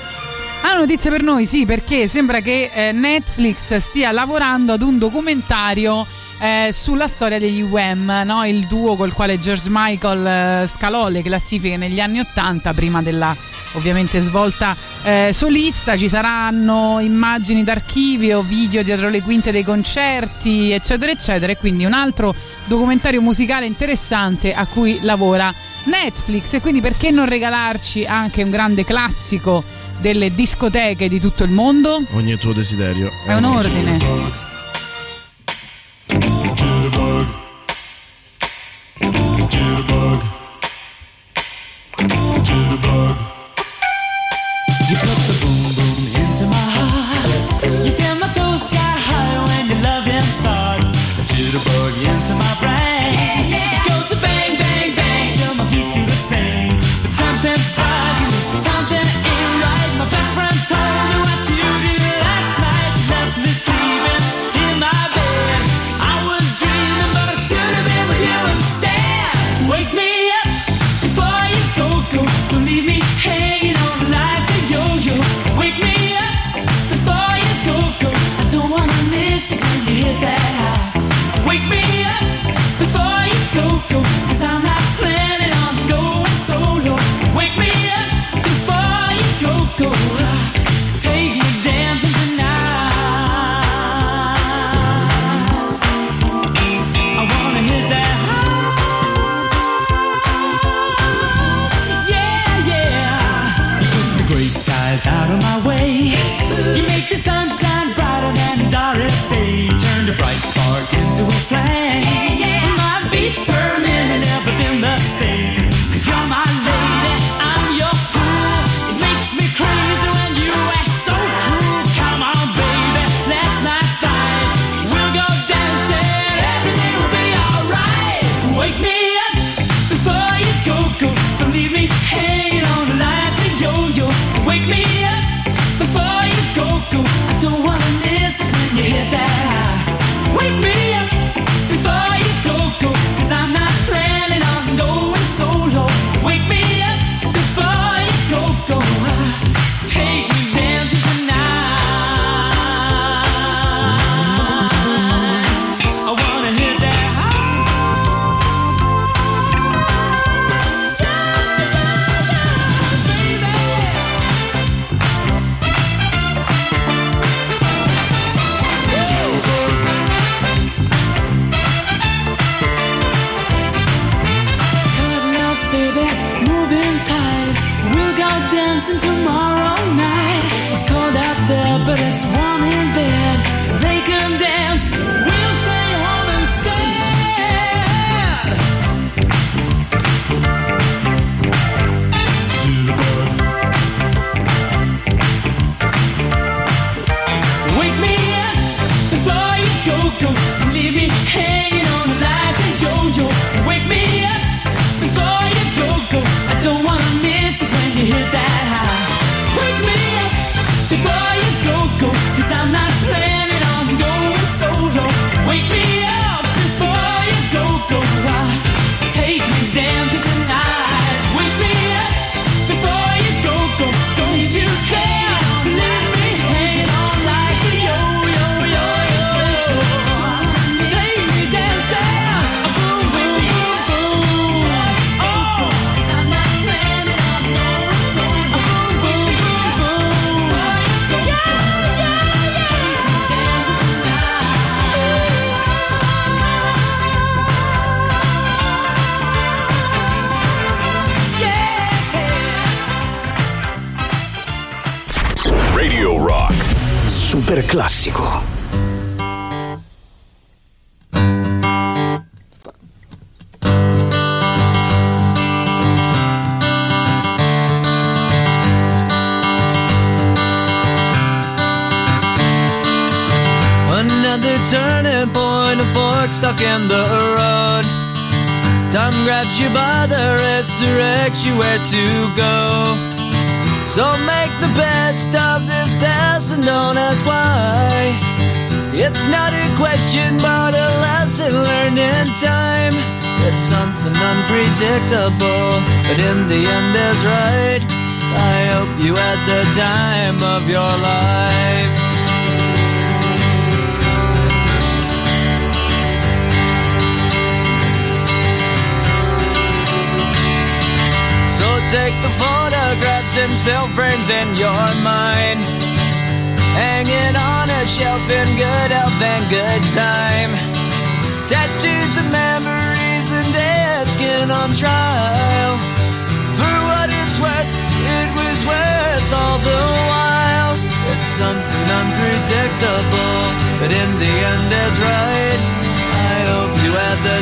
Ah, 0.62 0.78
notizia 0.78 1.10
per 1.10 1.24
noi, 1.24 1.46
sì, 1.46 1.66
perché 1.66 2.08
sembra 2.08 2.42
che 2.42 2.70
eh, 2.74 2.92
Netflix 2.92 3.78
stia 3.78 4.12
lavorando 4.12 4.74
ad 4.74 4.82
un 4.82 4.98
documentario 4.98 6.06
eh, 6.40 6.70
sulla 6.72 7.08
storia 7.08 7.38
degli 7.38 7.62
Wham, 7.62 8.24
no? 8.26 8.46
il 8.46 8.66
duo 8.68 8.96
col 8.96 9.14
quale 9.14 9.40
George 9.40 9.68
Michael 9.70 10.64
eh, 10.64 10.68
scalò 10.68 11.08
le 11.10 11.22
classifiche 11.22 11.78
negli 11.78 12.00
anni 12.00 12.20
Ottanta, 12.20 12.74
prima 12.74 13.02
della 13.02 13.36
ovviamente 13.74 14.20
svolta 14.20 14.76
eh, 15.04 15.32
solista. 15.34 15.98
Ci 15.98 16.08
saranno 16.08 17.00
immagini 17.00 17.64
d'archivio, 17.64 18.42
video 18.42 18.84
dietro 18.84 19.10
le 19.10 19.22
quinte 19.22 19.52
dei 19.52 19.64
concerti, 19.64 20.72
eccetera, 20.72 21.12
eccetera. 21.12 21.52
E 21.52 21.58
quindi 21.58 21.86
un 21.86 21.94
altro 21.94 22.34
documentario 22.66 23.22
musicale 23.22 23.66
interessante 23.66 24.54
a 24.54 24.66
cui 24.66 25.00
lavora 25.02 25.54
Netflix. 25.84 26.54
E 26.54 26.62
quindi 26.62 26.82
perché 26.82 27.12
non 27.12 27.28
regalarci 27.28 28.06
anche 28.06 28.44
un 28.44 28.50
grande 28.50 28.86
classico? 28.86 29.78
delle 30.00 30.34
discoteche 30.34 31.10
di 31.10 31.20
tutto 31.20 31.44
il 31.44 31.52
mondo? 31.52 32.02
Ogni 32.12 32.38
tuo 32.38 32.54
desiderio 32.54 33.12
È 33.26 33.34
un 33.34 33.44
ordine. 33.44 34.49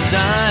Time 0.10 0.47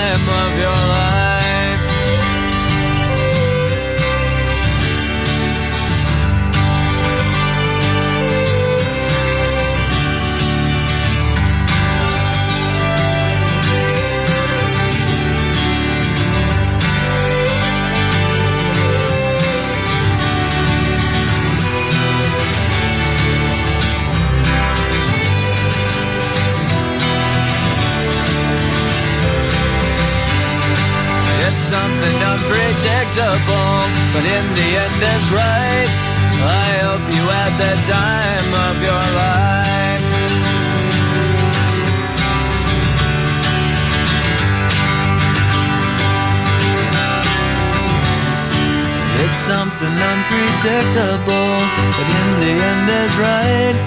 unpredictable, 50.97 51.57
but 51.97 52.07
in 52.09 52.27
the 52.41 52.53
end 52.63 52.89
is 52.89 53.13
right. 53.17 53.77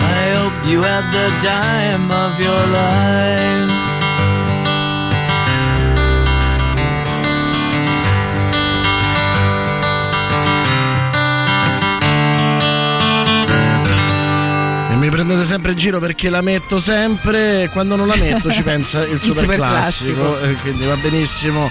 I 0.00 0.22
hope 0.38 0.66
you 0.66 0.82
had 0.82 1.04
the 1.12 1.28
time 1.44 2.10
of 2.10 2.38
your 2.40 2.66
life. 2.72 3.76
E 14.90 14.96
mi 14.96 15.10
prendete 15.10 15.44
sempre 15.44 15.72
in 15.72 15.78
giro 15.78 16.00
perché 16.00 16.30
la 16.30 16.40
metto 16.42 16.78
sempre 16.80 17.64
e 17.64 17.68
quando 17.68 17.94
non 17.96 18.06
la 18.06 18.16
metto 18.16 18.50
ci 18.50 18.62
pensa 18.62 19.04
il 19.06 19.20
super, 19.20 19.42
super 19.42 19.56
classico. 19.56 20.38
classico. 20.38 20.60
quindi 20.62 20.86
va 20.86 20.96
benissimo. 20.96 21.70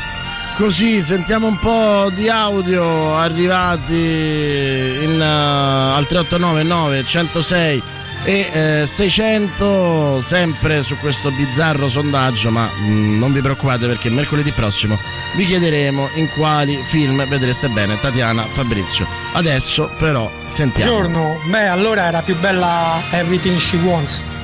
Così 0.57 1.03
sentiamo 1.03 1.45
un 1.45 1.59
po' 1.59 2.09
di 2.11 2.29
audio 2.29 3.15
arrivati 3.15 3.93
in, 3.93 5.19
uh, 5.19 5.95
al 5.95 6.07
3899 6.07 7.03
106 7.05 7.84
e 8.23 8.49
eh, 8.51 8.88
600 8.88 10.19
sempre 10.21 10.81
su 10.81 10.97
questo 10.97 11.29
bizzarro 11.29 11.88
sondaggio 11.88 12.49
ma 12.49 12.67
mm, 12.67 13.19
non 13.19 13.31
vi 13.31 13.41
preoccupate 13.41 13.85
perché 13.85 14.09
mercoledì 14.09 14.49
prossimo 14.49 14.97
vi 15.35 15.45
chiederemo 15.45 16.09
in 16.15 16.27
quali 16.31 16.75
film 16.77 17.23
vedreste 17.27 17.69
bene 17.69 17.99
Tatiana 17.99 18.41
Fabrizio. 18.47 19.05
Adesso 19.34 19.91
però 19.99 20.29
sentiamo. 20.47 20.91
Buongiorno, 20.91 21.39
beh 21.51 21.67
allora 21.67 22.07
era 22.07 22.23
più 22.23 22.35
bella 22.39 22.99
Everything 23.11 23.59
She 23.59 23.77
Wants. 23.77 24.36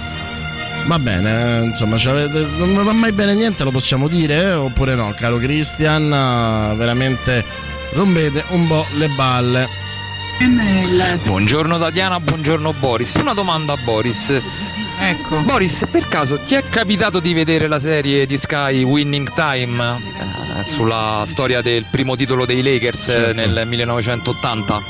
Va 0.86 1.00
bene, 1.00 1.64
insomma, 1.64 1.96
c'avete- 1.98 2.46
non 2.58 2.84
va 2.84 2.92
mai 2.92 3.12
bene 3.14 3.34
niente, 3.34 3.64
lo 3.64 3.72
possiamo 3.72 4.08
dire 4.10 4.36
eh, 4.36 4.54
oppure 4.54 4.96
no, 4.96 5.14
caro 5.18 5.38
Christian? 5.38 6.12
eh, 6.12 6.76
Veramente 6.76 7.44
rompete 7.94 8.44
un 8.50 8.68
po' 8.68 8.86
le 8.98 9.08
balle. 9.10 9.68
Buongiorno 11.24 11.80
Tatiana, 11.80 12.20
buongiorno 12.20 12.74
Boris. 12.74 13.14
Una 13.16 13.34
domanda 13.34 13.74
a 13.74 13.78
Boris. 13.78 14.34
Ecco. 15.06 15.42
Boris, 15.42 15.86
per 15.92 16.08
caso 16.08 16.40
ti 16.40 16.56
è 16.56 16.64
capitato 16.70 17.20
di 17.20 17.34
vedere 17.34 17.68
la 17.68 17.80
serie 17.80 18.26
di 18.26 18.38
Sky 18.38 18.84
Winning 18.84 19.34
Time 19.34 19.98
eh, 19.98 20.64
sulla 20.64 21.24
storia 21.26 21.62
del 21.62 21.84
primo 21.90 22.16
titolo 22.16 22.46
dei 22.46 22.62
Lakers 22.64 23.08
eh, 23.10 23.12
Certo. 23.12 23.34
nel 23.34 23.68
1980? 23.68 24.82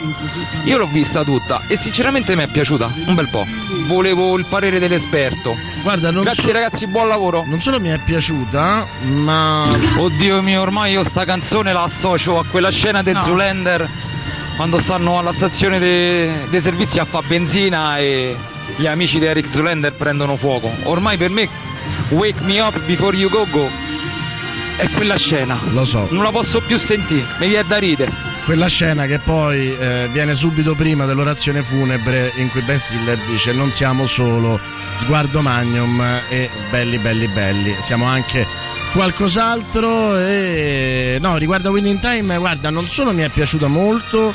Io 0.66 0.78
l'ho 0.78 0.86
vista 0.88 1.24
tutta 1.24 1.62
e 1.68 1.76
sinceramente 1.76 2.36
mi 2.36 2.44
è 2.44 2.48
piaciuta 2.48 2.92
un 3.08 3.16
bel 3.16 3.28
po'. 3.30 3.46
Volevo 3.88 4.38
il 4.38 4.46
parere 4.48 4.78
dell'esperto. 4.80 5.56
Guarda, 5.82 6.12
non 6.12 6.24
Grazie 6.24 6.44
so- 6.44 6.52
ragazzi, 6.52 6.86
buon 6.88 7.08
lavoro. 7.08 7.44
Non 7.48 7.60
solo 7.60 7.80
mi 7.80 7.90
è 7.90 7.98
piaciuta, 7.98 8.86
ma. 9.02 9.66
Oddio 9.98 10.42
mio, 10.42 10.62
ormai 10.62 10.92
io 10.92 11.04
sta 11.04 11.26
canzone 11.26 11.74
la 11.74 11.84
associo 11.84 12.38
a 12.38 12.46
quella 12.46 12.70
scena 12.70 13.02
di 13.02 13.12
No. 13.14 13.20
Zulander 13.22 13.90
quando 14.56 14.80
stanno 14.80 15.18
alla 15.18 15.34
stazione 15.34 15.80
dei 15.80 16.30
dei 16.50 16.62
servizi 16.62 17.00
a 17.00 17.06
fare 17.06 17.26
benzina 17.28 17.98
e 17.98 18.38
gli 18.76 18.88
amici 18.88 19.20
di 19.20 19.26
Eric 19.26 19.52
Zulander 19.52 19.94
prendono 19.94 20.36
fuoco. 20.36 20.72
Ormai 20.84 21.18
per 21.18 21.30
me 21.30 21.48
Wake 22.10 22.42
Me 22.42 22.60
Up 22.60 22.80
Before 22.86 23.16
You 23.16 23.30
Go 23.30 23.46
Go 23.50 23.70
è 24.78 24.90
quella 24.90 25.18
scena. 25.18 25.60
Lo 25.72 25.86
so. 25.86 26.08
Non 26.10 26.24
la 26.24 26.32
posso 26.32 26.62
più 26.62 26.78
sentire, 26.78 27.26
mi 27.40 27.48
viene 27.48 27.68
da 27.68 27.78
ridere. 27.78 28.12
Quella 28.46 28.68
scena 28.68 29.06
che 29.06 29.20
poi 29.20 29.74
eh, 29.74 30.10
viene 30.12 30.34
subito 30.34 30.76
prima 30.76 31.06
dell'orazione 31.06 31.64
funebre 31.64 32.32
in 32.36 32.50
cui 32.50 32.62
Ben 32.62 32.78
Stiller 32.78 33.18
dice 33.30 33.54
non 33.54 33.72
siamo 33.72 34.06
solo 34.06 34.60
sguardo 34.98 35.42
magnum 35.42 36.02
e 36.28 36.50
belli 36.70 36.98
belli 36.98 37.28
belli, 37.28 37.74
siamo 37.80 38.04
anche 38.04 38.46
qualcos'altro 38.92 40.20
e 40.20 41.18
no, 41.22 41.38
riguardo 41.38 41.70
a 41.70 41.72
Winning 41.72 42.00
Time, 42.00 42.38
guarda, 42.38 42.70
non 42.70 42.86
solo 42.86 43.14
mi 43.14 43.22
è 43.22 43.30
piaciuta 43.30 43.68
molto, 43.68 44.34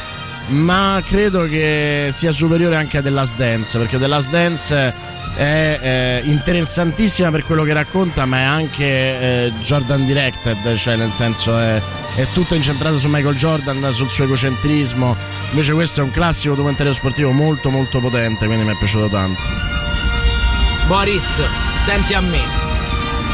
ma 0.49 1.01
credo 1.05 1.45
che 1.45 2.09
sia 2.13 2.33
superiore 2.33 2.77
anche 2.77 2.99
a 2.99 3.03
The 3.03 3.11
Last 3.11 3.37
Dance, 3.37 3.79
perché 3.79 3.99
The 3.99 4.07
Last 4.07 4.31
Dance 4.31 4.95
è 5.35 5.79
eh, 5.81 6.23
interessantissima 6.25 7.31
per 7.31 7.45
quello 7.45 7.63
che 7.63 7.73
racconta, 7.73 8.25
ma 8.27 8.39
è 8.39 8.43
anche 8.43 8.85
eh, 8.85 9.53
Jordan 9.63 10.05
directed, 10.05 10.75
cioè 10.75 10.97
nel 10.97 11.13
senso 11.13 11.57
è, 11.57 11.81
è 12.17 12.27
tutto 12.33 12.55
incentrato 12.55 12.99
su 12.99 13.09
Michael 13.09 13.37
Jordan, 13.37 13.93
sul 13.93 14.11
suo 14.11 14.25
egocentrismo. 14.25 15.17
Invece 15.51 15.73
questo 15.75 16.01
è 16.01 16.05
un 16.05 16.11
classico 16.11 16.55
documentario 16.55 16.93
sportivo 16.93 17.31
molto 17.31 17.71
molto 17.71 18.01
potente, 18.01 18.47
quindi 18.47 18.65
mi 18.65 18.73
è 18.73 18.77
piaciuto 18.77 19.09
tanto. 19.09 19.41
Boris, 20.87 21.41
senti 21.85 22.15
a 22.15 22.21
me. 22.21 22.41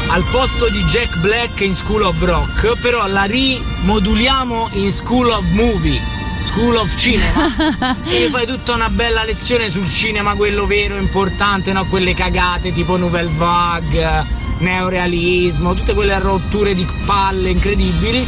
Al 0.09 0.23
posto 0.31 0.69
di 0.69 0.83
Jack 0.83 1.17
Black 1.17 1.61
in 1.61 1.75
School 1.75 2.03
of 2.03 2.21
Rock, 2.21 2.77
però 2.79 3.07
la 3.07 3.23
rimoduliamo 3.23 4.69
in 4.73 4.91
School 4.91 5.29
of 5.29 5.43
Movie, 5.49 5.99
School 6.45 6.75
of 6.75 6.95
Cinema. 6.95 7.95
e 8.05 8.29
fai 8.29 8.45
tutta 8.45 8.73
una 8.73 8.89
bella 8.89 9.23
lezione 9.23 9.69
sul 9.69 9.89
cinema, 9.89 10.35
quello 10.35 10.65
vero, 10.65 10.95
importante, 10.95 11.73
no? 11.73 11.85
Quelle 11.85 12.13
cagate 12.13 12.71
tipo 12.71 12.97
Nouvelle 12.97 13.31
Vague, 13.35 14.25
neorealismo, 14.59 15.73
tutte 15.73 15.93
quelle 15.93 16.17
rotture 16.19 16.73
di 16.73 16.87
palle 17.05 17.49
incredibili. 17.49 18.25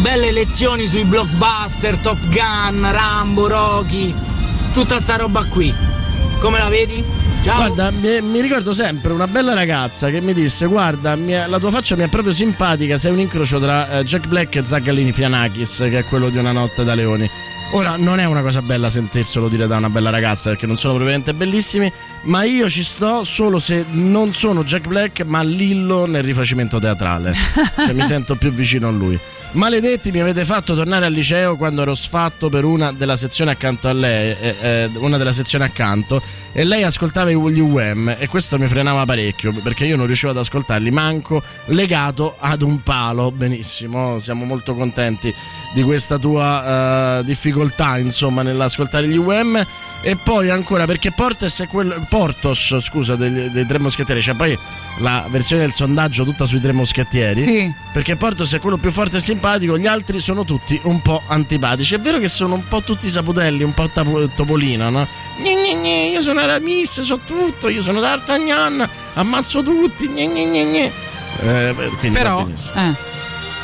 Belle 0.00 0.30
lezioni 0.30 0.86
sui 0.86 1.04
blockbuster, 1.04 1.96
Top 1.96 2.18
Gun, 2.28 2.88
Rambo, 2.90 3.48
Rocky, 3.48 4.14
tutta 4.72 5.00
sta 5.00 5.16
roba 5.16 5.44
qui. 5.44 5.74
Come 6.38 6.58
la 6.58 6.68
vedi? 6.68 7.21
Guarda, 7.42 7.90
mi, 7.90 8.20
mi 8.22 8.40
ricordo 8.40 8.72
sempre 8.72 9.12
una 9.12 9.26
bella 9.26 9.52
ragazza 9.52 10.08
che 10.10 10.20
mi 10.20 10.32
disse: 10.32 10.66
Guarda, 10.66 11.16
mi 11.16 11.32
è- 11.32 11.46
la 11.48 11.58
tua 11.58 11.70
faccia 11.70 11.96
mi 11.96 12.04
è 12.04 12.08
proprio 12.08 12.32
simpatica. 12.32 12.96
Sei 12.98 13.10
un 13.12 13.18
incrocio 13.18 13.58
tra 13.58 13.90
eh, 13.98 14.04
Jack 14.04 14.26
Black 14.28 14.54
e 14.56 14.64
Zagalini 14.64 15.12
Fianakis, 15.12 15.78
che 15.90 15.98
è 15.98 16.04
quello 16.04 16.28
di 16.30 16.38
Una 16.38 16.52
notte 16.52 16.84
da 16.84 16.94
leoni. 16.94 17.28
Ora, 17.74 17.96
non 17.96 18.20
è 18.20 18.26
una 18.26 18.42
cosa 18.42 18.60
bella 18.60 18.90
sentirselo 18.90 19.48
dire 19.48 19.66
da 19.66 19.78
una 19.78 19.88
bella 19.88 20.10
ragazza 20.10 20.50
perché 20.50 20.66
non 20.66 20.76
sono 20.76 20.92
propriamente 20.94 21.32
bellissimi, 21.32 21.90
ma 22.24 22.44
io 22.44 22.68
ci 22.68 22.82
sto 22.82 23.24
solo 23.24 23.58
se 23.58 23.86
non 23.90 24.34
sono 24.34 24.62
Jack 24.62 24.86
Black, 24.86 25.22
ma 25.22 25.42
Lillo 25.42 26.04
nel 26.06 26.22
rifacimento 26.22 26.78
teatrale. 26.78 27.34
Cioè, 27.74 27.94
mi 27.94 28.02
sento 28.02 28.36
più 28.36 28.50
vicino 28.50 28.88
a 28.88 28.90
lui. 28.90 29.18
Maledetti, 29.52 30.10
mi 30.10 30.20
avete 30.20 30.46
fatto 30.46 30.74
tornare 30.74 31.04
al 31.04 31.12
liceo 31.12 31.56
quando 31.56 31.82
ero 31.82 31.94
sfatto 31.94 32.48
per 32.48 32.64
una 32.64 32.90
della 32.90 33.16
sezione 33.16 33.50
accanto 33.50 33.86
a 33.86 33.92
lei, 33.92 34.34
eh, 34.40 34.56
eh, 34.60 34.90
una 34.94 35.18
della 35.18 35.32
sezioni 35.32 35.64
accanto, 35.64 36.22
e 36.52 36.64
lei 36.64 36.84
ascoltava 36.84 37.30
i 37.30 37.34
gli 37.34 37.58
UM 37.58 38.16
e 38.18 38.28
questo 38.28 38.58
mi 38.58 38.66
frenava 38.66 39.04
parecchio 39.04 39.52
perché 39.62 39.84
io 39.84 39.96
non 39.96 40.06
riuscivo 40.06 40.30
ad 40.30 40.38
ascoltarli, 40.38 40.90
manco 40.90 41.42
legato 41.66 42.36
ad 42.38 42.62
un 42.62 42.82
palo. 42.82 43.30
Benissimo, 43.30 44.18
siamo 44.20 44.46
molto 44.46 44.74
contenti 44.74 45.34
di 45.74 45.82
questa 45.82 46.16
tua 46.16 47.18
eh, 47.18 47.24
difficoltà, 47.24 47.61
insomma, 47.98 48.42
nell'ascoltare 48.42 49.06
gli 49.06 49.16
UM. 49.16 49.62
E 50.04 50.16
poi 50.16 50.50
ancora 50.50 50.84
perché 50.84 51.12
Portes 51.12 51.60
è 51.60 51.68
quello, 51.68 52.04
Portos, 52.08 52.76
scusa, 52.80 53.14
dei, 53.14 53.50
dei 53.52 53.66
tre 53.66 53.78
moschettieri, 53.78 54.20
c'è 54.20 54.34
poi 54.34 54.58
la 54.98 55.24
versione 55.28 55.62
del 55.62 55.72
sondaggio 55.72 56.24
tutta 56.24 56.44
sui 56.44 56.60
tre 56.60 56.72
moschettieri. 56.72 57.42
Sì. 57.44 57.72
Perché 57.92 58.16
Portos 58.16 58.52
è 58.54 58.58
quello 58.58 58.78
più 58.78 58.90
forte 58.90 59.18
e 59.18 59.20
simpatico, 59.20 59.78
gli 59.78 59.86
altri 59.86 60.18
sono 60.18 60.44
tutti 60.44 60.80
un 60.84 61.00
po' 61.02 61.22
antipatici. 61.28 61.94
È 61.94 62.00
vero 62.00 62.18
che 62.18 62.28
sono 62.28 62.54
un 62.54 62.66
po' 62.66 62.82
tutti 62.82 63.08
saputelli, 63.08 63.62
un 63.62 63.74
po' 63.74 63.88
topolino, 64.34 64.90
no? 64.90 65.06
Gne, 65.40 65.54
gne, 65.54 65.74
gne, 65.76 66.08
io 66.08 66.20
sono 66.20 66.40
Aramis, 66.40 67.00
so 67.02 67.20
tutto, 67.24 67.68
io 67.68 67.80
sono 67.80 68.00
D'Artagnan, 68.00 68.88
ammazzo 69.14 69.62
tutti, 69.62 70.08
gne, 70.08 70.26
gne, 70.26 70.46
gne, 70.46 70.64
gne. 70.64 70.92
Eh, 71.42 71.74
quindi 71.98 72.18
Però, 72.18 72.46
eh. 72.74 72.92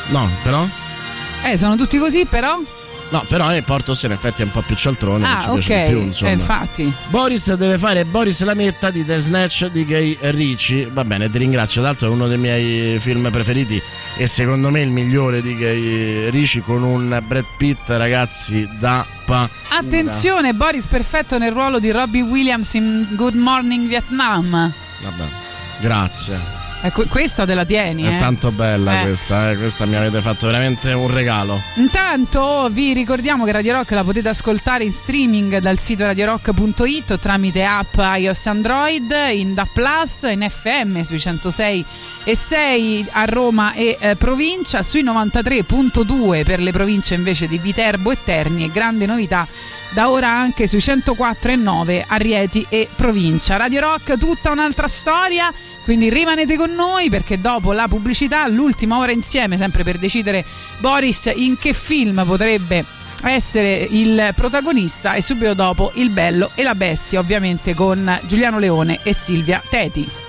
No, 0.07 0.27
però? 0.41 0.65
Eh, 1.43 1.57
sono 1.57 1.75
tutti 1.75 1.97
così, 1.97 2.25
però? 2.25 2.59
No, 3.11 3.25
però 3.27 3.51
eh, 3.51 3.63
Portos 3.63 4.03
in 4.03 4.11
effetti 4.11 4.43
è 4.43 4.45
un 4.45 4.51
po' 4.51 4.61
più 4.61 4.75
cialtrone, 4.75 5.25
ah, 5.25 5.37
che 5.37 5.41
ci 5.41 5.49
ok. 5.49 5.55
piace 5.55 5.83
di 5.83 5.89
più, 5.89 6.01
insomma. 6.01 6.31
Eh, 6.31 6.33
infatti. 6.33 6.93
Boris 7.07 7.53
deve 7.53 7.77
fare 7.77 8.05
Boris 8.05 8.43
Lametta 8.43 8.91
di 8.91 9.03
The 9.03 9.17
Snatch 9.17 9.65
di 9.67 9.85
Gay 9.85 10.17
Ricci. 10.19 10.87
Va 10.91 11.03
bene, 11.03 11.29
ti 11.29 11.39
ringrazio. 11.39 11.81
D'altro 11.81 12.07
è 12.07 12.11
uno 12.11 12.27
dei 12.27 12.37
miei 12.37 12.99
film 12.99 13.29
preferiti 13.31 13.81
e 14.15 14.27
secondo 14.27 14.69
me 14.69 14.81
il 14.81 14.89
migliore 14.89 15.41
di 15.41 15.57
Gay 15.57 16.29
Ricci 16.29 16.61
con 16.61 16.83
un 16.83 17.21
Brad 17.25 17.45
Pitt, 17.57 17.87
ragazzi, 17.87 18.69
da 18.79 19.05
pa. 19.25 19.49
Attenzione, 19.69 20.53
Boris 20.53 20.85
perfetto 20.85 21.37
nel 21.39 21.51
ruolo 21.51 21.79
di 21.79 21.89
Robbie 21.89 22.21
Williams 22.21 22.73
in 22.73 23.07
Good 23.11 23.35
Morning 23.35 23.87
Vietnam. 23.87 24.51
Vabbè, 24.51 25.25
grazie. 25.79 26.58
Ecco, 26.81 27.03
questa 27.09 27.45
te 27.45 27.53
la 27.55 27.65
tieni, 27.65 28.03
È 28.03 28.15
eh? 28.15 28.17
tanto 28.17 28.51
bella 28.51 29.01
Eh. 29.01 29.03
questa, 29.03 29.51
eh. 29.51 29.57
questa 29.57 29.85
mi 29.85 29.95
avete 29.95 30.21
fatto 30.21 30.45
veramente 30.45 30.93
un 30.93 31.11
regalo. 31.11 31.61
Intanto 31.75 32.69
vi 32.71 32.93
ricordiamo 32.93 33.43
che 33.43 33.51
Radio 33.51 33.73
Rock 33.73 33.91
la 33.91 34.03
potete 34.05 34.29
ascoltare 34.29 34.85
in 34.85 34.93
streaming 34.93 35.57
dal 35.57 35.77
sito 35.77 36.05
radiorock.it 36.05 37.11
o 37.11 37.19
tramite 37.19 37.65
app 37.65 37.95
iOS 37.97 38.45
Android, 38.45 39.13
in 39.33 39.53
DA 39.53 39.67
Plus, 39.73 40.21
in 40.31 40.47
FM 40.49 41.01
sui 41.01 41.19
106 41.19 41.85
e 42.23 42.35
6 42.35 43.07
a 43.11 43.25
Roma 43.25 43.73
e 43.73 43.97
eh, 43.99 44.15
provincia, 44.15 44.81
sui 44.81 45.03
93.2 45.03 46.45
per 46.45 46.61
le 46.61 46.71
province 46.71 47.13
invece 47.13 47.49
di 47.49 47.57
Viterbo 47.57 48.11
e 48.11 48.17
Terni 48.23 48.63
e 48.63 48.71
grande 48.71 49.05
novità 49.05 49.45
da 49.91 50.09
ora 50.09 50.29
anche 50.29 50.67
sui 50.67 50.81
104 50.81 51.51
e 51.51 51.55
9 51.55 52.05
a 52.07 52.15
Rieti 52.15 52.65
e 52.69 52.87
provincia. 52.95 53.57
Radio 53.57 53.81
Rock 53.81 54.17
tutta 54.17 54.51
un'altra 54.51 54.87
storia. 54.87 55.51
Quindi 55.89 56.11
rimanete 56.11 56.55
con 56.55 56.75
noi 56.75 57.09
perché 57.09 57.41
dopo 57.41 57.73
la 57.73 57.87
pubblicità, 57.87 58.47
l'ultima 58.47 58.99
ora 58.99 59.11
insieme, 59.11 59.57
sempre 59.57 59.83
per 59.83 59.97
decidere 59.97 60.45
Boris 60.77 61.31
in 61.33 61.57
che 61.57 61.73
film 61.73 62.23
potrebbe 62.27 62.85
essere 63.23 63.87
il 63.89 64.33
protagonista 64.35 65.15
e 65.15 65.23
subito 65.23 65.55
dopo 65.55 65.91
Il 65.95 66.11
Bello 66.11 66.51
e 66.53 66.61
la 66.61 66.75
Bestia, 66.75 67.19
ovviamente 67.19 67.73
con 67.73 68.19
Giuliano 68.27 68.59
Leone 68.59 68.99
e 69.01 69.13
Silvia 69.13 69.63
Teti. 69.67 70.28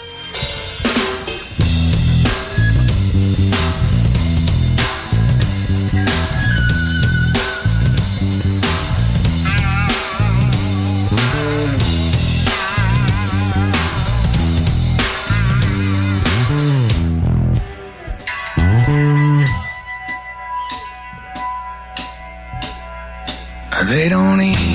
They 23.90 24.08
don't 24.08 24.40
eat, 24.40 24.69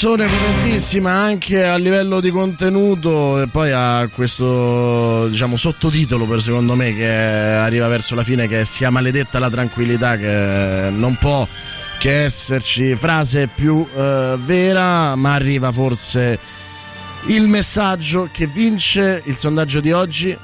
Canzone 0.00 0.28
potentissima 0.28 1.10
anche 1.10 1.64
a 1.64 1.74
livello 1.74 2.20
di 2.20 2.30
contenuto 2.30 3.42
e 3.42 3.48
poi 3.48 3.72
ha 3.72 4.06
questo 4.06 5.26
diciamo 5.26 5.56
sottotitolo 5.56 6.24
per 6.24 6.40
secondo 6.40 6.76
me 6.76 6.94
che 6.94 7.04
arriva 7.04 7.88
verso 7.88 8.14
la 8.14 8.22
fine 8.22 8.46
che 8.46 8.64
sia 8.64 8.90
maledetta 8.90 9.40
la 9.40 9.50
tranquillità 9.50 10.16
che 10.16 10.90
non 10.92 11.16
può 11.16 11.44
che 11.98 12.22
esserci 12.22 12.94
frase 12.94 13.48
più 13.52 13.84
eh, 13.92 14.38
vera 14.40 15.16
ma 15.16 15.34
arriva 15.34 15.72
forse 15.72 16.38
il 17.26 17.48
messaggio 17.48 18.28
che 18.30 18.46
vince 18.46 19.20
il 19.24 19.36
sondaggio 19.36 19.80
di 19.80 19.90
oggi 19.90 20.38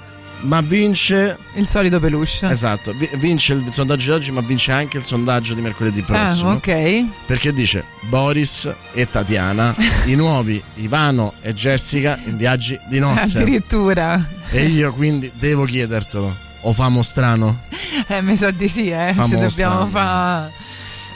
ma 0.45 0.61
vince 0.61 1.37
Il 1.55 1.67
solito 1.69 2.01
peluche. 2.01 2.49
esatto 2.49 2.93
vi- 2.93 3.09
vince 3.15 3.53
il 3.55 3.67
sondaggio 3.73 4.11
di 4.11 4.17
oggi 4.17 4.31
ma 4.33 4.41
vince 4.41 4.73
anche 4.73 4.97
il 4.99 5.03
sondaggio 5.05 5.55
di 5.55 5.61
mercoledì 5.61 6.03
prossimo 6.03 6.51
Ah, 6.51 6.55
ok. 6.55 7.05
perché 7.27 7.53
dice 7.53 7.85
Boris 8.09 8.71
e 8.93 9.09
Tatiana, 9.09 9.75
i 10.07 10.15
nuovi 10.15 10.63
Ivano 10.77 11.35
e 11.41 11.53
Jessica 11.55 12.19
in 12.27 12.37
viaggi 12.37 12.79
di 12.89 12.99
nozze. 12.99 13.39
Addirittura. 13.39 14.23
E 14.51 14.65
io 14.67 14.93
quindi 14.93 15.31
devo 15.35 15.65
chiedertelo. 15.65 16.37
O 16.67 16.73
famo 16.73 17.03
strano? 17.03 17.61
Eh, 18.07 18.21
mi 18.23 18.37
sa 18.37 18.51
di 18.51 18.69
sì, 18.69 18.89
eh. 18.91 19.09
Se 19.09 19.15
Famo 19.15 19.29
dobbiamo 19.39 19.49
strano. 19.51 19.87
fare 19.89 20.53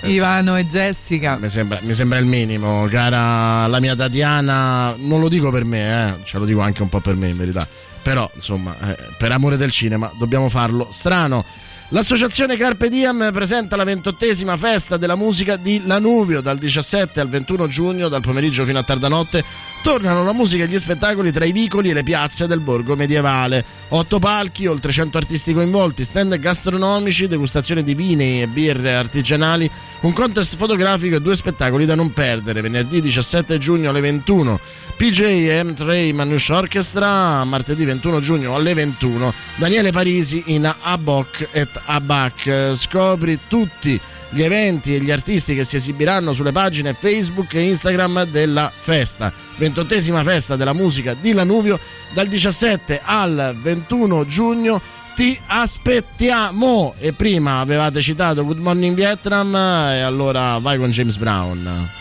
Ivano 0.02 0.56
e 0.56 0.66
Jessica. 0.66 1.36
Mi 1.40 1.48
sembra, 1.48 1.78
mi 1.82 1.92
sembra 1.94 2.18
il 2.18 2.26
minimo, 2.26 2.86
cara 2.90 3.66
la 3.66 3.80
mia 3.80 3.96
Tatiana. 3.96 4.94
Non 4.98 5.20
lo 5.20 5.28
dico 5.28 5.50
per 5.50 5.64
me, 5.64 6.06
eh, 6.08 6.14
ce 6.24 6.38
lo 6.38 6.44
dico 6.44 6.60
anche 6.60 6.82
un 6.82 6.88
po' 6.88 7.00
per 7.00 7.16
me 7.16 7.28
in 7.28 7.36
verità. 7.36 7.66
Però, 8.02 8.30
insomma, 8.34 8.76
eh, 8.80 8.96
per 9.16 9.32
amore 9.32 9.56
del 9.56 9.70
cinema 9.70 10.10
dobbiamo 10.18 10.48
farlo 10.48 10.88
strano. 10.90 11.44
L'associazione 11.90 12.58
Carpe 12.58 12.90
Diem 12.90 13.30
presenta 13.32 13.74
la 13.74 13.84
ventottesima 13.84 14.58
festa 14.58 14.98
della 14.98 15.16
musica 15.16 15.56
di 15.56 15.86
Lanuvio 15.86 16.42
dal 16.42 16.58
17 16.58 17.18
al 17.18 17.28
21 17.28 17.66
giugno, 17.66 18.08
dal 18.08 18.20
pomeriggio 18.20 18.64
fino 18.66 18.78
a 18.78 18.82
tarda 18.82 19.08
notte. 19.08 19.42
Tornano 19.88 20.22
la 20.22 20.34
musica 20.34 20.64
e 20.64 20.66
gli 20.66 20.78
spettacoli 20.78 21.32
tra 21.32 21.46
i 21.46 21.50
vicoli 21.50 21.88
e 21.88 21.94
le 21.94 22.02
piazze 22.02 22.46
del 22.46 22.60
borgo 22.60 22.94
medievale. 22.94 23.64
Otto 23.88 24.18
palchi, 24.18 24.66
oltre 24.66 24.92
100 24.92 25.16
artisti 25.16 25.54
coinvolti, 25.54 26.04
stand 26.04 26.38
gastronomici, 26.38 27.26
degustazione 27.26 27.82
di 27.82 27.94
vini 27.94 28.42
e 28.42 28.48
birre 28.48 28.94
artigianali, 28.94 29.68
un 30.00 30.12
contest 30.12 30.56
fotografico 30.56 31.16
e 31.16 31.22
due 31.22 31.34
spettacoli 31.34 31.86
da 31.86 31.94
non 31.94 32.12
perdere. 32.12 32.60
Venerdì 32.60 33.00
17 33.00 33.56
giugno 33.56 33.88
alle 33.88 34.02
21 34.02 34.60
PJ 34.94 35.20
e 35.20 35.62
M3 35.62 36.14
Manouche 36.14 36.52
Orchestra, 36.52 37.42
martedì 37.44 37.86
21 37.86 38.20
giugno 38.20 38.54
alle 38.54 38.74
21 38.74 39.32
Daniele 39.56 39.90
Parisi 39.90 40.42
in 40.48 40.70
Abok 40.82 41.48
et 41.52 41.80
Abak. 41.86 42.72
Scopri 42.74 43.38
tutti 43.48 43.98
gli 44.30 44.42
eventi 44.42 44.94
e 44.94 45.00
gli 45.00 45.10
artisti 45.10 45.54
che 45.54 45.64
si 45.64 45.76
esibiranno 45.76 46.32
sulle 46.32 46.52
pagine 46.52 46.94
Facebook 46.94 47.54
e 47.54 47.62
Instagram 47.62 48.24
della 48.24 48.70
festa. 48.74 49.32
Ventottesima 49.56 50.22
festa 50.22 50.56
della 50.56 50.72
musica 50.72 51.14
di 51.14 51.32
Lanuvio 51.32 51.78
dal 52.12 52.28
17 52.28 53.00
al 53.02 53.56
21 53.60 54.26
giugno. 54.26 54.80
Ti 55.14 55.38
aspettiamo! 55.46 56.94
E 56.98 57.12
prima 57.12 57.60
avevate 57.60 58.00
citato 58.00 58.44
Good 58.44 58.58
Morning 58.58 58.94
Vietnam 58.94 59.54
e 59.54 60.00
allora 60.00 60.58
vai 60.58 60.78
con 60.78 60.90
James 60.90 61.16
Brown. 61.16 61.96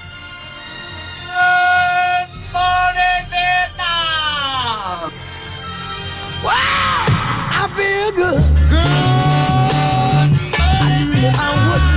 I 7.49 7.67
feel 7.75 8.11
good. 8.11 8.43
Good. 8.69 8.83
I 10.59 11.05
really, 11.09 11.27
I 11.27 11.69
wouldn't. 11.69 11.96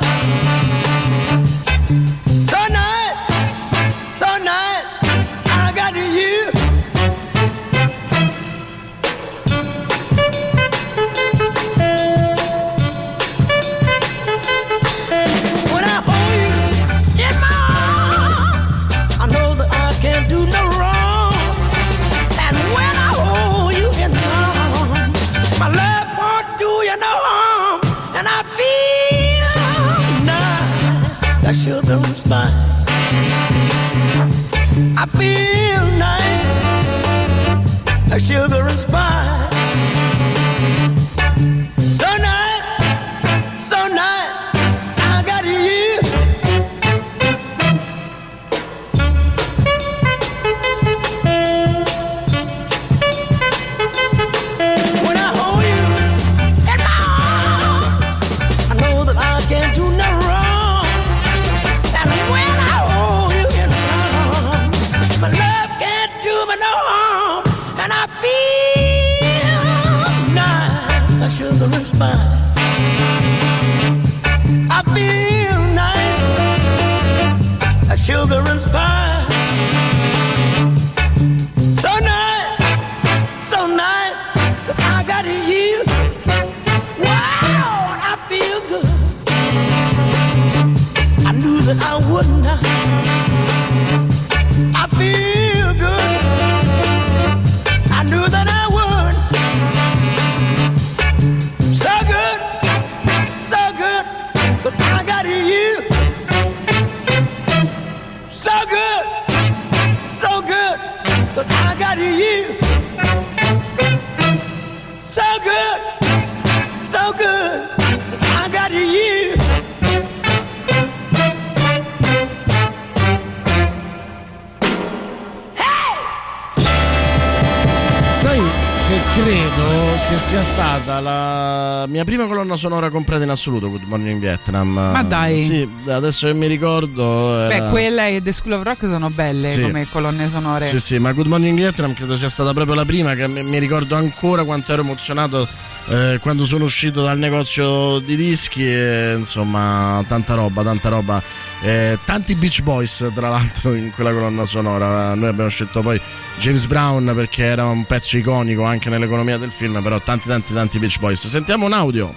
Sonora 132.61 132.89
comprata 132.89 133.23
in 133.23 133.29
assoluto, 133.29 133.69
Good 133.69 133.83
Morning 133.85 134.19
Vietnam. 134.19 134.67
Ma 134.71 135.03
dai. 135.03 135.41
Sì, 135.41 135.67
adesso 135.87 136.27
che 136.27 136.33
mi 136.33 136.45
ricordo. 136.47 137.45
Beh, 137.47 137.53
era- 137.55 137.69
quella 137.69 138.07
e 138.07 138.21
The 138.21 138.31
School 138.31 138.53
of 138.53 138.63
Rock 138.63 138.85
sono 138.87 139.09
belle 139.09 139.47
Sì. 139.49 139.61
come 139.61 139.87
colonne 139.91 140.29
sonore. 140.29 140.65
Sì, 140.67 140.79
sì, 140.79 140.97
ma 140.99 141.11
Good 141.11 141.25
Morning 141.27 141.57
Vietnam 141.57 141.93
credo 141.93 142.15
sia 142.15 142.29
stata 142.29 142.53
proprio 142.53 142.75
la 142.75 142.85
prima 142.85 143.13
che 143.15 143.27
mi 143.27 143.43
mi 143.43 143.57
ricordo 143.59 143.95
ancora 143.95 144.43
quanto 144.43 144.71
ero 144.71 144.81
emozionato 144.83 145.47
eh, 145.87 146.19
quando 146.21 146.45
sono 146.45 146.65
uscito 146.65 147.01
dal 147.01 147.17
negozio 147.17 147.97
di 147.99 148.15
dischi 148.15 148.63
e 148.63 149.15
insomma 149.17 150.03
tanta 150.07 150.35
roba, 150.35 150.61
tanta 150.61 150.89
roba. 150.89 151.21
Eh, 151.63 151.97
tanti 152.05 152.35
Beach 152.35 152.61
Boys, 152.61 153.03
tra 153.13 153.29
l'altro, 153.29 153.73
in 153.73 153.91
quella 153.91 154.13
colonna 154.13 154.45
sonora. 154.45 155.13
Noi 155.15 155.27
abbiamo 155.29 155.49
scelto 155.49 155.81
poi 155.81 155.99
James 156.37 156.65
Brown 156.67 157.11
perché 157.15 157.43
era 157.43 157.65
un 157.65 157.83
pezzo 157.85 158.17
iconico 158.17 158.63
anche 158.63 158.89
nell'economia 158.89 159.37
del 159.37 159.51
film, 159.51 159.81
però 159.81 159.99
tanti, 159.99 160.27
tanti, 160.27 160.53
tanti 160.53 160.77
Beach 160.79 160.99
Boys. 160.99 161.25
Sentiamo 161.27 161.65
un 161.65 161.73
audio. 161.73 162.13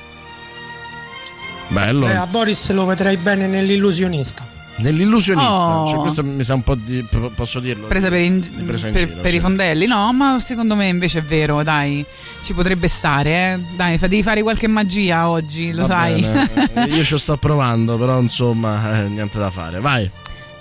Bello. 1.69 2.07
Eh, 2.09 2.15
a 2.15 2.27
Boris 2.27 2.71
lo 2.71 2.85
vedrei 2.85 3.17
bene 3.17 3.47
nell'illusionista. 3.47 4.53
Nell'illusionista, 4.77 5.81
Oh. 5.83 5.87
cioè, 5.87 5.99
questo 6.01 6.25
mi 6.25 6.43
sa 6.43 6.55
un 6.55 6.63
po' 6.63 6.75
di. 6.75 7.05
posso 7.37 7.61
dirlo? 7.61 7.87
Presa 7.87 8.09
per, 8.09 8.19
in- 8.21 8.41
Di 8.41 8.63
presa 8.65 8.89
in 8.89 8.93
per- 8.95 9.07
giro, 9.09 9.21
per 9.21 9.31
sì. 9.31 9.37
i 9.37 9.41
fondelli, 9.41 9.87
no, 9.87 10.13
ma 10.13 10.41
secondo 10.41 10.75
me 10.75 10.89
invece 10.89 11.21
è 11.21 11.23
vero, 11.23 11.63
dai, 11.63 12.05
ci 12.43 12.55
potrebbe 12.55 12.89
stare, 12.89 13.31
eh. 13.31 13.59
Dai, 13.77 13.99
fa- 13.99 14.09
devi 14.09 14.25
fare 14.25 14.43
qualche 14.43 14.67
magia 14.67 15.29
oggi, 15.29 15.71
lo 15.73 15.87
Va 15.87 15.95
sai. 15.95 16.21
bene. 16.21 16.87
Io 16.91 17.05
ci 17.05 17.17
sto 17.19 17.37
provando, 17.37 17.97
però 17.97 18.19
insomma, 18.21 18.99
eh, 19.05 19.09
niente 19.09 19.39
da 19.39 19.51
fare. 19.51 19.79
Vai. 19.79 20.11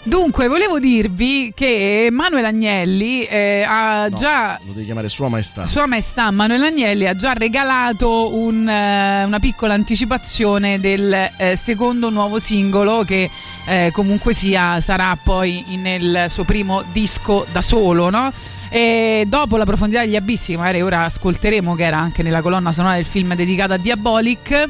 Dunque, 0.06 0.50
volevo 0.50 0.80
dirvi 0.80 1.54
che 1.56 2.10
Manuel 2.12 2.44
Agnelli 2.44 3.24
eh, 3.24 3.64
ha 3.66 4.10
No, 4.10 4.18
già 4.18 4.60
Lo 4.66 4.74
devi 4.74 4.84
chiamare 4.84 5.08
Sua 5.08 5.30
Maestà. 5.30 5.66
Sua 5.66 5.86
Maestà 5.86 6.30
Manuel 6.30 6.62
Agnelli 6.62 7.08
ha 7.08 7.16
già 7.16 7.32
regalato 7.32 8.36
un, 8.36 8.68
eh, 8.68 9.24
una 9.24 9.40
piccola 9.40 9.74
anticipazione 9.74 10.82
del 10.82 11.32
eh, 11.38 11.56
secondo 11.56 12.10
nuovo 12.10 12.38
singolo 12.38 13.06
che 13.06 13.30
eh, 13.66 13.92
comunque 13.94 14.34
sia 14.34 14.82
sarà 14.82 15.18
poi 15.22 15.64
nel 15.78 16.26
suo 16.30 16.44
primo 16.44 16.84
disco 16.92 17.46
da 17.50 17.62
solo, 17.62 18.10
no? 18.10 18.34
E 18.70 19.24
dopo 19.28 19.56
la 19.56 19.66
profondità 19.66 20.02
degli 20.02 20.18
abissi, 20.18 20.52
che 20.52 20.58
magari 20.58 20.82
ora 20.82 21.04
ascolteremo, 21.06 21.76
che 21.76 21.84
era 21.84 21.98
anche 21.98 22.24
nella 22.24 22.42
colonna 22.42 22.74
sonora 22.74 22.96
del 22.96 23.06
film 23.06 23.36
dedicato 23.36 23.72
a 23.74 23.78
Diabolic. 23.78 24.68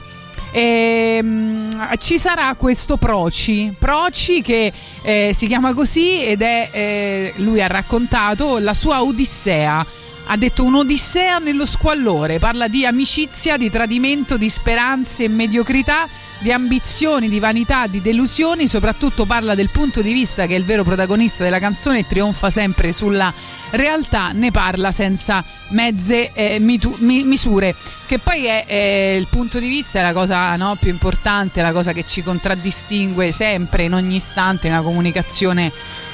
Ehm, 0.53 1.97
ci 1.97 2.17
sarà 2.17 2.53
questo 2.57 2.97
Proci, 2.97 3.73
Proci 3.77 4.41
che 4.41 4.71
eh, 5.01 5.31
si 5.33 5.47
chiama 5.47 5.73
così 5.73 6.23
ed 6.23 6.41
è, 6.41 6.69
eh, 6.71 7.33
lui 7.37 7.61
ha 7.61 7.67
raccontato 7.67 8.59
la 8.59 8.73
sua 8.73 9.03
odissea. 9.03 9.85
Ha 10.27 10.37
detto 10.37 10.63
un'odissea 10.63 11.39
nello 11.39 11.65
squallore, 11.65 12.39
parla 12.39 12.69
di 12.69 12.85
amicizia, 12.85 13.57
di 13.57 13.69
tradimento, 13.69 14.37
di 14.37 14.49
speranze 14.49 15.25
e 15.25 15.27
mediocrità, 15.27 16.07
di 16.39 16.51
ambizioni, 16.51 17.29
di 17.29 17.39
vanità, 17.39 17.87
di 17.87 18.01
delusioni, 18.01 18.67
soprattutto 18.67 19.25
parla 19.25 19.55
del 19.55 19.69
punto 19.69 20.01
di 20.01 20.11
vista 20.11 20.45
che 20.45 20.55
è 20.55 20.57
il 20.57 20.65
vero 20.65 20.83
protagonista 20.83 21.43
della 21.43 21.59
canzone 21.59 21.99
e 21.99 22.07
trionfa 22.07 22.49
sempre 22.49 22.91
sulla 22.91 23.33
realtà, 23.71 24.31
ne 24.33 24.51
parla 24.51 24.91
senza 24.91 25.43
mezze 25.69 26.31
eh, 26.33 26.59
mitu- 26.59 26.97
mi- 26.99 27.23
misure, 27.23 27.75
che 28.05 28.19
poi 28.19 28.45
è, 28.45 28.65
è 28.65 29.15
il 29.17 29.27
punto 29.29 29.59
di 29.59 29.67
vista 29.67 29.99
è 29.99 30.03
la 30.03 30.13
cosa 30.13 30.55
no, 30.55 30.75
più 30.79 30.89
importante, 30.89 31.61
la 31.61 31.71
cosa 31.71 31.93
che 31.93 32.05
ci 32.05 32.21
contraddistingue 32.21 33.31
sempre, 33.31 33.83
in 33.83 33.93
ogni 33.93 34.17
istante, 34.17 34.69
nella 34.69 34.81
comunicazione 34.81 35.71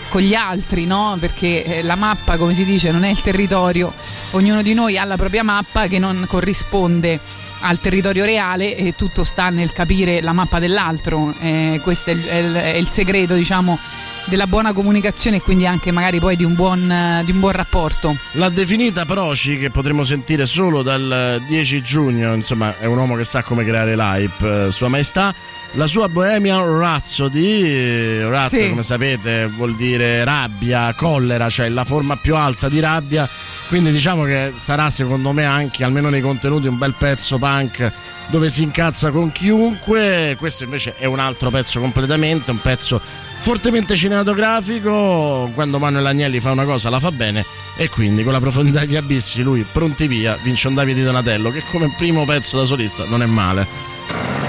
con 0.09 0.21
gli 0.21 0.33
altri, 0.33 0.85
no? 0.85 1.15
Perché 1.19 1.63
eh, 1.63 1.83
la 1.83 1.95
mappa, 1.95 2.37
come 2.37 2.53
si 2.53 2.65
dice, 2.65 2.91
non 2.91 3.03
è 3.03 3.09
il 3.09 3.21
territorio. 3.21 3.93
Ognuno 4.31 4.61
di 4.61 4.73
noi 4.73 4.97
ha 4.97 5.03
la 5.05 5.15
propria 5.15 5.43
mappa 5.43 5.87
che 5.87 5.99
non 5.99 6.25
corrisponde 6.27 7.19
al 7.61 7.79
territorio 7.79 8.25
reale 8.25 8.75
e 8.75 8.95
tutto 8.95 9.23
sta 9.23 9.49
nel 9.49 9.71
capire 9.73 10.21
la 10.21 10.33
mappa 10.33 10.59
dell'altro. 10.59 11.33
Eh, 11.39 11.79
questo 11.83 12.09
è 12.11 12.13
il, 12.13 12.25
è 12.25 12.35
il- 12.37 12.53
è 12.53 12.75
il 12.75 12.89
segreto, 12.89 13.33
diciamo, 13.35 13.77
della 14.25 14.47
buona 14.47 14.73
comunicazione 14.73 15.37
e 15.37 15.41
quindi 15.41 15.65
anche 15.65 15.91
magari 15.91 16.19
poi 16.19 16.35
di 16.35 16.43
un 16.43 16.53
buon, 16.53 17.21
di 17.25 17.31
un 17.31 17.39
buon 17.39 17.51
rapporto. 17.53 18.15
L'ha 18.33 18.49
definita 18.49 19.05
Proci, 19.05 19.57
che 19.57 19.69
potremo 19.71 20.03
sentire 20.03 20.45
solo 20.45 20.81
dal 20.83 21.41
10 21.47 21.81
giugno. 21.81 22.33
Insomma, 22.33 22.77
è 22.79 22.85
un 22.85 22.97
uomo 22.97 23.15
che 23.15 23.23
sa 23.23 23.41
come 23.43 23.63
creare 23.65 23.95
l'hype. 23.95 24.67
eh, 24.67 24.71
Sua 24.71 24.87
Maestà. 24.87 25.33
La 25.73 25.85
sua 25.85 26.09
Bohemian 26.09 26.79
Rhapsody, 26.79 28.23
Rat, 28.27 28.49
Sì. 28.49 28.69
come 28.69 28.81
sapete, 28.81 29.45
vuol 29.45 29.75
dire 29.75 30.23
rabbia, 30.23 30.91
collera, 30.95 31.47
cioè 31.49 31.69
la 31.69 31.83
forma 31.83 32.17
più 32.17 32.35
alta 32.35 32.67
di 32.69 32.79
rabbia. 32.79 33.29
Quindi 33.67 33.91
diciamo 33.91 34.23
che 34.23 34.51
sarà, 34.57 34.89
secondo 34.89 35.31
me, 35.31 35.45
anche 35.45 35.83
almeno 35.83 36.09
nei 36.09 36.21
contenuti, 36.21 36.67
un 36.67 36.77
bel 36.79 36.95
pezzo 36.97 37.37
punk 37.37 37.91
dove 38.27 38.49
si 38.49 38.63
incazza 38.63 39.11
con 39.11 39.31
chiunque. 39.31 40.35
Questo 40.39 40.63
invece 40.63 40.95
è 40.97 41.05
un 41.05 41.19
altro 41.19 41.51
pezzo 41.51 41.79
completamente, 41.79 42.49
un 42.49 42.59
pezzo 42.61 42.99
fortemente 43.39 43.95
cinematografico. 43.95 45.51
Quando 45.53 45.77
Manuel 45.77 46.05
Agnelli 46.07 46.39
fa 46.39 46.51
una 46.51 46.65
cosa 46.65 46.89
la 46.89 46.99
fa 46.99 47.11
bene 47.11 47.45
e 47.77 47.89
quindi 47.89 48.23
con 48.23 48.33
la 48.33 48.39
profondità 48.39 48.79
degli 48.79 48.95
abissi 48.95 49.43
lui 49.43 49.63
pronti 49.71 50.07
via 50.07 50.35
vince 50.41 50.67
un 50.67 50.73
Davide 50.73 51.03
Donatello 51.03 51.51
che 51.51 51.61
come 51.69 51.93
primo 51.95 52.25
pezzo 52.25 52.57
da 52.57 52.65
solista 52.65 53.05
non 53.05 53.21
è 53.21 53.27
male. 53.27 54.48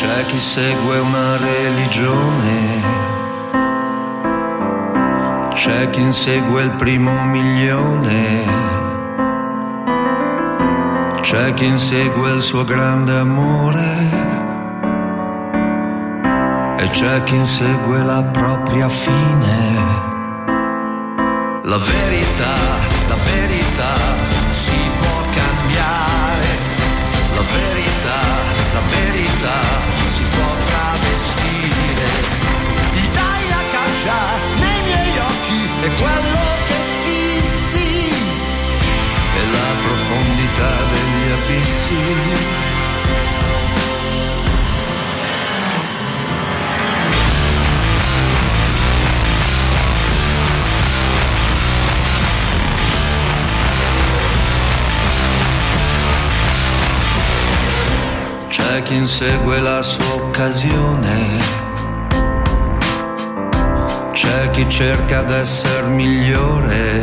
C'è 0.00 0.26
chi 0.26 0.38
segue 0.38 0.96
una 1.00 1.36
religione, 1.38 2.82
c'è 5.50 5.90
chi 5.90 6.02
insegue 6.02 6.62
il 6.62 6.70
primo 6.76 7.24
milione, 7.24 8.44
c'è 11.20 11.52
chi 11.54 11.64
insegue 11.64 12.30
il 12.30 12.40
suo 12.40 12.62
grande 12.62 13.18
amore 13.18 13.86
e 16.76 16.88
c'è 16.90 17.24
chi 17.24 17.34
insegue 17.34 18.00
la 18.04 18.22
propria 18.22 18.88
fine. 18.88 19.56
La 21.64 21.78
verità, 21.78 22.54
la 23.08 23.16
verità 23.16 23.94
si 24.50 24.78
può 25.00 25.22
cambiare. 25.34 26.46
La 27.34 27.42
verità, 27.42 28.37
verità 29.38 30.08
si 30.08 30.22
può 30.22 30.56
travestire. 30.66 32.10
Gli 32.92 33.06
dai 33.08 33.48
la 33.48 33.62
caccia 33.70 34.18
nei 34.58 34.82
miei 34.84 35.18
occhi 35.18 35.68
e 35.82 35.88
quello 36.00 36.44
che 36.66 36.78
fissi 37.02 38.08
è 39.34 39.44
la 39.52 39.74
profondità 39.82 40.72
degli 40.90 41.30
abissi. 41.32 42.67
C'è 58.70 58.82
chi 58.82 58.96
insegue 58.96 59.60
la 59.60 59.80
sua 59.80 60.12
occasione, 60.12 61.16
c'è 64.12 64.50
chi 64.50 64.68
cerca 64.68 65.22
d'essere 65.22 65.88
migliore, 65.88 67.02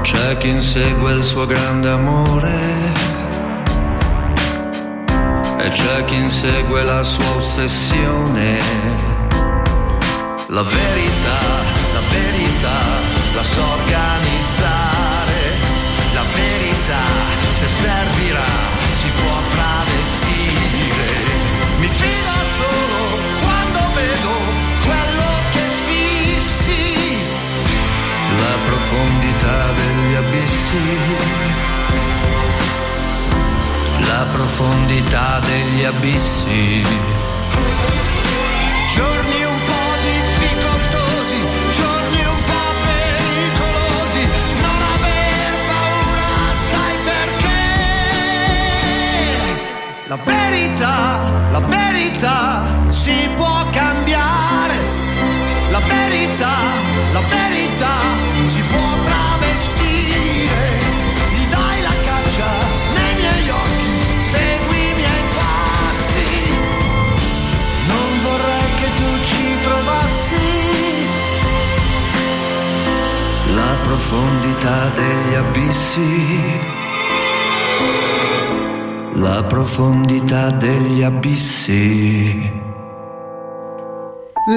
c'è 0.00 0.36
chi 0.38 0.48
insegue 0.48 1.12
il 1.12 1.24
suo 1.24 1.44
grande 1.44 1.90
amore. 1.90 2.52
E 5.58 5.68
c'è 5.68 6.04
chi 6.04 6.14
insegue 6.14 6.84
la 6.84 7.02
sua 7.02 7.30
ossessione. 7.34 8.58
La 10.46 10.62
verità, 10.62 11.40
la 11.92 12.02
verità, 12.10 12.78
la 13.34 13.42
so 13.42 13.60
organizzare, 13.60 15.42
la 16.14 16.24
verità, 16.32 17.02
se 17.50 17.66
servirà, 17.66 18.63
si 19.04 19.10
può 19.20 19.36
travestire. 19.50 21.08
Mi 21.78 21.88
fido 21.88 22.36
solo 22.56 23.02
quando 23.42 23.80
vedo 23.94 24.32
quello 24.86 25.30
che 25.52 25.64
fissi, 25.86 27.18
la 28.38 28.56
profondità 28.68 29.72
degli 29.72 30.14
abissi. 30.14 30.86
La 34.08 34.26
profondità 34.32 35.38
degli 35.40 35.84
abissi. 35.84 36.82
La 50.14 50.22
verità, 50.22 51.28
la 51.50 51.58
verità 51.58 52.62
si 52.88 53.28
può 53.34 53.66
cambiare. 53.72 54.76
La 55.70 55.80
verità, 55.80 56.54
la 57.12 57.20
verità 57.20 57.94
si 58.46 58.60
può 58.60 58.88
travestire. 59.02 60.62
Mi 61.32 61.48
dai 61.50 61.82
la 61.82 61.94
caccia 62.06 62.50
nei 62.94 63.14
miei 63.22 63.48
occhi, 63.50 63.90
segui 64.30 64.76
i 64.76 64.94
miei 65.00 65.24
passi. 65.34 66.30
Non 67.88 68.10
vorrei 68.22 68.68
che 68.78 68.88
tu 68.98 69.24
ci 69.24 69.44
trovassi 69.64 70.46
la 73.52 73.76
profondità 73.82 74.90
degli 74.90 75.34
abissi. 75.34 76.83
La 79.24 79.42
profondità 79.42 80.50
degli 80.50 81.02
abissi. 81.02 82.52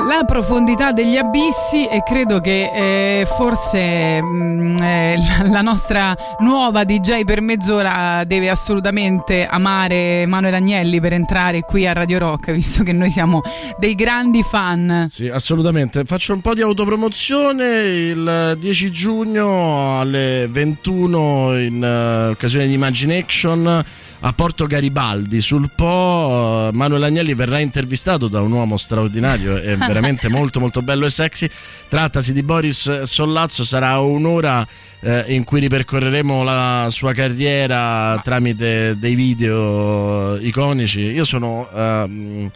La 0.10 0.26
profondità 0.26 0.92
degli 0.92 1.16
abissi 1.16 1.86
e 1.86 2.04
credo 2.04 2.42
che 2.42 2.70
eh, 2.76 3.26
forse 3.38 4.22
mh, 4.22 4.78
eh, 4.82 5.18
la- 5.46 5.62
nostra 5.62 6.14
nuova 6.40 6.84
DJ 6.84 7.24
per 7.24 7.40
mezz'ora 7.40 8.26
deve 8.26 8.50
assolutamente 8.50 9.46
amare 9.46 10.26
Manuel 10.26 10.56
Agnelli 10.56 11.00
per 11.00 11.14
entrare 11.14 11.62
qui 11.62 11.88
a 11.88 11.94
Radio 11.94 12.20
Rock, 12.20 12.52
visto 12.52 12.84
che 12.84 12.92
noi 12.92 13.10
siamo 13.10 13.40
dei 13.78 13.96
grandi 13.96 14.44
fan. 14.44 15.06
Sì, 15.08 15.30
assolutamente. 15.30 16.04
Faccio 16.04 16.34
un 16.34 16.42
po' 16.42 16.54
di 16.54 16.62
autopromozione. 16.62 17.84
Il 17.84 18.58
10 18.60 18.92
giugno 18.92 20.02
alle 20.02 20.46
21 20.52 21.58
in 21.58 21.82
eh, 21.82 22.28
occasione 22.32 22.68
di 22.68 22.74
Imagination 22.74 23.86
a 24.20 24.34
Porto 24.34 24.66
Garibaldi 24.66 25.42
sul 25.42 25.70
Po 25.76 26.70
Manuel 26.74 27.04
Agnelli 27.04 27.34
verrà 27.36 27.60
intervistato 27.60 28.28
da 28.28 28.42
un 28.42 28.52
uomo 28.52 28.78
straordinario 28.78 29.58
e 29.58 29.76
veramente 29.78 30.28
molto 30.30 30.60
molto 30.60 30.82
bello 30.82 31.06
e 31.06 31.10
sexy. 31.10 31.50
Trattasi 31.88 32.34
di 32.34 32.44
Boris 32.44 33.04
Sollazzo, 33.04 33.64
sarà 33.64 34.00
un'ora 34.00 34.66
eh, 35.02 35.26
in 35.28 35.44
cui 35.44 35.60
ripercorreremo 35.60 36.44
la 36.44 36.88
sua 36.90 37.14
carriera 37.14 38.20
tramite 38.24 38.98
dei 38.98 39.16
video 39.16 40.38
iconici. 40.38 41.00
Io 41.00 41.24
sono 41.24 41.70
ehm, 41.72 42.52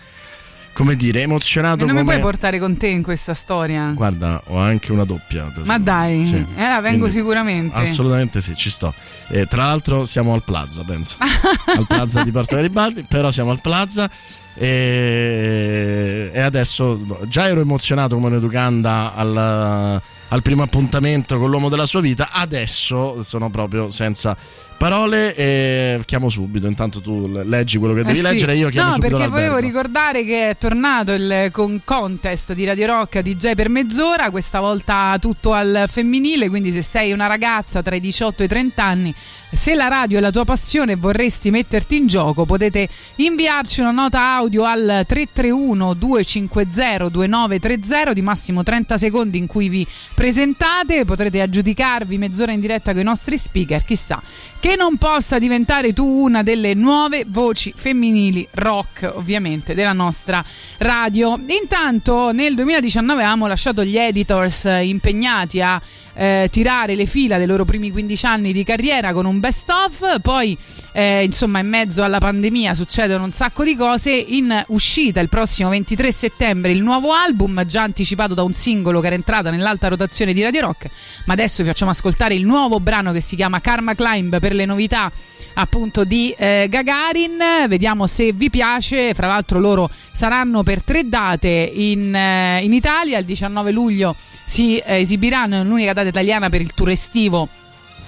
come 0.82 0.96
dire, 0.96 1.22
emozionato 1.22 1.84
E 1.84 1.86
non 1.86 1.94
mi 1.96 2.02
come 2.02 2.14
puoi 2.14 2.32
portare 2.32 2.58
con 2.58 2.76
te 2.76 2.88
in 2.88 3.04
questa 3.04 3.36
storia? 3.36 3.92
Guarda, 3.92 4.42
ho 4.48 4.58
anche 4.58 4.92
una 4.92 5.04
doppia. 5.04 5.52
Ma 5.66 5.78
dai, 5.78 6.24
Sì. 6.24 6.38
eh, 6.38 6.82
vengo 6.82 6.82
Quindi, 6.82 7.12
sicuramente. 7.12 7.76
Assolutamente 7.78 8.42
sì, 8.42 8.56
ci 8.56 8.72
sto. 8.72 8.92
Eh, 9.28 9.46
tra 9.46 9.66
l'altro 9.66 10.06
siamo 10.06 10.34
al 10.34 10.44
Plaza, 10.44 10.84
penso. 10.84 11.18
al 11.22 11.86
Plaza 11.86 12.24
di 12.24 12.32
Porto 12.32 12.56
Garibaldi, 12.56 13.04
però 13.04 13.30
siamo 13.30 13.52
al 13.52 13.62
Plaza. 13.62 14.10
E, 14.56 16.32
e 16.34 16.40
adesso 16.42 17.00
già 17.28 17.48
ero 17.48 17.62
emozionato 17.62 18.16
come 18.16 18.28
un'educanda 18.28 19.14
al, 19.14 20.02
al 20.34 20.42
primo 20.42 20.64
appuntamento 20.64 21.38
con 21.38 21.50
l'uomo 21.50 21.68
della 21.70 21.86
sua 21.86 22.00
vita, 22.02 22.30
adesso 22.32 23.22
sono 23.22 23.50
proprio 23.50 23.90
senza 23.90 24.36
parole 24.78 25.36
e 25.36 26.02
chiamo 26.06 26.30
subito. 26.30 26.68
Intanto 26.68 27.02
tu 27.02 27.28
leggi 27.44 27.78
quello 27.78 27.94
che 27.94 28.00
Eh 28.00 28.04
devi 28.06 28.18
sì. 28.18 28.24
leggere 28.24 28.56
io 28.56 28.70
chiamo 28.70 28.88
no, 28.90 28.94
subito 28.96 29.18
perché 29.18 29.30
volevo 29.30 29.54
l'albergo. 29.56 29.78
ricordare 29.78 30.24
che 30.24 30.50
è 30.50 30.58
tornato 30.58 31.12
il 31.12 31.50
con- 31.52 31.82
contest 31.84 32.54
di 32.54 32.66
Radio 32.66 32.88
Rock 32.88 33.20
DJ 33.20 33.54
per 33.56 33.68
mezz'ora, 33.70 34.30
questa 34.32 34.60
volta 34.62 35.18
tutto 35.20 35.52
al 35.52 35.86
femminile, 35.88 36.50
quindi 36.50 36.72
se 36.72 36.82
sei 36.82 37.12
una 37.12 37.28
ragazza 37.28 37.82
tra 37.84 37.96
i 37.96 38.00
18 38.00 38.42
e 38.42 38.46
i 38.46 38.48
30 38.48 38.84
anni, 38.84 39.14
se 39.54 39.74
la 39.76 39.88
radio 39.88 40.18
è 40.18 40.22
la 40.22 40.32
tua 40.32 40.46
passione 40.46 40.94
e 40.94 40.96
vorresti 40.96 41.52
metterti 41.52 41.98
in 41.98 42.08
gioco, 42.08 42.46
potete 42.46 42.88
inviarci 43.16 43.82
una 43.82 43.92
nota 43.92 44.36
audio 44.36 44.64
al 44.64 45.04
331 45.06 45.94
250 45.94 47.10
2930 47.10 48.14
di 48.14 48.22
massimo 48.22 48.64
30 48.64 48.98
secondi 48.98 49.38
in 49.38 49.48
cui 49.48 49.68
vi 49.68 49.86
presentate, 50.14 51.06
potrete 51.06 51.42
aggiudicarvi 51.42 52.18
mezz'ora 52.18 52.52
in 52.52 52.62
diretta 52.62 52.92
con 52.92 53.02
i 53.02 53.06
nostri 53.06 53.38
speaker, 53.38 53.84
chissà 53.84 54.22
che 54.62 54.76
non 54.76 54.98
possa 54.98 55.40
diventare 55.40 55.92
tu 55.92 56.06
una 56.06 56.44
delle 56.44 56.76
nuove 56.76 57.26
voci 57.28 57.74
femminili 57.76 58.48
rock, 58.52 59.12
ovviamente, 59.16 59.74
della 59.74 59.92
nostra 59.92 60.46
radio. 60.78 61.36
Intanto 61.48 62.32
nel 62.32 62.54
2019 62.54 63.24
avevamo 63.24 63.48
lasciato 63.48 63.84
gli 63.84 63.98
editors 63.98 64.66
eh, 64.66 64.84
impegnati 64.84 65.62
a 65.62 65.82
eh, 66.14 66.50
tirare 66.52 66.96
le 66.96 67.06
fila 67.06 67.38
dei 67.38 67.48
loro 67.48 67.66
primi 67.66 67.92
15 67.92 68.26
anni 68.26 68.54
di 68.54 68.64
carriera 68.64 69.14
con 69.14 69.26
un 69.26 69.40
best 69.40 69.70
of, 69.70 70.22
poi 70.22 70.58
eh, 70.92 71.24
insomma 71.24 71.60
in 71.60 71.68
mezzo 71.68 72.04
alla 72.04 72.20
pandemia 72.20 72.74
succedono 72.74 73.24
un 73.24 73.32
sacco 73.32 73.64
di 73.64 73.76
cose, 73.76 74.12
in 74.12 74.64
uscita 74.68 75.20
il 75.20 75.30
prossimo 75.30 75.70
23 75.70 76.12
settembre 76.12 76.72
il 76.72 76.82
nuovo 76.82 77.12
album 77.12 77.64
già 77.66 77.84
anticipato 77.84 78.34
da 78.34 78.44
un 78.44 78.54
singolo 78.54 79.00
che 79.00 79.08
era 79.08 79.16
entrato 79.16 79.50
nell'alta 79.50 79.88
rotazione 79.88 80.34
di 80.34 80.42
Radio 80.44 80.62
Rock, 80.62 80.90
ma 81.26 81.34
adesso 81.34 81.64
vi 81.64 81.70
facciamo 81.70 81.92
ascoltare 81.92 82.36
il 82.36 82.46
nuovo 82.46 82.80
brano 82.80 83.12
che 83.12 83.22
si 83.22 83.36
chiama 83.36 83.62
Karma 83.62 83.96
Climb 83.96 84.40
per 84.40 84.51
le 84.54 84.66
novità 84.66 85.12
appunto 85.54 86.04
di 86.04 86.34
eh, 86.38 86.68
Gagarin. 86.70 87.68
Vediamo 87.68 88.08
se 88.08 88.32
vi 88.32 88.50
piace. 88.50 89.14
Fra 89.14 89.28
l'altro 89.28 89.60
loro 89.60 89.90
saranno 90.12 90.64
per 90.64 90.84
tre 90.84 91.08
date 91.08 91.50
in, 91.74 92.14
eh, 92.14 92.62
in 92.64 92.74
Italia. 92.74 93.18
Il 93.18 93.26
19 93.26 93.72
luglio 93.72 94.16
si 94.46 94.78
eh, 94.78 95.00
esibiranno 95.00 95.62
in 95.62 95.68
l'unica 95.68 95.94
data 95.94 96.08
italiana 96.08 96.50
per 96.50 96.62
il 96.62 96.74
tour 96.74 96.90
estivo 96.90 97.48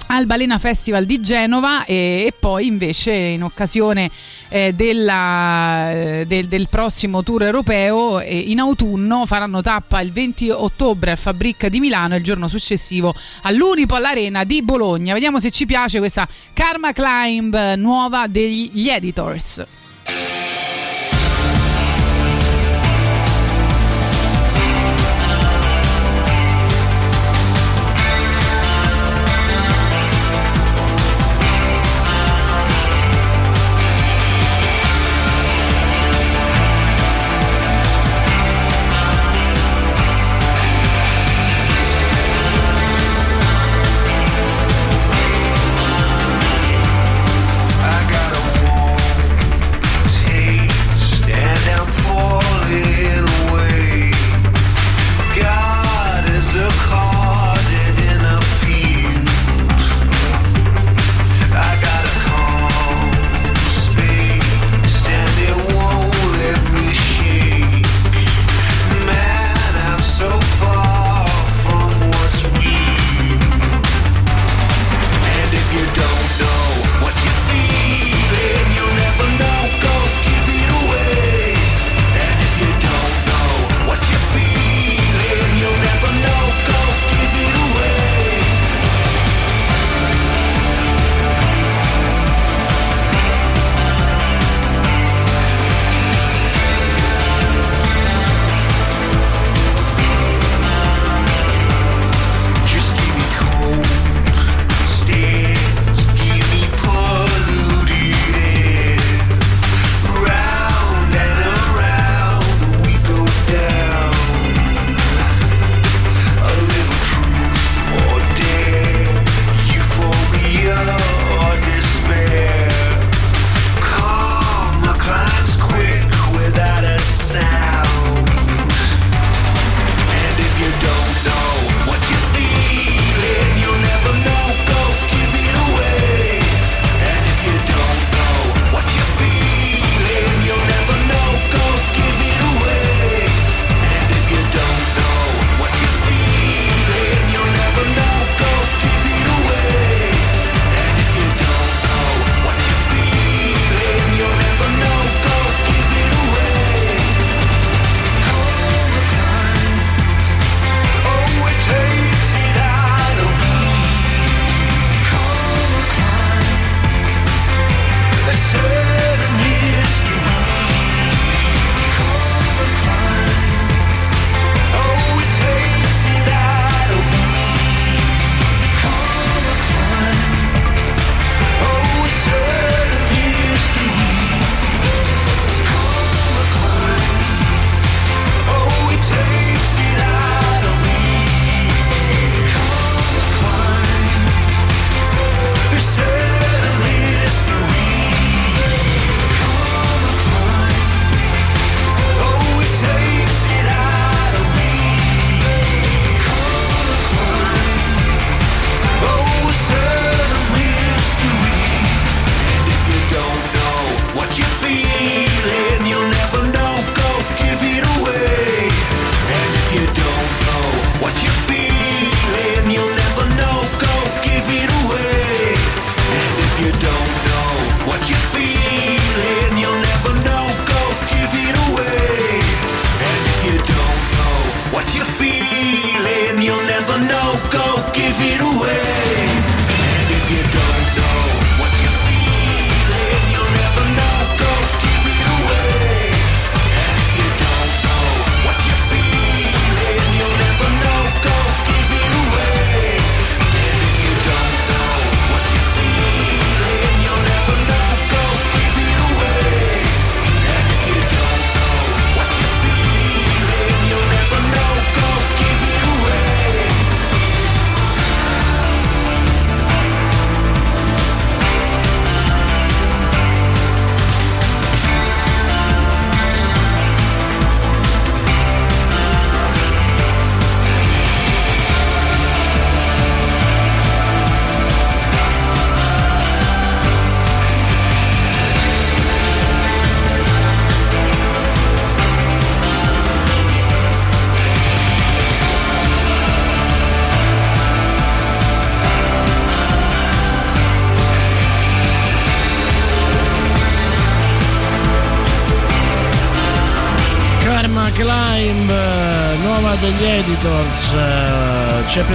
al 0.07 0.25
Balena 0.25 0.57
Festival 0.57 1.05
di 1.05 1.19
Genova 1.21 1.85
e, 1.85 2.25
e 2.27 2.33
poi 2.37 2.67
invece 2.67 3.11
in 3.13 3.43
occasione 3.43 4.09
eh, 4.49 4.73
della- 4.73 5.91
eh, 5.91 6.25
del, 6.27 6.47
del 6.47 6.67
prossimo 6.69 7.23
tour 7.23 7.43
europeo 7.43 8.19
eh, 8.19 8.37
in 8.37 8.59
autunno 8.59 9.25
faranno 9.25 9.61
tappa 9.61 9.99
il 10.01 10.11
20 10.11 10.49
ottobre 10.51 11.11
al 11.11 11.17
Fabric 11.17 11.67
di 11.67 11.79
Milano 11.79 12.13
e 12.13 12.17
il 12.17 12.23
giorno 12.23 12.47
successivo 12.47 13.13
all'Unipol 13.43 14.03
Arena 14.05 14.43
di 14.43 14.61
Bologna. 14.61 15.13
Vediamo 15.13 15.39
se 15.39 15.51
ci 15.51 15.65
piace 15.65 15.99
questa 15.99 16.27
Karma 16.53 16.91
Climb 16.93 17.53
eh, 17.53 17.75
nuova 17.75 18.27
degli 18.27 18.87
Editors. 18.89 19.65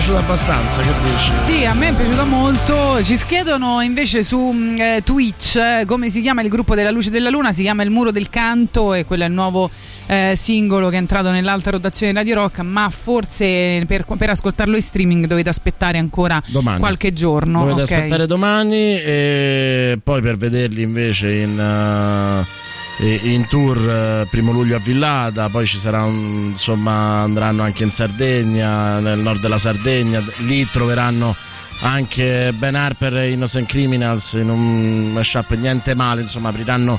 Piaciuta 0.09 0.19
abbastanza, 0.19 0.81
che 0.81 0.93
dici? 1.03 1.33
Sì, 1.37 1.65
a 1.67 1.75
me 1.75 1.89
è 1.89 1.95
piaciuto 1.95 2.25
molto. 2.25 3.05
Ci 3.05 3.19
chiedono 3.27 3.83
invece 3.83 4.23
su 4.23 4.39
mh, 4.39 4.77
eh, 4.79 5.01
Twitch 5.05 5.57
eh, 5.57 5.85
come 5.87 6.09
si 6.09 6.23
chiama 6.23 6.41
il 6.41 6.49
gruppo 6.49 6.75
della 6.75 6.91
luce 6.91 7.11
della 7.11 7.29
luna. 7.29 7.53
Si 7.53 7.63
chiama 7.63 7.83
Il 7.83 7.91
Muro 7.91 8.11
del 8.11 8.31
Canto 8.31 8.95
e 8.95 9.05
quello 9.05 9.25
è 9.25 9.27
il 9.27 9.33
nuovo 9.33 9.71
eh, 10.07 10.33
singolo 10.35 10.89
che 10.89 10.95
è 10.95 10.99
entrato 10.99 11.31
nell'alta 11.31 11.71
rotazione 11.71 12.13
di 12.13 12.19
Radio 12.19 12.37
Rock. 12.37 12.61
Ma 12.61 12.89
forse 12.89 13.85
per, 13.87 14.07
per 14.17 14.31
ascoltarlo 14.31 14.77
in 14.77 14.83
streaming 14.83 15.27
dovete 15.27 15.51
aspettare 15.51 15.99
ancora 15.99 16.43
Domani. 16.47 16.79
qualche 16.79 17.13
giorno. 17.13 17.61
Dovete 17.67 17.83
ok? 17.83 17.93
aspettare 17.93 18.27
domani 18.27 18.99
e 18.99 19.99
poi 20.03 20.23
per 20.23 20.37
vederli 20.39 20.83
invece 20.83 21.35
in, 21.35 21.59
eh, 21.59 22.68
in 23.01 23.47
tour 23.47 23.79
eh, 23.79 24.27
primo 24.29 24.51
luglio 24.51 24.77
a 24.77 24.81
Villada, 24.81 25.49
poi 25.49 25.67
ci 25.67 25.79
sarà 25.79 26.03
un, 26.05 26.49
insomma 26.51 27.21
andranno 27.21 27.63
anche 27.63 27.85
in 27.85 27.91
Sardegna, 27.91 28.99
nel 28.99 29.21
nord 29.21 29.41
della 29.41 29.59
Sardegna, 29.59 30.23
lì 30.39 30.69
troveranno 30.69 31.35
anche 31.81 32.53
Ben 32.55 32.75
Harper 32.75 33.19
e 33.19 33.31
Innocent 33.31 33.69
Criminals 33.69 34.33
in 34.33 34.51
un 34.51 35.13
mashup 35.13 35.53
niente 35.55 35.95
male, 35.95 36.23
insomma 36.23 36.49
apriranno 36.49 36.99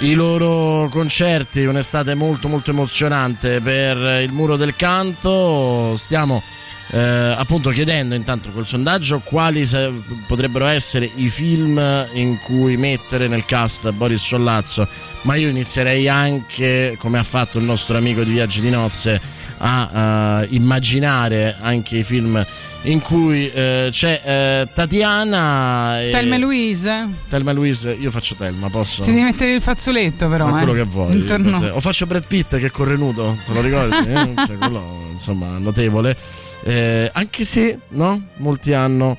i 0.00 0.12
loro 0.12 0.88
concerti, 0.90 1.64
un'estate 1.64 2.14
molto 2.14 2.48
molto 2.48 2.70
emozionante 2.70 3.60
per 3.60 4.22
il 4.22 4.32
muro 4.32 4.56
del 4.56 4.76
canto, 4.76 5.96
stiamo 5.96 6.42
eh, 6.90 6.98
appunto 6.98 7.70
chiedendo 7.70 8.14
intanto 8.14 8.50
col 8.50 8.66
sondaggio 8.66 9.20
quali 9.22 9.66
se- 9.66 9.92
potrebbero 10.26 10.66
essere 10.66 11.10
i 11.16 11.28
film 11.28 11.78
in 12.14 12.38
cui 12.38 12.76
mettere 12.76 13.28
nel 13.28 13.44
cast 13.44 13.90
Boris 13.92 14.24
Sollazzo, 14.24 14.88
ma 15.22 15.34
io 15.34 15.48
inizierei 15.48 16.08
anche, 16.08 16.96
come 16.98 17.18
ha 17.18 17.24
fatto 17.24 17.58
il 17.58 17.64
nostro 17.64 17.96
amico 17.98 18.22
di 18.22 18.32
Viaggi 18.32 18.60
di 18.60 18.70
Nozze, 18.70 19.20
a 19.58 20.42
eh, 20.42 20.46
immaginare 20.50 21.56
anche 21.60 21.98
i 21.98 22.02
film 22.02 22.44
in 22.82 23.00
cui 23.00 23.50
eh, 23.50 23.88
c'è 23.90 24.22
eh, 24.24 24.68
Tatiana 24.72 26.00
e 26.00 26.10
Telma 26.10 26.36
e 26.36 26.38
Louise. 26.38 27.08
Telma 27.28 27.52
Louise, 27.52 27.90
io 27.90 28.10
faccio 28.10 28.34
Telma, 28.34 28.70
posso? 28.70 29.02
Ti 29.02 29.10
devi 29.10 29.24
mettere 29.24 29.54
il 29.54 29.60
fazzoletto, 29.60 30.28
però. 30.28 30.46
Ma 30.46 30.62
quello 30.62 30.74
eh. 30.74 30.76
che 30.76 30.84
vuoi. 30.84 31.12
Intorno. 31.16 31.58
O 31.72 31.80
faccio 31.80 32.06
Brad 32.06 32.26
Pitt 32.26 32.56
che 32.56 32.70
corre 32.70 32.96
nudo, 32.96 33.36
te 33.44 33.52
lo 33.52 33.60
ricordi? 33.60 33.96
Eh? 34.08 34.34
Cioè, 34.46 34.56
quello, 34.56 35.08
insomma, 35.12 35.58
notevole. 35.58 36.16
Eh, 36.64 37.10
anche 37.12 37.44
se, 37.44 37.78
no? 37.90 38.20
Molti 38.38 38.72
hanno, 38.74 39.16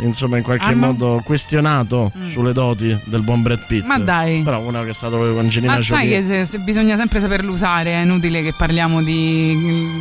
insomma, 0.00 0.36
in 0.38 0.42
qualche 0.42 0.64
Hanno? 0.66 0.86
modo 0.86 1.22
questionato 1.24 2.10
Mm. 2.16 2.24
sulle 2.24 2.52
doti 2.52 2.98
del 3.04 3.22
buon 3.22 3.42
Brad 3.42 3.64
Pitt. 3.66 3.84
Ma 3.84 3.98
dai. 3.98 4.42
Però 4.42 4.60
uno 4.60 4.82
che 4.82 4.90
è 4.90 4.94
stato 4.94 5.16
con 5.18 5.38
Angelina 5.38 5.76
Ma 5.76 5.82
sai 5.82 6.08
che 6.08 6.22
se- 6.24 6.44
se 6.44 6.58
bisogna 6.58 6.96
sempre 6.96 7.20
saperlo 7.20 7.52
usare, 7.52 7.92
è 7.92 8.02
inutile 8.02 8.42
che 8.42 8.52
parliamo 8.56 9.02
di, 9.02 9.56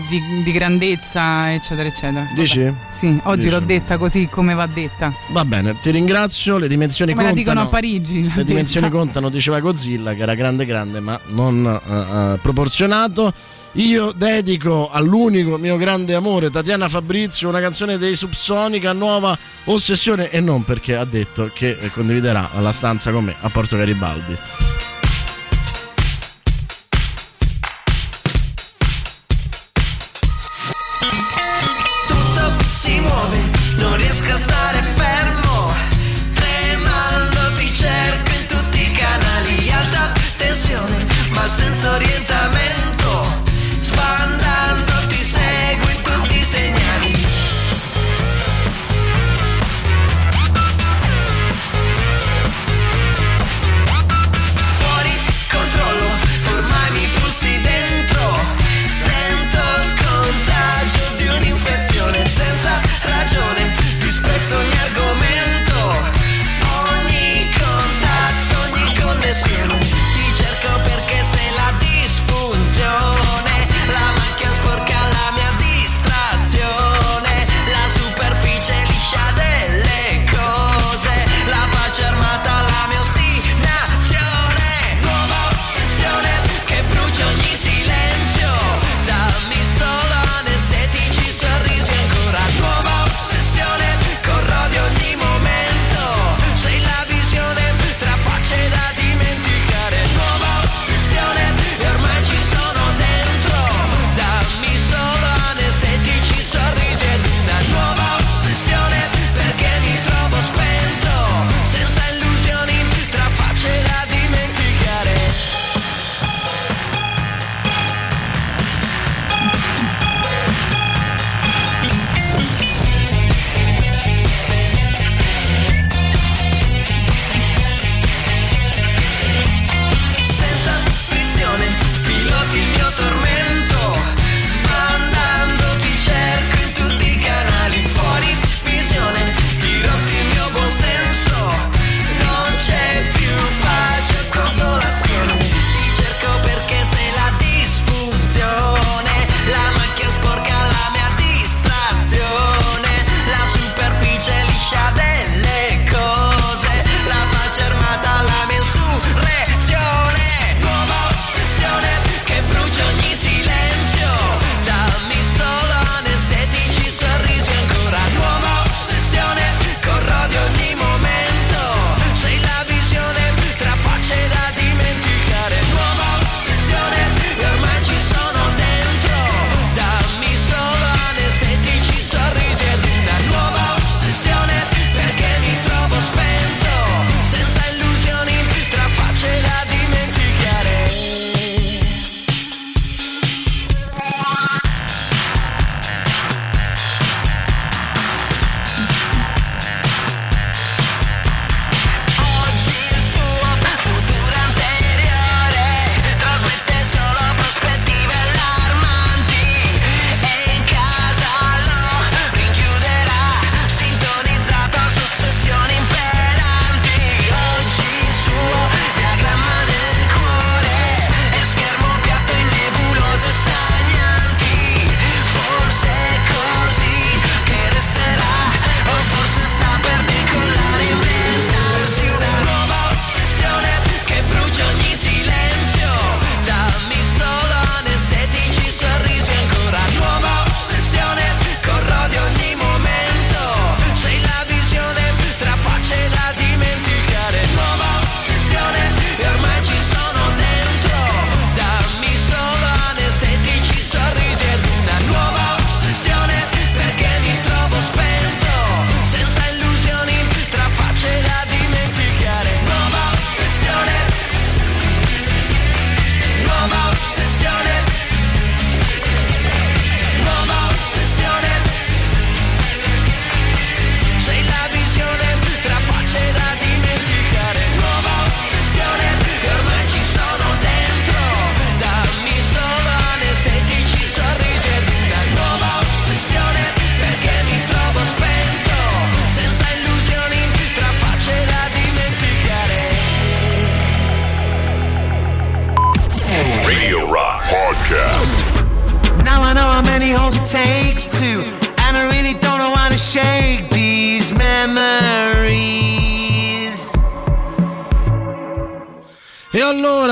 di- 0.10 0.44
di 0.44 0.52
grandezza, 0.52 1.53
eccetera, 1.53 1.88
eccetera. 1.88 2.22
Vabbè. 2.24 2.34
Dici? 2.34 2.74
Sì, 2.91 3.20
oggi 3.24 3.41
Dici. 3.41 3.49
l'ho 3.52 3.60
detta 3.60 3.98
così 3.98 4.28
come 4.30 4.53
va 4.56 4.66
detta. 4.66 5.14
Va 5.30 5.45
bene, 5.45 5.76
ti 5.82 5.91
ringrazio. 5.91 6.57
Le 6.57 6.68
dimensioni 6.68 7.11
Come 7.14 7.26
contano. 7.28 7.45
dicono 7.45 7.66
a 7.66 7.70
Parigi. 7.70 8.30
Le 8.34 8.44
dimensioni 8.44 8.88
detta. 8.90 8.99
contano, 8.99 9.30
diceva 9.30 9.60
Godzilla, 9.60 10.14
che 10.14 10.22
era 10.24 10.34
grande 10.34 10.66
grande, 10.66 10.99
ma 10.99 11.20
non 11.28 11.66
eh, 11.66 12.34
eh, 12.34 12.38
proporzionato. 12.41 13.32
Io 13.73 14.11
dedico 14.11 14.89
all'unico 14.89 15.57
mio 15.57 15.77
grande 15.77 16.15
amore, 16.15 16.49
Tatiana 16.49 16.89
Fabrizio, 16.89 17.49
una 17.49 17.59
canzone 17.61 17.97
dei 17.97 18.15
Subsonica, 18.15 18.93
nuova 18.93 19.37
ossessione, 19.65 20.31
e 20.31 20.39
non 20.39 20.63
perché 20.63 20.95
ha 20.95 21.05
detto 21.05 21.51
che 21.53 21.77
condividerà 21.93 22.49
la 22.59 22.73
stanza 22.73 23.11
con 23.11 23.25
me 23.25 23.35
a 23.39 23.49
Porto 23.49 23.77
Garibaldi. 23.77 24.68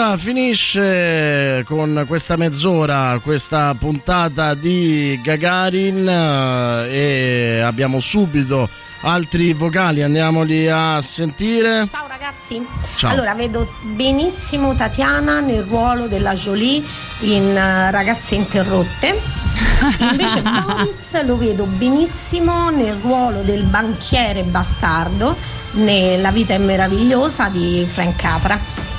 Allora 0.08 0.18
finisce 0.18 1.64
con 1.68 2.06
questa 2.08 2.38
mezz'ora 2.38 3.20
questa 3.22 3.76
puntata 3.76 4.54
di 4.54 5.20
Gagarin 5.22 6.08
eh, 6.08 7.58
e 7.58 7.60
abbiamo 7.60 8.00
subito 8.00 8.70
altri 9.02 9.52
vocali, 9.52 10.02
andiamoli 10.04 10.70
a 10.70 11.02
sentire. 11.02 11.88
Ciao 11.92 12.08
ragazzi. 12.08 12.66
Ciao. 12.96 13.12
Allora, 13.12 13.34
vedo 13.36 13.70
benissimo 13.82 14.74
Tatiana 14.76 15.42
nel 15.42 15.64
ruolo 15.64 16.08
della 16.08 16.34
Jolie 16.34 16.82
in 17.20 17.56
eh, 17.56 17.92
Ragazze 17.92 18.36
Interrotte. 18.36 19.20
Invece 20.00 20.42
Boris 20.66 21.22
lo 21.24 21.38
vedo 21.38 21.66
benissimo 21.66 22.70
nel 22.70 22.96
ruolo 23.02 23.42
del 23.42 23.64
banchiere 23.64 24.44
bastardo 24.44 25.36
nella 25.74 26.32
vita 26.32 26.54
è 26.54 26.58
meravigliosa 26.58 27.50
di 27.50 27.86
Frank 27.90 28.16
Capra. 28.16 28.97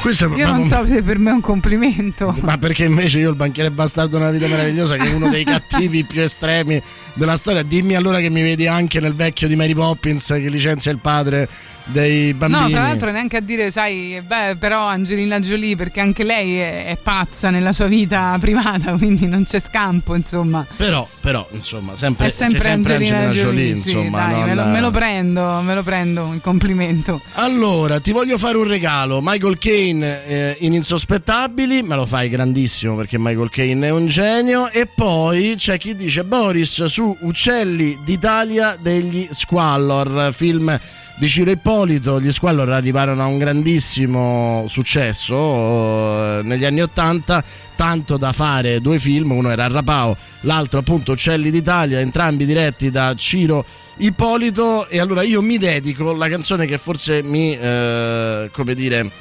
Questo 0.00 0.34
Io 0.36 0.46
non 0.46 0.66
so 0.66 0.86
se 0.86 1.02
per 1.02 1.18
me 1.18 1.30
è 1.30 1.32
un 1.34 1.40
complimento. 1.40 2.34
Ma 2.40 2.56
perché 2.56 2.84
invece 2.84 3.18
io 3.18 3.30
il 3.30 3.36
banchiere 3.36 3.70
bastardo 3.70 4.18
nella 4.18 4.30
vita 4.30 4.46
meravigliosa 4.46 4.96
che 4.96 5.10
è 5.10 5.12
uno 5.12 5.28
dei 5.28 5.44
cattivi 5.44 6.04
più 6.04 6.22
estremi 6.22 6.80
della 7.14 7.36
storia. 7.36 7.62
Dimmi 7.62 7.94
allora 7.94 8.20
che 8.20 8.28
mi 8.30 8.42
vedi 8.42 8.66
anche 8.66 9.00
nel 9.00 9.14
vecchio 9.14 9.48
di 9.48 9.56
Mary 9.56 9.74
Poppins 9.74 10.26
che 10.26 10.48
licenzia 10.48 10.92
il 10.92 10.98
padre 10.98 11.48
dei 11.88 12.34
bambini. 12.34 12.62
No, 12.62 12.68
tra 12.68 12.82
l'altro 12.82 13.10
neanche 13.10 13.36
a 13.36 13.40
dire, 13.40 13.70
sai, 13.70 14.22
beh, 14.24 14.56
però 14.58 14.86
Angelina 14.86 15.38
Jolie, 15.40 15.76
perché 15.76 16.00
anche 16.00 16.24
lei 16.24 16.56
è, 16.58 16.86
è 16.86 16.96
pazza 17.02 17.50
nella 17.50 17.72
sua 17.72 17.86
vita 17.86 18.36
privata, 18.40 18.92
quindi 18.98 19.26
non 19.26 19.44
c'è 19.44 19.58
scampo, 19.58 20.14
insomma. 20.14 20.66
Però, 20.76 21.06
però, 21.20 21.46
insomma, 21.52 21.96
sempre, 21.96 22.26
è 22.26 22.28
sempre, 22.28 22.60
sempre 22.60 22.94
Angelina, 22.94 23.18
Angelina 23.18 23.44
Jolie, 23.44 23.70
sì, 23.72 23.90
insomma. 23.92 24.26
dai, 24.26 24.32
non- 24.32 24.44
me, 24.48 24.54
lo, 24.54 24.64
me 24.64 24.80
lo 24.80 24.90
prendo, 24.90 25.60
me 25.62 25.74
lo 25.74 25.82
prendo, 25.82 26.32
il 26.34 26.40
complimento. 26.40 27.20
Allora, 27.34 28.00
ti 28.00 28.12
voglio 28.12 28.38
fare 28.38 28.56
un 28.56 28.66
regalo. 28.66 29.20
Michael 29.22 29.58
Caine 29.58 30.26
eh, 30.26 30.56
in 30.60 30.72
Insospettabili, 30.74 31.82
me 31.82 31.96
lo 31.96 32.06
fai 32.06 32.28
grandissimo 32.28 32.94
perché 32.94 33.18
Michael 33.18 33.50
Caine 33.50 33.86
è 33.86 33.90
un 33.90 34.06
genio. 34.06 34.68
E 34.68 34.86
poi 34.86 35.54
c'è 35.56 35.78
chi 35.78 35.94
dice 35.94 36.24
Boris 36.24 36.84
su 36.84 37.16
Uccelli 37.20 37.98
d'Italia 38.04 38.76
degli 38.78 39.28
Squallor, 39.30 40.32
film 40.32 40.78
di 41.18 41.28
Ciro 41.28 41.50
Ippolito. 41.50 42.20
Gli 42.20 42.30
Squallor 42.30 42.70
arrivarono 42.70 43.22
a 43.22 43.26
un 43.26 43.38
grandissimo 43.38 44.64
successo 44.68 45.36
eh, 45.36 46.42
negli 46.42 46.64
anni 46.64 46.80
Ottanta. 46.80 47.42
Tanto 47.76 48.16
da 48.16 48.32
fare 48.32 48.80
due 48.80 48.98
film, 48.98 49.30
uno 49.30 49.50
era 49.50 49.68
Rapao, 49.68 50.16
l'altro 50.40 50.80
appunto 50.80 51.12
Uccelli 51.12 51.52
d'Italia, 51.52 52.00
entrambi 52.00 52.44
diretti 52.44 52.90
da 52.90 53.14
Ciro 53.14 53.64
Ippolito. 53.98 54.88
E 54.88 54.98
allora 54.98 55.22
io 55.22 55.42
mi 55.42 55.58
dedico 55.58 56.12
la 56.12 56.28
canzone 56.28 56.66
che 56.66 56.78
forse 56.78 57.22
mi, 57.22 57.56
eh, 57.56 58.50
come 58.52 58.74
dire, 58.74 59.12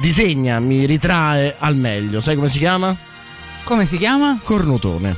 disegna, 0.00 0.58
mi 0.58 0.84
ritrae 0.84 1.54
al 1.58 1.76
meglio. 1.76 2.20
Sai 2.20 2.34
come 2.34 2.48
si 2.48 2.58
chiama? 2.58 2.96
Come 3.64 3.86
si 3.86 3.96
chiama? 3.98 4.38
Cornutone. 4.42 5.16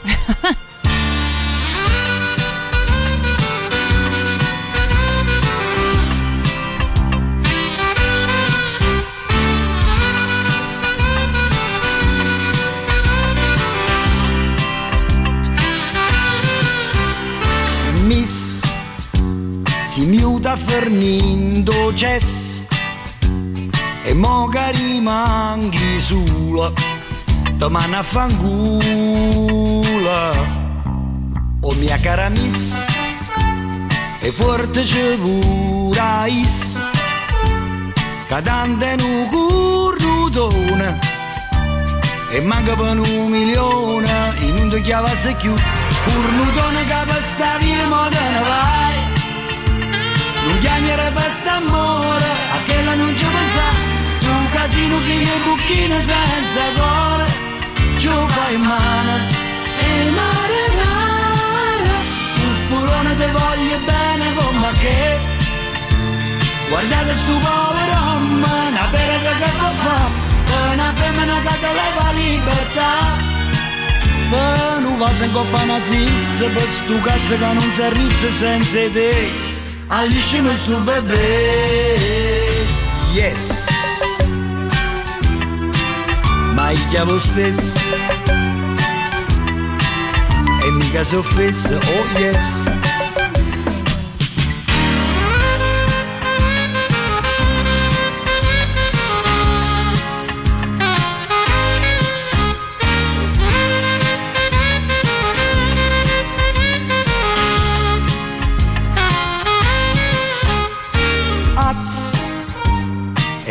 miuta 20.45 20.57
fornindo 20.59 21.93
cess 21.95 22.65
e 24.05 24.13
mo 24.13 24.47
che 24.49 24.73
rimanghi 24.73 26.01
sola 26.01 26.71
domani 27.57 27.95
a 27.95 28.03
fangula 28.03 29.13
o 31.61 31.75
mia 31.77 31.99
cara 31.99 32.29
miss 32.29 32.77
e 34.21 34.31
forte 34.31 34.83
c'è 34.83 35.17
pure 35.17 36.29
is 36.29 36.87
cadante 38.29 38.97
nu 38.97 39.27
cornutone 39.31 40.99
e 42.31 42.41
manca 42.43 42.75
per 42.75 42.99
un 42.99 43.31
milione. 43.31 44.33
In 44.41 44.57
un 44.57 44.81
chiavasse 44.83 45.35
più 45.37 45.55
cornutone 46.05 46.85
che 46.85 47.05
per 47.07 47.23
sta 47.23 47.57
via 47.59 47.87
mo 47.87 48.09
te 48.11 48.29
ne 48.31 48.43
vai 48.43 49.04
non 50.45 50.59
chiagnere 50.59 51.11
per 51.13 51.31
st'amore 51.31 52.25
a 52.51 52.59
quella 52.65 52.95
non 52.95 53.17
ci 53.17 53.25
pensa 53.25 53.95
tu 54.21 54.49
casino 54.51 54.99
figlio 55.01 55.35
e 55.35 55.41
bucchino 55.45 56.01
senza 56.01 56.63
cuore. 56.77 57.27
Ci 57.97 58.09
fai 58.09 58.57
male 58.57 59.15
e 59.81 60.11
marinare 60.19 61.95
tu 62.35 62.49
purone 62.69 63.17
te 63.17 63.27
voglio 63.39 63.79
bene 63.85 64.35
come 64.35 64.71
che. 64.79 65.19
Guardate 66.69 67.15
sto 67.15 67.39
povero 67.39 67.97
uomo 68.07 68.47
una 68.69 68.89
pera 68.91 69.19
che 69.19 69.51
può 69.59 69.73
fare 69.85 70.73
una 70.73 70.93
femmina 70.95 71.41
che 71.41 71.55
te 71.63 71.73
leva 71.81 72.07
libertà. 72.13 72.93
Ma 74.31 74.79
non 74.79 74.99
va 74.99 75.11
in 75.25 75.33
coppa 75.33 75.63
una 75.63 75.83
zizza 75.83 76.49
per 76.49 76.69
sto 76.69 77.01
cazzo 77.01 77.37
che 77.37 77.53
non 77.53 77.73
si 77.73 77.83
arrizza 77.83 78.31
senza 78.31 78.91
te 78.91 79.54
Aliscimi 79.89 80.57
sto 80.57 80.79
bebè 80.79 81.97
Yes 83.13 83.67
Ma 86.55 86.71
il 86.71 86.87
chiavo 86.89 87.19
stesso 87.19 87.79
E 90.63 90.71
mica 90.71 91.05
si 91.05 91.17
offesso 91.17 91.75
Oh 91.75 92.19
yes 92.19 92.84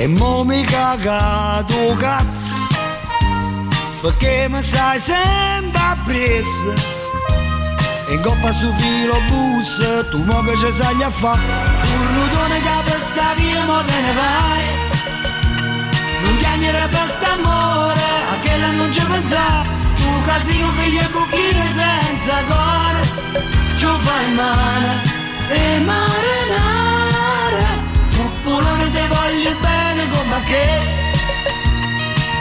E 0.04 0.08
mo 0.10 0.44
mi 0.44 0.62
cagato 0.66 1.96
cazzo 1.98 2.68
Perché 4.02 4.48
mi 4.50 4.62
sai 4.62 5.00
sempre 5.00 5.80
appresso. 5.80 6.74
E 8.10 8.14
in 8.14 8.22
coppa 8.22 8.52
sto 8.52 8.74
filo 8.74 9.18
bus 9.28 10.08
Tu 10.12 10.22
mo 10.26 10.44
che 10.44 10.58
ci 10.58 10.72
sai 10.74 11.02
a 11.02 11.10
fa. 11.10 11.40
Cornutone 11.40 12.62
che 12.66 12.78
per 12.84 13.00
sta 13.00 13.34
via 13.38 13.64
mo 13.64 13.82
te 13.86 14.00
ne 14.02 14.14
vai. 14.14 14.64
Non 16.24 16.36
chiagnere 16.36 16.86
per 16.90 17.08
st'amore 17.08 18.06
A 18.34 18.36
quella 18.42 18.72
non 18.72 18.92
ci 18.92 19.06
pensa. 19.06 19.64
Tu 19.96 20.22
casino 20.26 20.70
figlio 20.80 21.00
e 21.00 21.10
buchino 21.14 21.64
senza 21.80 22.44
cuore. 22.50 23.02
Ci 23.78 23.86
fai 23.86 24.34
male 24.34 25.02
E 25.48 25.80
marinare 25.80 26.93
Puppulone 28.44 28.90
te 28.90 29.08
voglio 29.08 29.56
bene 29.62 30.10
come 30.10 30.44
che? 30.44 30.68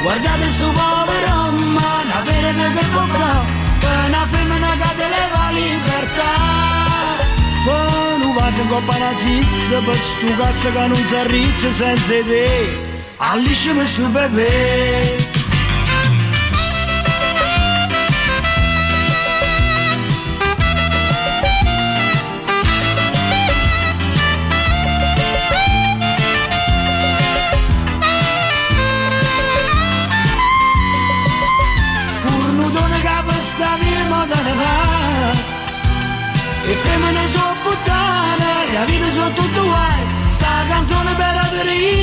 Guardate 0.03 0.51
sto 0.51 0.73
povero 0.73 1.51
ma 1.53 2.03
una 2.03 2.23
pena 2.25 2.51
che 2.73 2.85
può 2.91 3.07
fare 3.07 3.47
Per 3.79 4.09
una 4.09 4.27
femmina 4.27 4.71
che 4.71 4.95
te 4.97 5.09
leva 5.09 5.51
libertà. 5.53 6.33
Ma 7.67 8.17
non 8.19 8.35
va 8.35 8.49
in 8.49 8.69
coppa 8.69 8.97
una 8.97 9.17
zizza 9.17 9.79
Per 9.79 9.97
sto 9.97 10.43
cazzo 10.43 10.73
che 10.73 10.87
non 10.89 11.07
si 11.07 11.15
arrizza 11.15 11.71
senza 11.71 12.25
te 12.27 12.79
Alliscimi 13.19 13.87
sto 13.87 14.09
bebè 14.09 15.12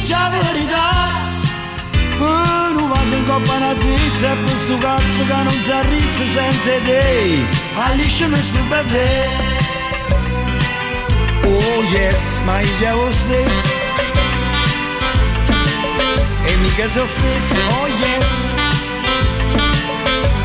la 0.10 0.30
verità. 0.30 1.27
Ma 2.18 2.72
non 2.73 2.90
troppa 3.26 3.53
una 3.53 3.73
zizza 3.80 4.31
E 4.31 4.36
per 4.36 4.57
sto 4.57 4.77
cazzo 4.77 5.26
che 5.26 5.44
non 5.44 5.64
si 5.64 5.72
arrizza 5.72 6.26
senza 6.26 6.72
te 6.86 7.45
Allisciami 7.76 8.41
sto 8.41 8.61
bebè. 8.68 9.27
Oh 11.44 11.84
yes, 11.91 12.40
ma 12.45 12.60
io 12.60 12.95
lo 12.95 13.11
stesso. 13.11 13.77
E 16.44 16.56
mica 16.57 16.88
si 16.88 16.99
offesso, 16.99 17.56
oh 17.80 17.88
yes. 17.88 18.56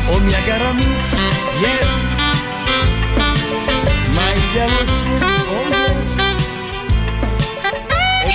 Oh 0.07 0.19
mia 0.19 0.41
cara 0.45 0.71
miss, 0.73 1.15
yes. 1.59 2.17
Ma 4.15 4.21
io 4.53 4.67
lo 4.69 4.85
stesso, 4.85 5.34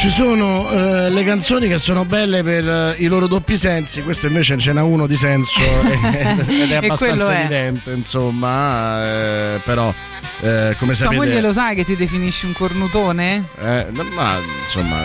Ci 0.01 0.09
sono 0.09 0.71
eh, 0.71 1.11
le 1.11 1.25
canzoni 1.25 1.69
che 1.69 1.77
sono 1.77 2.07
belle 2.07 2.43
per 2.43 2.67
eh, 2.67 2.95
i 3.01 3.07
loro 3.07 3.27
doppi 3.27 3.55
sensi, 3.55 4.03
questo 4.03 4.29
invece 4.29 4.57
ce 4.57 4.73
n'è 4.73 4.81
uno 4.81 5.07
di 5.07 5.15
senso 5.15 5.61
ed 5.61 6.49
ed 6.49 6.71
è 6.71 6.77
abbastanza 6.77 7.39
evidente, 7.39 7.93
insomma, 7.93 9.05
eh, 9.05 9.61
però 9.63 9.93
eh, 10.43 10.75
come 10.79 10.93
Tua 10.95 10.95
sapete... 10.95 11.17
moglie 11.17 11.41
lo 11.41 11.53
sai 11.53 11.75
che 11.75 11.85
ti 11.85 11.97
definisci 11.97 12.47
un 12.47 12.53
cornutone? 12.53 13.45
Eh, 13.59 13.87
ma 14.15 14.37
insomma, 14.61 14.97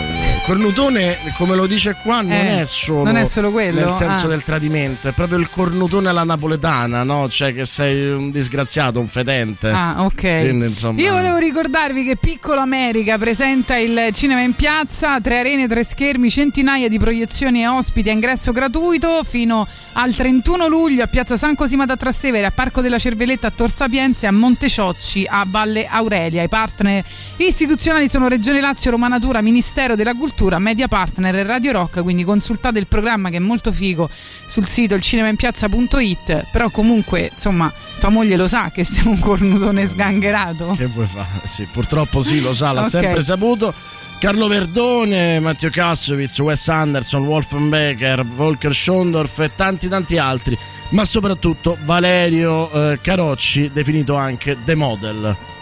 cornutone, 0.46 1.18
come 1.38 1.56
lo 1.56 1.66
dice 1.66 1.96
qua, 2.02 2.22
non 2.22 2.32
Eh, 2.32 2.62
è 2.62 2.66
solo. 2.66 3.04
non 3.04 3.16
è 3.18 3.26
solo 3.26 3.52
quello? 3.52 3.80
Nel 3.86 3.94
senso 3.94 4.26
Ah. 4.28 4.30
del 4.30 4.44
tradimento, 4.44 5.08
è 5.08 5.12
proprio 5.12 5.38
il 5.40 5.50
cornutone 5.50 6.10
alla 6.10 6.24
napoletana, 6.24 7.04
no? 7.04 7.28
Cioè 7.30 7.54
che 7.54 7.66
sei 7.66 8.10
un 8.12 8.32
disgraziato, 8.32 9.00
un 9.00 9.08
fedente. 9.08 9.70
Ah, 9.70 10.04
ok. 10.04 10.14
Quindi, 10.42 10.66
insomma. 10.68 11.02
Io 11.02 11.14
volevo 11.14 11.38
ricordarvi 11.38 12.04
che 12.06 12.16
Piccolo 12.16 12.60
America 12.62 13.18
presenta 13.18 13.76
il 13.78 14.10
cinema 14.14 14.42
in 14.42 14.54
piazza, 14.54 15.20
tre 15.22 15.40
arene, 15.40 15.68
tre 15.68 15.84
schermi, 15.84 16.30
centinaia 16.30 16.88
di 16.88 17.00
proiezioni 17.00 17.62
e 17.62 17.68
ospiti 17.68 18.10
a 18.10 18.12
ingresso 18.14 18.52
gratuito 18.52 19.24
fino 19.24 19.68
al 19.94 20.14
31 20.14 20.68
luglio 20.68 21.04
a 21.04 21.08
Piazza 21.08 21.36
San 21.38 21.56
Cosima 21.56 21.86
da 21.86 21.96
Trastevere, 21.98 22.46
a 22.46 22.52
Parco 22.52 22.82
della 22.82 23.00
Cervelletta 23.00 23.48
a 23.48 23.52
Tor 23.52 23.70
Sapienza 23.72 24.26
e 24.26 24.30
a 24.30 24.32
Monteciocci 24.34 25.25
a 25.28 25.46
Valle 25.48 25.86
Aurelia. 25.88 26.44
I 26.44 26.48
partner 26.48 27.04
istituzionali 27.38 28.08
sono 28.10 28.28
Regione 28.28 28.62
Lazio, 28.62 28.92
Roma 28.92 29.08
Natura, 29.08 29.42
Ministero 29.42 29.96
della 29.96 30.14
Cultura, 30.14 30.60
Media 30.60 30.88
Partner 30.88 31.36
e 31.36 31.44
Radio 31.44 31.72
Rock, 31.72 32.02
quindi 32.02 32.24
consultate 32.24 32.80
il 32.80 32.88
programma 32.88 33.30
che 33.30 33.38
è 33.38 33.40
molto 33.40 33.72
figo 33.72 34.10
sul 34.46 34.68
sito 34.68 34.96
ilcinemainpiazza.it, 34.96 36.48
però 36.52 36.70
comunque, 36.70 37.30
insomma, 37.34 37.72
tua 38.00 38.10
moglie 38.10 38.36
lo 38.36 38.48
sa 38.48 38.72
che 38.72 38.84
siamo 38.84 39.12
un 39.12 39.20
cornutone 39.20 39.86
sgangherato. 39.86 40.76
Che 40.78 40.86
vuoi 40.88 41.08
fare? 41.08 41.28
Sì, 41.46 41.68
purtroppo 41.72 42.22
sì, 42.22 42.42
lo 42.42 42.54
sa, 42.54 42.72
l'ha 42.72 42.82
Ok. 42.86 42.90
sempre 42.90 43.22
saputo. 43.22 43.74
Carlo 44.18 44.48
Verdone, 44.48 45.40
Matteo 45.40 45.70
Kassovitz, 45.70 46.40
Wes 46.40 46.68
Anderson, 46.70 47.26
Wolfenbecker, 47.26 48.26
Volker 48.26 48.74
Schondorf 48.74 49.40
e 49.40 49.52
tanti 49.56 49.90
tanti 49.90 50.18
altri, 50.18 50.58
ma 50.90 51.06
soprattutto 51.06 51.78
Valerio 51.84 52.72
eh, 52.72 53.00
Carocci, 53.02 53.72
definito 53.72 54.16
anche 54.16 54.58
The 54.64 54.76
Model. 54.76 55.55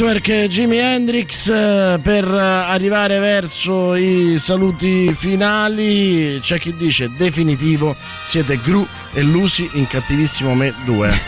Kraftwerk 0.00 0.46
Jimi 0.48 0.78
Hendrix 0.78 1.46
eh, 1.50 2.00
per 2.02 2.24
eh, 2.24 2.38
arrivare 2.38 3.18
verso 3.18 3.94
i 3.94 4.38
saluti 4.38 5.12
finali. 5.12 6.38
C'è 6.40 6.58
chi 6.58 6.74
dice 6.74 7.10
definitivo 7.14 7.94
siete 8.24 8.58
Gru 8.62 8.86
e 9.12 9.20
Lucy 9.20 9.68
in 9.74 9.86
cattivissimo 9.86 10.54
me 10.54 10.72
2. 10.86 11.20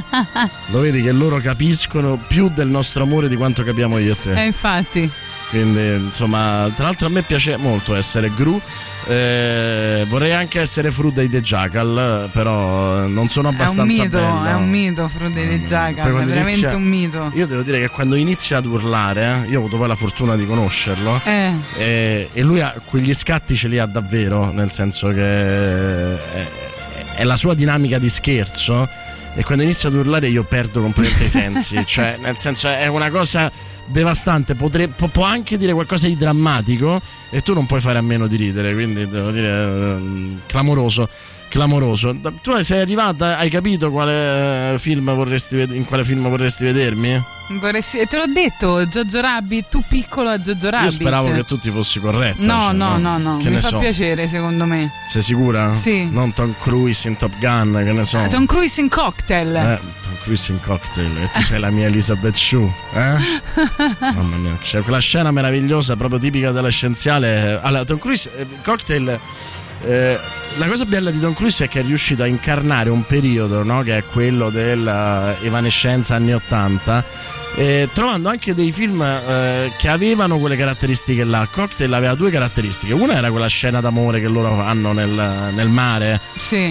Lo 0.72 0.80
vedi 0.80 1.02
che 1.02 1.12
loro 1.12 1.36
capiscono 1.40 2.18
più 2.26 2.48
del 2.48 2.68
nostro 2.68 3.02
amore 3.02 3.28
di 3.28 3.36
quanto 3.36 3.62
capiamo 3.62 3.98
io 3.98 4.12
e 4.12 4.16
te. 4.18 4.32
Eh, 4.32 4.46
infatti. 4.46 5.10
Quindi, 5.50 6.04
insomma, 6.04 6.70
tra 6.74 6.86
l'altro 6.86 7.06
a 7.06 7.10
me 7.10 7.22
piace 7.22 7.56
molto 7.56 7.94
essere 7.94 8.30
Gru. 8.34 8.60
Eh, 9.08 10.04
vorrei 10.08 10.32
anche 10.32 10.58
essere 10.60 10.90
Fru 10.90 11.12
dei 11.12 11.30
The 11.30 11.40
Jackal, 11.40 12.28
però 12.32 13.06
non 13.06 13.28
sono 13.28 13.50
È 13.50 13.52
un 13.52 13.56
abbastanza 13.56 14.02
mito, 14.02 14.18
bello. 14.18 14.44
è 14.44 14.54
un 14.54 14.68
mito 14.68 15.08
Frude 15.08 15.46
di 15.46 15.58
Poi 15.58 15.66
Jackal, 15.68 16.08
è 16.08 16.12
veramente 16.12 16.50
inizia- 16.50 16.74
un 16.74 16.82
mito. 16.82 17.30
Io 17.34 17.46
devo 17.46 17.62
dire 17.62 17.78
che 17.78 17.88
quando 17.88 18.16
inizia 18.16 18.56
ad 18.56 18.64
urlare, 18.64 19.44
eh, 19.44 19.50
io 19.50 19.58
ho 19.58 19.60
avuto 19.60 19.76
poi 19.76 19.86
la 19.86 19.94
fortuna 19.94 20.34
di 20.34 20.44
conoscerlo. 20.44 21.20
Eh. 21.24 21.52
E, 21.76 22.28
e 22.32 22.42
lui 22.42 22.60
ha 22.60 22.74
quegli 22.84 23.14
scatti 23.14 23.54
ce 23.54 23.68
li 23.68 23.78
ha 23.78 23.86
davvero, 23.86 24.50
nel 24.50 24.72
senso 24.72 25.08
che 25.12 25.22
è, 26.32 26.46
è 27.14 27.22
la 27.22 27.36
sua 27.36 27.54
dinamica 27.54 27.98
di 27.98 28.08
scherzo. 28.08 28.88
E 29.36 29.44
quando 29.44 29.62
inizia 29.62 29.88
ad 29.88 29.94
urlare 29.94 30.28
io 30.28 30.42
perdo 30.42 30.80
completamente 30.80 31.24
i 31.26 31.28
sensi. 31.28 31.80
cioè, 31.86 32.16
nel 32.20 32.38
senso, 32.38 32.68
è 32.68 32.88
una 32.88 33.10
cosa 33.10 33.52
devastante. 33.86 34.54
Potre- 34.54 34.88
può, 34.88 35.08
può 35.08 35.24
anche 35.24 35.58
dire 35.58 35.72
qualcosa 35.72 36.06
di 36.08 36.16
drammatico 36.16 37.00
e 37.30 37.42
tu 37.42 37.54
non 37.54 37.66
puoi 37.66 37.80
fare 37.80 37.98
a 37.98 38.02
meno 38.02 38.26
di 38.26 38.36
ridere. 38.36 38.74
Quindi 38.74 39.08
devo 39.08 39.30
dire, 39.30 39.48
ehm, 39.48 40.40
clamoroso. 40.46 41.08
Clamoroso. 41.56 42.14
Tu 42.42 42.62
sei 42.62 42.80
arrivata, 42.82 43.38
hai 43.38 43.48
capito 43.48 43.90
quale 43.90 44.76
film 44.78 45.14
vorresti 45.14 45.66
in 45.70 45.86
quale 45.86 46.04
film 46.04 46.28
vorresti 46.28 46.64
vedermi? 46.64 47.24
Vorresti- 47.58 48.06
te 48.06 48.16
l'ho 48.18 48.26
detto, 48.26 48.84
Jojo 48.84 49.20
Rabbit, 49.22 49.68
tu 49.70 49.82
piccolo 49.88 50.28
a 50.28 50.38
Jojo 50.38 50.68
Rabbit. 50.68 50.84
Io 50.84 50.90
speravo 50.90 51.32
che 51.32 51.44
tu 51.44 51.58
ti 51.58 51.70
fossi 51.70 51.98
corretta. 51.98 52.42
No, 52.42 52.60
cioè, 52.64 52.72
no, 52.74 52.98
no, 52.98 53.16
no, 53.16 53.38
Che 53.38 53.48
mi 53.48 53.58
fa 53.60 53.68
so. 53.68 53.78
piacere 53.78 54.28
secondo 54.28 54.66
me. 54.66 54.90
Sei 55.06 55.22
sicura? 55.22 55.74
Sì. 55.74 56.06
Non 56.10 56.34
Tom 56.34 56.54
Cruise 56.58 57.08
in 57.08 57.16
Top 57.16 57.32
Gun, 57.38 57.80
che 57.82 57.92
ne 57.92 58.04
so. 58.04 58.18
Ah, 58.18 58.28
Tom 58.28 58.44
Cruise 58.44 58.78
in 58.78 58.90
cocktail. 58.90 59.54
Eh, 59.56 59.80
Tom 60.02 60.12
Cruise 60.24 60.52
in 60.52 60.60
cocktail 60.60 61.16
e 61.16 61.30
tu 61.32 61.40
sei 61.40 61.58
la 61.58 61.70
mia 61.70 61.86
Elizabeth 61.86 62.34
Shue, 62.34 62.70
eh? 62.92 63.14
Mamma 64.12 64.36
mia, 64.36 64.58
c'è 64.60 64.82
quella 64.82 64.98
scena 64.98 65.30
meravigliosa, 65.30 65.96
proprio 65.96 66.18
tipica 66.18 66.50
della 66.50 66.68
scienziale. 66.68 67.58
Allora, 67.62 67.84
Tom 67.84 67.98
Cruise, 67.98 68.30
eh, 68.36 68.46
cocktail 68.62 69.18
eh, 69.86 70.18
la 70.58 70.66
cosa 70.66 70.84
bella 70.84 71.10
di 71.10 71.20
Tom 71.20 71.34
Cruise 71.34 71.64
è 71.64 71.68
che 71.68 71.80
è 71.80 71.82
riuscito 71.82 72.22
a 72.22 72.26
incarnare 72.26 72.90
un 72.90 73.04
periodo 73.04 73.62
no? 73.62 73.82
che 73.82 73.98
è 73.98 74.04
quello 74.04 74.50
dell'evanescenza 74.50 76.14
anni 76.14 76.34
80 76.34 77.04
eh, 77.58 77.88
trovando 77.94 78.28
anche 78.28 78.54
dei 78.54 78.70
film 78.70 79.00
eh, 79.00 79.72
che 79.78 79.88
avevano 79.88 80.38
quelle 80.38 80.56
caratteristiche 80.56 81.24
là. 81.24 81.48
Cocktail 81.50 81.92
aveva 81.92 82.14
due 82.14 82.30
caratteristiche. 82.30 82.92
Una 82.92 83.14
era 83.14 83.30
quella 83.30 83.46
scena 83.46 83.80
d'amore 83.80 84.20
che 84.20 84.28
loro 84.28 84.60
hanno 84.60 84.92
nel, 84.92 85.52
nel 85.54 85.68
mare, 85.68 86.20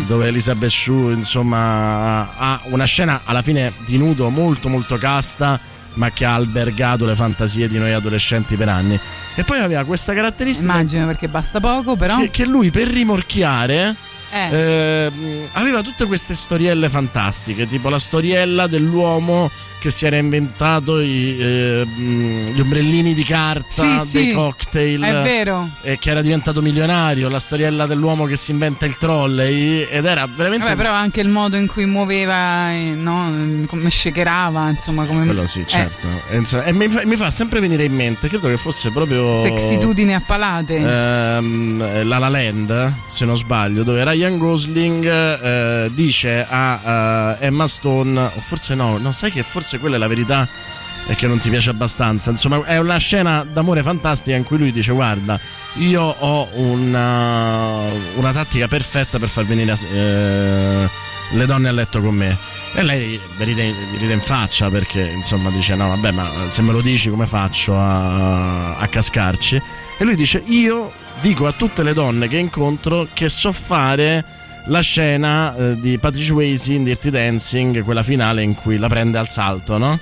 dove 0.05 0.27
Elizabeth 0.27 0.69
Shue, 0.69 1.13
insomma, 1.13 2.35
ha 2.37 2.61
una 2.65 2.85
scena 2.85 3.21
alla 3.23 3.41
fine 3.41 3.73
di 3.85 3.97
nudo 3.97 4.29
molto, 4.29 4.69
molto 4.69 4.97
casta, 4.97 5.59
ma 5.95 6.11
che 6.11 6.25
ha 6.25 6.35
albergato 6.35 7.05
le 7.05 7.15
fantasie 7.15 7.67
di 7.67 7.77
noi 7.77 7.91
adolescenti 7.91 8.55
per 8.55 8.69
anni. 8.69 8.99
E 9.35 9.43
poi 9.43 9.59
aveva 9.59 9.83
questa 9.83 10.13
caratteristica. 10.13 10.71
Immagino 10.71 11.05
perché 11.05 11.27
basta 11.27 11.59
poco, 11.59 11.95
però. 11.95 12.19
Che, 12.19 12.29
che 12.29 12.45
lui 12.45 12.71
per 12.71 12.87
rimorchiare. 12.87 13.95
Eh. 14.31 14.49
eh, 14.51 15.11
aveva 15.53 15.81
tutte 15.81 16.05
queste 16.05 16.35
storielle 16.35 16.89
fantastiche, 16.89 17.69
tipo 17.69 17.87
la 17.89 17.99
storiella 17.99 18.67
dell'uomo 18.67 19.49
che 19.85 19.91
si 19.91 20.07
era 20.07 20.17
inventato 20.17 20.99
i, 20.99 21.37
eh, 21.39 21.85
gli 21.85 22.59
ombrellini 22.59 23.13
di 23.13 23.23
carta 23.23 23.99
Sì, 24.03 24.11
dei 24.17 24.29
sì, 24.29 24.33
cocktail 24.33 24.99
è 24.99 25.21
vero. 25.21 25.69
e 25.83 25.99
che 25.99 26.09
era 26.09 26.23
diventato 26.23 26.59
milionario, 26.63 27.29
la 27.29 27.37
storiella 27.37 27.85
dell'uomo 27.85 28.25
che 28.25 28.35
si 28.35 28.49
inventa 28.49 28.87
il 28.87 28.97
trolley 28.97 29.83
ed 29.83 30.05
era 30.05 30.25
veramente 30.25 30.65
Vabbè, 30.65 30.75
però 30.75 30.91
anche 30.91 31.21
il 31.21 31.27
modo 31.27 31.55
in 31.55 31.67
cui 31.67 31.85
muoveva, 31.85 32.71
eh, 32.71 32.95
no? 32.95 33.63
come 33.67 33.91
shakerava, 33.91 34.69
insomma, 34.71 35.05
come 35.05 35.23
quello 35.25 35.45
sì, 35.45 35.59
eh, 35.59 35.67
certo. 35.67 36.07
E, 36.31 36.37
insomma, 36.37 36.63
e 36.63 36.71
mi, 36.73 36.87
fa, 36.87 37.01
mi 37.05 37.15
fa 37.15 37.29
sempre 37.29 37.59
venire 37.59 37.83
in 37.83 37.93
mente, 37.93 38.27
credo 38.27 38.47
che 38.47 38.57
fosse 38.57 38.89
proprio 38.89 39.39
sexitudini 39.39 40.15
a 40.15 40.21
palate. 40.25 40.77
ehm, 40.77 42.07
La 42.07 42.17
La 42.17 42.29
Land, 42.29 42.93
se 43.07 43.25
non 43.25 43.37
sbaglio, 43.37 43.83
dove 43.83 44.03
Ryan 44.03 44.39
Gosling 44.39 45.05
eh, 45.05 45.91
dice 45.93 46.43
a 46.49 47.35
eh, 47.39 47.45
Emma 47.45 47.67
Stone, 47.67 48.31
forse 48.47 48.73
no, 48.73 48.97
no, 48.97 49.11
sai 49.11 49.31
che 49.31 49.43
forse 49.43 49.74
quella 49.79 49.95
è 49.95 49.99
la 49.99 50.07
verità 50.07 50.47
e 51.07 51.15
che 51.15 51.27
non 51.27 51.39
ti 51.39 51.49
piace 51.49 51.69
abbastanza. 51.69 52.29
Insomma, 52.31 52.63
è 52.63 52.77
una 52.77 52.97
scena 52.97 53.43
d'amore 53.43 53.83
fantastica 53.83 54.35
in 54.35 54.43
cui 54.43 54.57
lui 54.57 54.71
dice: 54.71 54.91
Guarda, 54.93 55.39
io 55.75 56.01
ho 56.01 56.49
una, 56.53 57.79
una 58.15 58.31
tattica 58.31 58.67
perfetta 58.67 59.19
per 59.19 59.29
far 59.29 59.45
venire 59.45 59.77
eh, 59.93 60.89
le 61.31 61.45
donne 61.45 61.69
a 61.69 61.71
letto 61.71 62.01
con 62.01 62.15
me. 62.15 62.37
E 62.73 62.83
lei 62.83 63.19
ride, 63.37 63.73
ride 63.97 64.13
in 64.13 64.21
faccia 64.21 64.69
perché 64.69 65.01
insomma 65.01 65.49
dice: 65.49 65.75
No, 65.75 65.89
vabbè, 65.89 66.11
ma 66.11 66.29
se 66.47 66.61
me 66.61 66.71
lo 66.71 66.81
dici 66.81 67.09
come 67.09 67.27
faccio 67.27 67.77
a, 67.77 68.77
a 68.77 68.87
cascarci? 68.87 69.61
E 69.97 70.03
lui 70.03 70.15
dice: 70.15 70.41
Io 70.47 70.91
dico 71.21 71.47
a 71.47 71.53
tutte 71.53 71.83
le 71.83 71.93
donne 71.93 72.27
che 72.27 72.37
incontro 72.37 73.07
che 73.13 73.29
so 73.29 73.51
fare 73.51 74.23
la 74.67 74.81
scena 74.81 75.55
eh, 75.55 75.79
di 75.79 75.97
Patrick 75.97 76.25
Swayze 76.25 76.73
in 76.73 76.83
Dirty 76.83 77.09
Dancing, 77.09 77.83
quella 77.83 78.03
finale 78.03 78.41
in 78.41 78.55
cui 78.55 78.77
la 78.77 78.87
prende 78.87 79.17
al 79.17 79.27
salto, 79.27 79.77
no? 79.77 79.99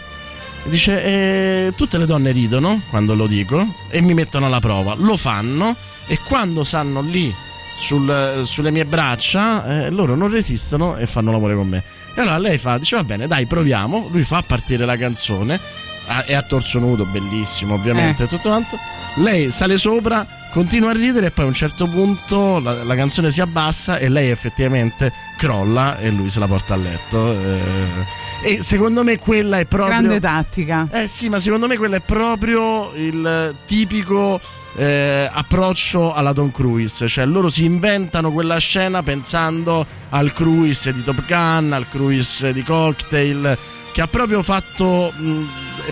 E 0.66 0.70
dice, 0.70 1.04
eh, 1.04 1.74
tutte 1.76 1.98
le 1.98 2.06
donne 2.06 2.32
ridono 2.32 2.82
quando 2.90 3.16
lo 3.16 3.28
dico 3.28 3.76
e 3.90 4.02
mi 4.02 4.14
mettono 4.14 4.46
alla 4.46 4.60
prova, 4.60 4.96
lo 4.98 5.18
fanno 5.18 5.76
e 6.08 6.18
quando 6.26 6.64
stanno 6.64 7.02
lì 7.02 7.34
sul- 7.76 8.44
sulle 8.46 8.72
mie 8.72 8.86
braccia, 8.86 9.86
eh, 9.86 9.90
loro 9.90 10.16
non 10.16 10.32
resistono 10.32 10.96
e 10.96 11.06
fanno 11.06 11.32
l'amore 11.32 11.56
con 11.56 11.68
me. 11.68 11.84
E 12.16 12.22
allora 12.22 12.38
lei 12.38 12.58
fa, 12.58 12.78
dice 12.78 12.96
va 12.96 13.04
bene, 13.04 13.28
dai, 13.28 13.46
proviamo. 13.46 14.08
Lui 14.12 14.24
fa 14.24 14.42
partire 14.46 14.86
la 14.86 14.96
canzone, 14.96 15.60
a- 16.08 16.26
è 16.26 16.34
a 16.34 16.42
torso 16.42 16.80
nudo, 16.80 17.06
bellissimo, 17.06 17.74
ovviamente, 17.76 18.24
Eh. 18.24 18.28
tutto 18.28 18.50
quanto. 18.50 18.78
Lei 19.16 19.52
sale 19.52 19.78
sopra, 19.78 20.26
continua 20.52 20.90
a 20.90 20.94
ridere 20.94 21.28
e 21.28 21.32
poi 21.32 21.46
a 21.46 21.48
un 21.48 21.54
certo 21.54 21.88
punto 21.88 22.60
la, 22.60 22.84
la 22.84 22.96
canzone 22.96 23.30
si 23.32 23.42
abbassa 23.42 23.98
e 23.98 24.10
lei 24.10 24.30
effettivamente 24.30 25.12
crolla 25.38 25.98
e 26.00 26.10
lui 26.10 26.30
se 26.30 26.40
la 26.40 26.48
porta 26.48 26.74
a 26.74 26.78
letto. 26.78 27.32
eh. 27.32 28.22
E 28.46 28.62
secondo 28.64 29.04
me 29.04 29.18
quella 29.20 29.60
è 29.60 29.66
proprio... 29.66 29.98
Grande 30.00 30.20
tattica. 30.20 30.88
Eh 30.92 31.08
sì, 31.08 31.30
ma 31.30 31.40
secondo 31.40 31.68
me 31.68 31.78
quello 31.78 31.96
è 31.96 32.02
proprio 32.02 32.92
il 32.96 33.56
tipico 33.66 34.40
eh, 34.76 35.30
approccio 35.32 36.12
alla 36.14 36.34
Tom 36.34 36.52
Cruise, 36.52 37.08
cioè 37.08 37.26
loro 37.26 37.48
si 37.48 37.64
inventano 37.64 38.32
quella 38.32 38.58
scena 38.58 39.02
pensando 39.04 39.86
al 40.10 40.34
cruise 40.34 40.92
di 40.92 41.04
Top 41.04 41.24
Gun, 41.26 41.72
al 41.72 41.88
cruise 41.88 42.52
di 42.52 42.64
Cocktail, 42.64 43.58
che 43.94 44.02
ha 44.02 44.08
proprio 44.08 44.42
fatto 44.44 45.14
mh, 45.16 45.46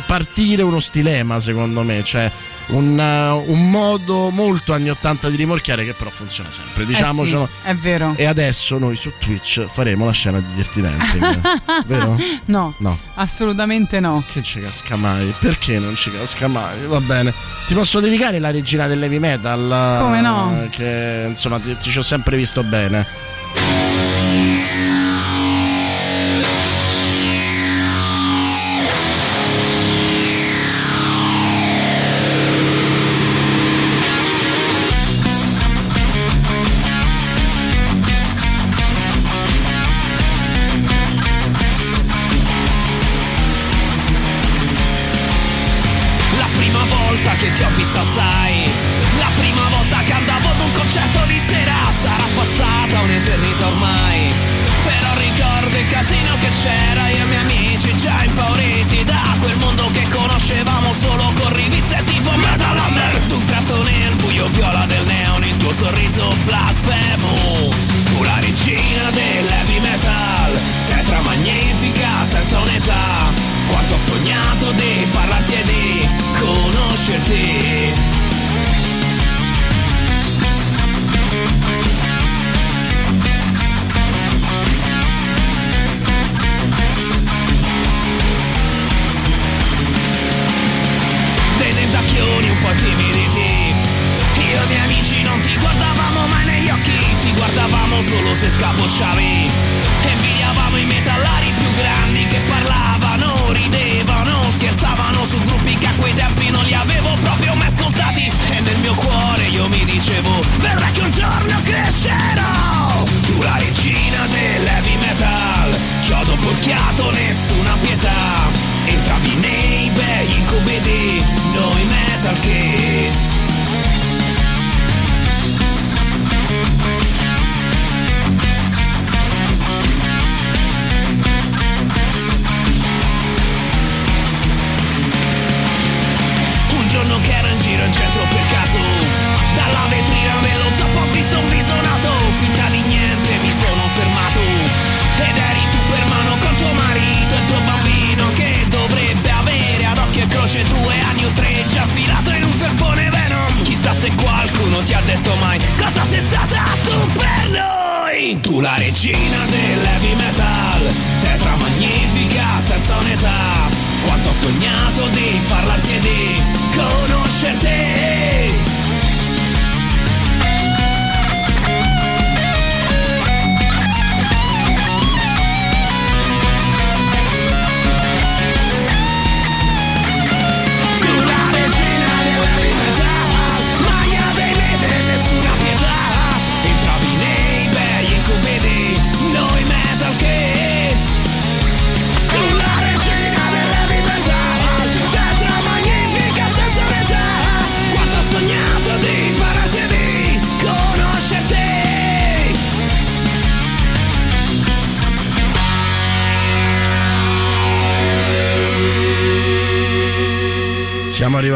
partire 0.05 0.61
uno 0.61 0.79
stilema 0.79 1.39
secondo 1.39 1.83
me, 1.83 2.03
cioè 2.03 2.31
un, 2.67 2.97
uh, 2.97 3.51
un 3.51 3.69
modo 3.69 4.29
molto 4.29 4.73
anni 4.73 4.89
80 4.89 5.29
di 5.29 5.35
rimorchiare 5.35 5.83
che 5.85 5.93
però 5.93 6.09
funziona 6.09 6.49
sempre, 6.51 6.85
diciamocelo. 6.85 7.43
Eh 7.43 7.47
sì, 7.63 7.69
è 7.69 7.75
vero. 7.75 8.13
E 8.15 8.25
adesso 8.25 8.77
noi 8.77 8.95
su 8.95 9.11
Twitch 9.19 9.65
faremo 9.67 10.05
la 10.05 10.11
scena 10.11 10.39
di 10.39 10.45
Dirty 10.55 10.81
Dancing, 10.81 11.41
vero? 11.85 12.17
No, 12.45 12.73
No. 12.77 12.97
assolutamente 13.15 13.99
no. 13.99 14.23
Che 14.31 14.41
ci 14.41 14.59
casca 14.61 14.95
mai? 14.95 15.33
Perché 15.39 15.79
non 15.79 15.95
ci 15.95 16.11
casca 16.11 16.47
mai? 16.47 16.85
Va 16.87 16.99
bene. 16.99 17.33
Ti 17.67 17.73
posso 17.73 17.99
dedicare 17.99 18.39
la 18.39 18.51
regina 18.51 18.87
dell'heavy 18.87 19.19
metal? 19.19 19.97
Come 19.99 20.21
no? 20.21 20.67
Che 20.69 21.25
insomma 21.27 21.59
ti, 21.59 21.75
ti 21.77 21.89
ci 21.91 21.97
ho 21.97 22.01
sempre 22.03 22.37
visto 22.37 22.63
bene. 22.63 23.05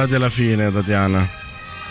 Arrivati 0.06 0.16
alla 0.16 0.30
fine, 0.30 0.72
Tatiana. 0.72 1.30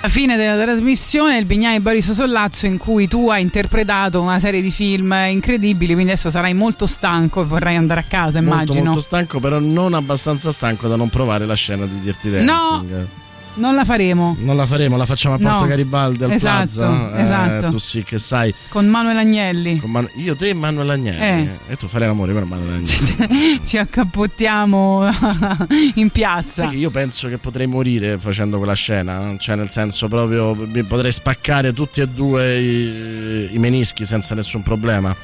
Alla 0.00 0.12
fine 0.12 0.36
della 0.36 0.62
trasmissione 0.62 1.38
il 1.38 1.46
Bignai 1.46 1.80
Boris 1.80 2.12
Sollazzo 2.12 2.66
in 2.66 2.76
cui 2.76 3.08
tu 3.08 3.30
hai 3.30 3.40
interpretato 3.40 4.20
una 4.20 4.38
serie 4.38 4.60
di 4.60 4.70
film 4.70 5.12
incredibili, 5.28 5.94
quindi 5.94 6.12
adesso 6.12 6.28
sarai 6.30 6.52
molto 6.52 6.86
stanco 6.86 7.40
e 7.42 7.44
vorrai 7.44 7.76
andare 7.76 8.00
a 8.00 8.04
casa, 8.06 8.40
Molto, 8.40 8.54
immagino. 8.54 8.84
molto 8.84 9.00
stanco, 9.00 9.40
però 9.40 9.58
non 9.58 9.94
abbastanza 9.94 10.52
stanco 10.52 10.88
da 10.88 10.96
non 10.96 11.08
provare 11.08 11.46
la 11.46 11.54
scena 11.54 11.86
di 11.86 12.00
Dirty 12.00 12.30
Dancing. 12.30 13.06
Non 13.56 13.74
la 13.74 13.84
faremo. 13.84 14.36
Non 14.40 14.56
la 14.56 14.66
faremo, 14.66 14.96
la 14.96 15.06
facciamo 15.06 15.36
a 15.36 15.38
Porto 15.38 15.60
No. 15.62 15.66
Garibaldi 15.66 16.24
al 16.24 16.32
Esatto, 16.32 16.54
Plaza. 16.56 17.16
Eh, 17.16 17.22
esatto. 17.22 17.66
tu 17.68 17.78
sì 17.78 18.02
che 18.02 18.18
sai. 18.18 18.52
Con 18.68 18.86
Manuel 18.88 19.16
Agnelli. 19.18 19.78
Con 19.78 19.90
Manu- 19.90 20.10
io, 20.16 20.34
te 20.34 20.48
e 20.48 20.54
Manuel 20.54 20.90
Agnelli. 20.90 21.50
E 21.68 21.76
tu 21.76 21.86
farei 21.86 22.08
l'amore 22.08 22.32
con 22.32 22.42
Manuel 22.48 22.74
Agnelli. 22.74 23.60
Ci 23.64 23.76
accappottiamo 23.76 25.08
in 25.94 26.10
piazza. 26.10 26.68
Che 26.68 26.76
io 26.76 26.90
penso 26.90 27.28
che 27.28 27.38
potrei 27.38 27.66
morire 27.66 28.18
facendo 28.18 28.56
quella 28.58 28.74
scena, 28.74 29.34
cioè 29.38 29.54
nel 29.56 29.70
senso 29.70 30.08
proprio 30.08 30.54
potrei 30.86 31.12
spaccare 31.12 31.72
tutti 31.72 32.00
e 32.00 32.08
due 32.08 32.58
i, 32.58 33.48
i 33.54 33.58
menischi 33.58 34.04
senza 34.04 34.34
nessun 34.34 34.62
problema. 34.62 35.14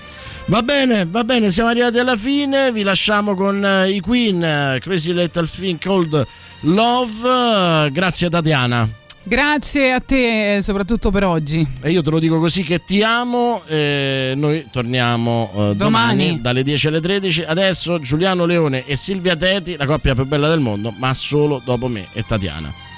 Va 0.50 0.64
bene, 0.64 1.06
va 1.06 1.22
bene, 1.22 1.52
siamo 1.52 1.68
arrivati 1.68 2.00
alla 2.00 2.16
fine, 2.16 2.72
vi 2.72 2.82
lasciamo 2.82 3.36
con 3.36 3.64
eh, 3.64 3.88
i 3.90 4.00
Queen, 4.00 4.42
eh, 4.42 4.78
Crazy 4.80 5.12
Little 5.12 5.46
Thing 5.46 5.78
Called 5.78 6.26
Love, 6.62 7.86
eh, 7.86 7.90
grazie 7.92 8.28
Tatiana. 8.28 8.88
Grazie 9.22 9.92
a 9.92 10.00
te, 10.00 10.56
eh, 10.56 10.62
soprattutto 10.62 11.12
per 11.12 11.22
oggi. 11.22 11.64
E 11.80 11.90
io 11.90 12.02
te 12.02 12.10
lo 12.10 12.18
dico 12.18 12.40
così 12.40 12.64
che 12.64 12.82
ti 12.84 13.00
amo. 13.00 13.62
e 13.68 14.32
noi 14.34 14.66
torniamo 14.72 15.50
eh, 15.52 15.56
domani. 15.76 15.76
Domani. 15.76 16.40
dalle 16.40 16.64
10 16.64 16.88
alle 16.88 17.00
13. 17.00 17.44
Adesso 17.44 18.00
Giuliano 18.00 18.44
Leone 18.44 18.84
e 18.86 18.96
Silvia 18.96 19.36
Teti, 19.36 19.76
la 19.76 19.86
coppia 19.86 20.16
più 20.16 20.26
bella 20.26 20.48
del 20.48 20.58
mondo, 20.58 20.92
ma 20.98 21.14
solo 21.14 21.62
dopo 21.64 21.86
me 21.86 22.08
e 22.12 22.24
Tatiana. 22.26 22.89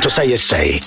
106 0.00 0.32
e 0.32 0.36
6. 0.36 0.85